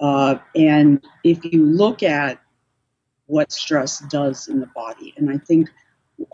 Uh, 0.01 0.39
and 0.55 1.05
if 1.25 1.45
you 1.45 1.65
look 1.65 2.03
at 2.03 2.41
what 3.29 3.53
stress 3.53 4.01
does 4.11 4.49
in 4.49 4.59
the 4.59 4.71
body. 4.75 5.15
And 5.17 5.31
I 5.31 5.39
think, 5.39 5.71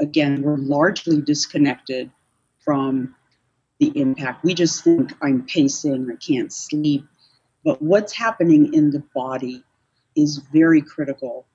again, 0.00 0.42
we're 0.42 0.56
largely 0.56 1.20
disconnected 1.20 2.10
from 2.64 3.14
the 3.80 3.88
impact. 3.98 4.44
We 4.44 4.54
just 4.54 4.82
think 4.82 5.12
I'm 5.20 5.44
pacing, 5.44 6.08
I 6.10 6.16
can't 6.16 6.52
sleep. 6.52 7.04
But 7.64 7.82
what's 7.82 8.12
happening 8.12 8.72
in 8.72 8.90
the 8.90 9.02
body 9.14 9.62
is 10.16 10.38
very 10.52 10.80
critical 10.80 11.46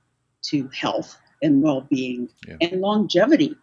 to 0.44 0.70
health 0.74 1.18
and 1.42 1.62
well 1.64 1.82
being 1.82 2.30
Yeah. 2.48 2.58
and 2.62 2.82
longevity. 2.82 3.56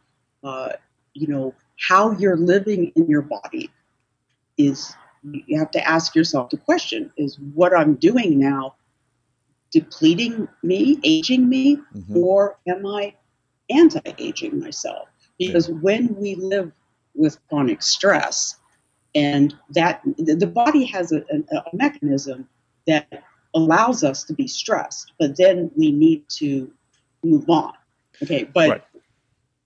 Uh, 0.42 0.72
you 1.12 1.26
know, 1.26 1.54
how 1.88 2.12
you're 2.12 2.36
living 2.38 2.92
in 2.96 3.06
your 3.08 3.22
body 3.22 3.70
is, 4.56 4.94
you 5.22 5.58
have 5.58 5.70
to 5.72 5.86
ask 5.86 6.14
yourself 6.14 6.50
the 6.50 6.56
question 6.56 7.12
is 7.18 7.38
what 7.54 7.76
I'm 7.76 7.96
doing 7.96 8.38
now 8.38 8.76
depleting 9.70 10.48
me, 10.62 10.98
aging 11.04 11.48
me, 11.48 11.78
hmm 11.92 12.02
or 12.14 12.58
am 12.68 12.86
I 12.86 13.14
anti 13.70 14.00
aging 14.18 14.58
myself? 14.60 15.08
Because 15.38 15.68
when 15.68 16.14
we 16.16 16.34
live 16.36 16.72
with 17.14 17.38
chronic 17.48 17.82
stress, 17.82 18.56
and 19.14 19.54
that 19.70 20.02
the 20.18 20.34
the 20.34 20.46
body 20.46 20.84
has 20.84 21.12
a, 21.12 21.18
a, 21.30 21.56
a 21.56 21.64
mechanism 21.72 22.48
that 22.86 23.24
allows 23.54 24.04
us 24.04 24.24
to 24.24 24.34
be 24.34 24.46
stressed, 24.46 25.12
but 25.18 25.36
then 25.36 25.70
we 25.76 25.90
need 25.90 26.24
to 26.28 26.70
move 27.24 27.48
on. 27.48 27.72
Okay, 28.22 28.44
but 28.44 28.68
Right. 28.70 28.82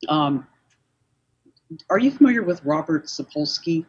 um, 0.08 0.46
are 1.88 1.98
you 1.98 2.10
familiar 2.10 2.42
with 2.42 2.64
Robert 2.64 3.06
Sapolsky? 3.06 3.86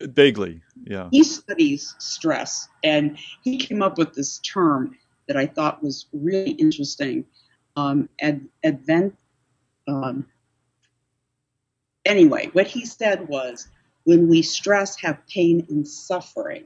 vaguely, 0.00 0.62
yeah, 0.84 1.08
he 1.10 1.24
studies 1.24 1.94
stress 1.98 2.68
and 2.84 3.18
he 3.42 3.56
came 3.56 3.82
up 3.82 3.98
with 3.98 4.14
this 4.14 4.38
term 4.38 4.94
that 5.28 5.36
I 5.36 5.46
thought 5.46 5.82
was 5.82 6.06
really 6.12 6.52
interesting. 6.52 7.24
Um, 7.76 8.08
ad, 8.20 8.48
advent, 8.64 9.16
um, 9.86 10.26
anyway, 12.04 12.50
what 12.52 12.66
he 12.66 12.84
said 12.84 13.28
was 13.28 13.68
when 14.04 14.28
we 14.28 14.42
stress, 14.42 14.98
have 15.00 15.24
pain, 15.28 15.64
and 15.68 15.86
suffering, 15.86 16.64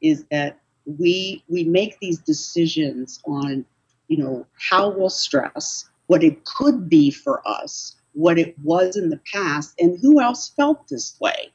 is 0.00 0.24
that 0.30 0.60
we 0.86 1.42
we 1.48 1.64
make 1.64 1.98
these 1.98 2.18
decisions 2.18 3.20
on, 3.26 3.64
you 4.08 4.18
know, 4.18 4.46
how 4.58 4.90
we'll 4.90 5.10
stress, 5.10 5.88
what 6.06 6.22
it 6.22 6.44
could 6.44 6.88
be 6.88 7.10
for 7.10 7.46
us, 7.48 7.96
what 8.12 8.38
it 8.38 8.54
was 8.62 8.96
in 8.96 9.08
the 9.08 9.20
past, 9.32 9.74
and 9.80 9.98
who 10.00 10.20
else 10.20 10.50
felt 10.50 10.86
this 10.88 11.16
way, 11.20 11.50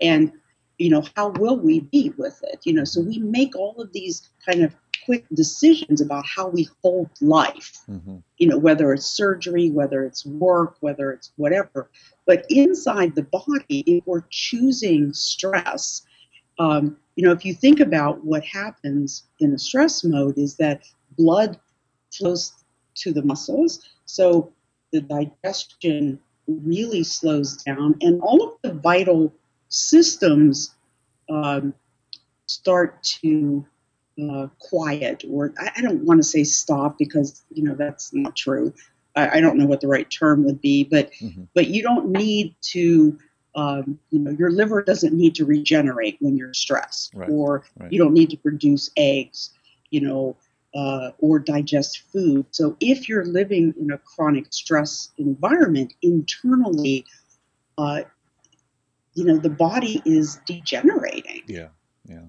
and 0.00 0.32
you 0.78 0.90
know, 0.90 1.04
how 1.16 1.28
will 1.28 1.56
we 1.56 1.80
be 1.80 2.12
with 2.18 2.40
it? 2.42 2.60
You 2.64 2.74
know, 2.74 2.84
so 2.84 3.00
we 3.00 3.18
make 3.18 3.56
all 3.56 3.80
of 3.80 3.92
these 3.92 4.28
kind 4.44 4.62
of 4.62 4.74
quick 5.04 5.24
decisions 5.34 6.00
about 6.00 6.24
how 6.26 6.48
we 6.48 6.68
hold 6.82 7.10
life, 7.20 7.78
hmm 7.86 8.16
you 8.38 8.48
know, 8.48 8.58
whether 8.58 8.92
it's 8.92 9.06
surgery, 9.06 9.70
whether 9.70 10.04
it's 10.04 10.26
work, 10.26 10.76
whether 10.80 11.12
it's 11.12 11.32
whatever. 11.36 11.88
But 12.26 12.44
inside 12.50 13.14
the 13.14 13.22
body, 13.22 13.84
if 13.86 14.04
we're 14.06 14.24
choosing 14.28 15.12
stress, 15.12 16.02
um, 16.58 16.96
you 17.16 17.24
know, 17.24 17.32
if 17.32 17.44
you 17.44 17.54
think 17.54 17.80
about 17.80 18.24
what 18.24 18.44
happens 18.44 19.24
in 19.38 19.54
a 19.54 19.58
stress 19.58 20.02
mode, 20.02 20.36
is 20.36 20.56
that 20.56 20.82
blood 21.16 21.58
flows 22.12 22.52
to 22.96 23.12
the 23.12 23.22
muscles. 23.22 23.80
So 24.04 24.52
the 24.92 25.00
digestion 25.00 26.18
really 26.48 27.04
slows 27.04 27.56
down, 27.62 27.96
and 28.00 28.20
all 28.20 28.42
of 28.42 28.52
the 28.62 28.74
vital 28.80 29.32
systems 29.68 30.74
um, 31.30 31.72
start 32.46 33.02
to 33.02 33.64
uh, 34.22 34.48
quiet, 34.58 35.24
or 35.28 35.52
I, 35.58 35.70
I 35.76 35.82
don't 35.82 36.04
want 36.04 36.20
to 36.20 36.24
say 36.24 36.44
stop 36.44 36.98
because 36.98 37.42
you 37.52 37.62
know 37.64 37.74
that's 37.74 38.12
not 38.14 38.36
true. 38.36 38.72
I, 39.16 39.38
I 39.38 39.40
don't 39.40 39.56
know 39.58 39.66
what 39.66 39.80
the 39.80 39.88
right 39.88 40.08
term 40.10 40.44
would 40.44 40.60
be, 40.60 40.84
but 40.84 41.10
Mhm. 41.20 41.48
but 41.54 41.68
you 41.68 41.82
don't 41.82 42.10
need 42.10 42.54
to. 42.72 43.18
Um, 43.56 44.00
you 44.10 44.18
know, 44.18 44.32
your 44.32 44.50
liver 44.50 44.82
doesn't 44.82 45.14
need 45.14 45.36
to 45.36 45.44
regenerate 45.44 46.16
when 46.20 46.36
you're 46.36 46.52
stressed, 46.54 47.14
Right, 47.14 47.28
or 47.30 47.62
right. 47.78 47.92
you 47.92 47.98
don't 47.98 48.12
need 48.12 48.30
to 48.30 48.36
produce 48.36 48.90
eggs. 48.96 49.50
You 49.90 50.00
know, 50.00 50.36
uh, 50.74 51.10
or 51.18 51.38
digest 51.38 52.00
food. 52.12 52.46
So 52.50 52.76
if 52.80 53.08
you're 53.08 53.24
living 53.24 53.74
in 53.80 53.92
a 53.92 53.98
chronic 53.98 54.46
stress 54.52 55.10
environment 55.18 55.92
internally, 56.02 57.04
uh, 57.78 58.02
you 59.14 59.24
know, 59.24 59.36
the 59.38 59.50
body 59.50 60.02
is 60.04 60.38
degenerating. 60.46 61.42
yeah, 61.46 61.68
yeah, 62.08 62.22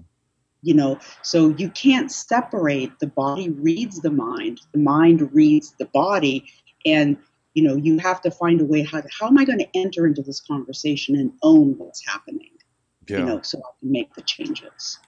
You 0.66 0.74
know, 0.74 0.98
so 1.22 1.50
you 1.50 1.70
can't 1.70 2.10
separate 2.10 2.98
the 2.98 3.06
body 3.06 3.50
reads 3.50 4.00
the 4.00 4.10
mind, 4.10 4.60
the 4.72 4.80
mind 4.80 5.32
reads 5.32 5.72
the 5.78 5.84
body, 5.84 6.44
and 6.84 7.16
you 7.54 7.62
know, 7.62 7.76
you 7.76 7.98
have 7.98 8.20
to 8.22 8.32
find 8.32 8.60
a 8.60 8.64
way 8.64 8.82
how 8.82 9.00
to, 9.00 9.08
how 9.18 9.28
am 9.28 9.38
I 9.38 9.44
going 9.44 9.60
to 9.60 9.68
enter 9.74 10.06
into 10.06 10.22
this 10.22 10.40
conversation 10.40 11.14
and 11.14 11.32
own 11.42 11.74
what's 11.78 12.04
happening, 12.04 12.50
yeah. 13.08 13.18
you 13.18 13.24
know, 13.24 13.40
so 13.42 13.58
I 13.58 13.70
can 13.78 13.92
make 13.92 14.12
the 14.14 14.22
changes. 14.22 14.98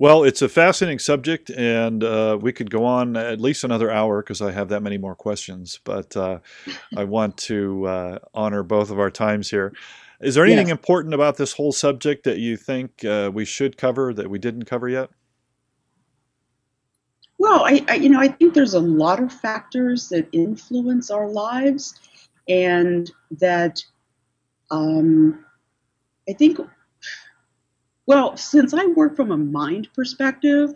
Well, 0.00 0.24
it's 0.24 0.42
a 0.42 0.48
fascinating 0.48 0.98
subject, 0.98 1.50
and 1.50 2.02
uh, 2.02 2.38
we 2.40 2.52
could 2.52 2.70
go 2.70 2.84
on 2.84 3.16
at 3.16 3.40
least 3.40 3.62
another 3.62 3.90
hour 3.90 4.20
because 4.20 4.42
I 4.42 4.50
have 4.50 4.68
that 4.70 4.82
many 4.82 4.98
more 4.98 5.14
questions. 5.14 5.78
But 5.84 6.16
uh, 6.16 6.40
I 6.96 7.04
want 7.04 7.36
to 7.38 7.86
uh, 7.86 8.18
honor 8.34 8.62
both 8.64 8.90
of 8.90 8.98
our 8.98 9.10
times 9.10 9.48
here. 9.48 9.72
Is 10.20 10.34
there 10.34 10.44
anything 10.44 10.68
Yes. 10.68 10.78
important 10.78 11.14
about 11.14 11.36
this 11.36 11.52
whole 11.52 11.72
subject 11.72 12.24
that 12.24 12.38
you 12.38 12.56
think 12.56 13.04
uh, 13.04 13.30
we 13.32 13.44
should 13.44 13.76
cover 13.76 14.12
that 14.14 14.28
we 14.28 14.38
didn't 14.38 14.64
cover 14.64 14.88
yet? 14.88 15.10
Well, 17.38 17.64
I, 17.64 17.84
I, 17.88 17.94
you 17.94 18.08
know 18.08 18.20
I 18.20 18.28
think 18.28 18.54
there's 18.54 18.74
a 18.74 18.80
lot 18.80 19.22
of 19.22 19.32
factors 19.32 20.08
that 20.08 20.26
influence 20.32 21.10
our 21.10 21.28
lives, 21.28 21.94
and 22.48 23.10
that 23.30 23.82
um, 24.70 25.44
I 26.28 26.32
think. 26.32 26.58
Well, 28.06 28.36
since 28.38 28.72
I 28.72 28.86
work 28.86 29.16
from 29.16 29.30
a 29.30 29.36
mind 29.36 29.88
perspective, 29.94 30.74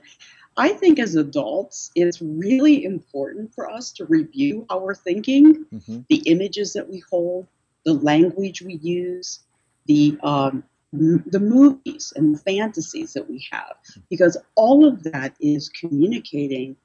I 0.57 0.69
think 0.69 0.99
as 0.99 1.17
adults, 1.17 1.91
it's 1.95 2.21
really 2.21 2.85
important 2.85 3.55
for 3.55 3.71
us 3.71 3.91
to 3.93 4.05
review 4.05 4.67
our 4.71 4.95
thinking, 4.95 5.65
mm-hmm. 5.73 6.01
the 6.11 6.17
images 6.27 6.75
that 6.75 6.89
we 6.89 7.03
hold, 7.11 7.49
the 7.85 7.95
language 7.95 8.63
we 8.63 8.75
use, 8.75 9.41
the 9.87 10.19
um, 10.23 10.65
the 10.93 11.41
movies 11.41 12.13
and 12.17 12.35
the 12.35 12.39
fantasies 12.39 13.15
that 13.15 13.29
we 13.29 13.47
have, 13.51 13.77
because 14.11 14.37
all 14.57 14.87
of 14.87 15.03
that 15.05 15.35
is 15.41 15.71
communicating 15.71 16.77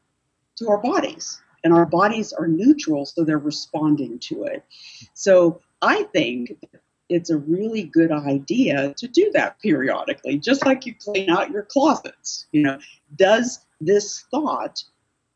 to 0.56 0.70
our 0.70 0.78
bodies, 0.78 1.42
and 1.64 1.74
our 1.74 1.86
bodies 1.86 2.32
are 2.32 2.48
neutral, 2.48 3.06
so 3.06 3.24
they're 3.24 3.38
responding 3.38 4.18
to 4.20 4.44
it. 4.44 4.64
So 5.14 5.62
I 5.82 6.04
think 6.14 6.58
it's 7.10 7.30
a 7.30 7.38
really 7.38 7.84
good 7.84 8.12
idea 8.12 8.94
to 8.98 9.08
do 9.08 9.32
that 9.34 9.60
periodically, 9.60 10.38
just 10.38 10.66
like 10.66 10.86
you 10.86 10.96
clean 10.96 11.30
out 11.30 11.52
your 11.52 11.64
closets. 11.64 12.48
You 12.52 12.64
know, 12.64 12.80
does 13.18 13.66
this 13.80 14.26
thought 14.32 14.84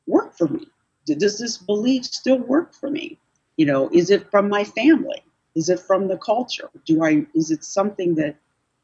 work 0.07 0.38
for 0.38 0.47
me? 0.47 0.68
Does 1.05 1.38
this 1.38 1.57
belief 1.57 2.05
still 2.05 2.39
work 2.39 2.74
for 2.74 2.89
me? 2.89 3.18
You 3.57 3.66
know, 3.66 3.89
is 3.91 4.09
it 4.09 4.30
from 4.32 4.49
my 4.49 4.64
family? 4.64 5.24
Is 5.56 5.70
it 5.70 5.80
from 5.80 6.08
the 6.08 6.18
culture? 6.18 6.70
Do 6.86 7.04
I 7.04 7.26
is 7.34 7.52
it 7.52 7.64
something 7.64 8.16
that 8.16 8.36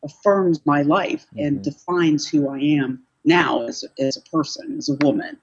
affirms 0.03 0.65
my 0.65 0.81
life 0.83 1.25
and 1.37 1.57
mm-hmm. 1.57 1.63
defines 1.63 2.27
who 2.27 2.49
I 2.49 2.59
am 2.59 3.03
now 3.25 3.63
as 3.63 3.83
a, 3.83 4.01
as 4.01 4.17
a 4.17 4.21
person, 4.21 4.77
as 4.77 4.89
a 4.89 4.95
woman, 5.05 5.37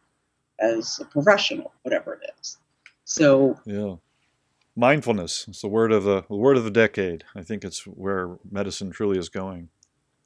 as 0.61 1.01
a 1.01 1.05
professional, 1.05 1.73
whatever 1.83 2.15
it 2.15 2.31
is. 2.41 2.59
So 3.05 3.59
yeah, 3.67 3.97
mindfulness 4.77 5.47
is 5.49 5.61
the 5.61 5.69
word 5.69 5.93
of 5.93 6.05
the, 6.05 6.25
the 6.29 6.37
word 6.37 6.57
of 6.57 6.65
the 6.65 6.71
decade. 6.71 7.25
I 7.35 7.43
think 7.43 7.65
it's 7.65 7.87
where 7.87 8.39
medicine 8.51 8.91
truly 8.91 9.19
is 9.19 9.29
going. 9.29 9.69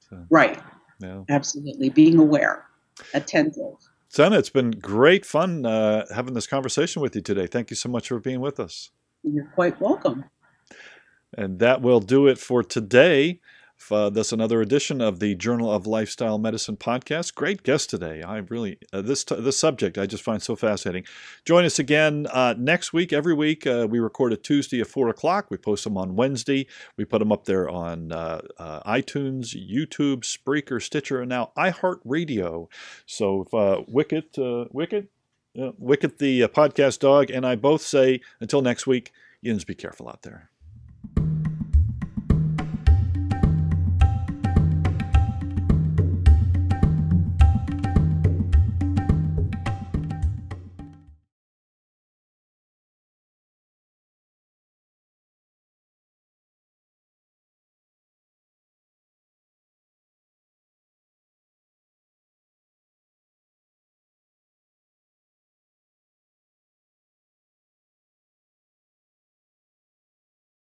So, 0.09 0.25
right. 0.31 0.61
Yeah. 1.01 1.23
Absolutely. 1.29 1.91
Being 1.91 2.19
aware, 2.19 2.67
attentive. 3.15 3.75
Senna, 4.09 4.39
it's 4.39 4.51
been 4.51 4.71
great 4.71 5.27
fun 5.27 5.67
uh, 5.67 6.07
having 6.15 6.35
this 6.35 6.47
conversation 6.47 7.03
with 7.03 7.15
you 7.15 7.21
today. 7.21 7.47
Thank 7.47 7.71
you 7.71 7.77
so 7.77 7.89
much 7.89 8.09
for 8.09 8.19
being 8.19 8.41
with 8.41 8.59
us. 8.59 8.91
You're 9.23 9.51
quite 9.55 9.79
welcome. 9.81 10.25
And 11.37 11.59
that 11.59 11.83
will 11.83 12.01
do 12.01 12.27
it 12.27 12.39
for 12.39 12.63
today. 12.63 13.41
Uh, 13.91 14.11
that's 14.11 14.33
another 14.33 14.61
edition 14.61 15.01
of 15.01 15.21
the 15.21 15.35
Journal 15.35 15.73
of 15.73 15.87
Lifestyle 15.87 16.37
Medicine 16.39 16.77
podcast. 16.77 17.35
Great 17.35 17.63
guest 17.63 17.89
today. 17.89 18.23
I 18.23 18.39
really 18.39 18.79
uh, 18.93 19.03
this 19.03 19.25
t- 19.25 19.41
this 19.41 19.57
subject 19.57 19.97
I 19.97 20.07
just 20.07 20.23
find 20.23 20.43
so 20.43 20.57
fascinating. 20.57 21.05
Join 21.45 21.65
us 21.65 21.79
again 21.79 22.27
uh, 22.31 22.55
next 22.59 22.93
week. 22.93 23.13
Every 23.13 23.35
week 23.35 23.67
uh, 23.67 23.87
we 23.89 23.99
record 23.99 24.33
a 24.33 24.37
Tuesday 24.37 24.81
at 24.81 24.89
four 24.89 25.09
o'clock. 25.09 25.47
We 25.51 25.57
post 25.57 25.85
them 25.85 25.97
on 25.97 26.17
Wednesday. 26.17 26.67
We 26.97 27.05
put 27.05 27.21
them 27.21 27.33
up 27.33 27.45
there 27.45 27.69
on 27.69 28.13
uh, 28.13 28.43
uh, 28.59 28.83
iTunes, 28.83 29.57
YouTube, 29.57 30.21
Spreaker, 30.21 30.83
Stitcher, 30.83 31.21
and 31.21 31.29
now 31.29 31.53
iHeartRadio. 31.57 32.69
So 33.07 33.47
if 33.51 33.89
Wicket, 33.89 34.37
Wicket, 34.73 35.09
Wicket, 35.55 36.19
the 36.19 36.49
podcast 36.49 36.99
dog, 36.99 37.31
and 37.31 37.47
I 37.47 37.57
both 37.57 37.83
say 37.83 38.21
until 38.41 38.61
next 38.61 38.87
week. 38.87 39.13
Yins, 39.41 39.65
be 39.65 39.77
careful 39.77 40.09
out 40.09 40.23
there. 40.23 40.51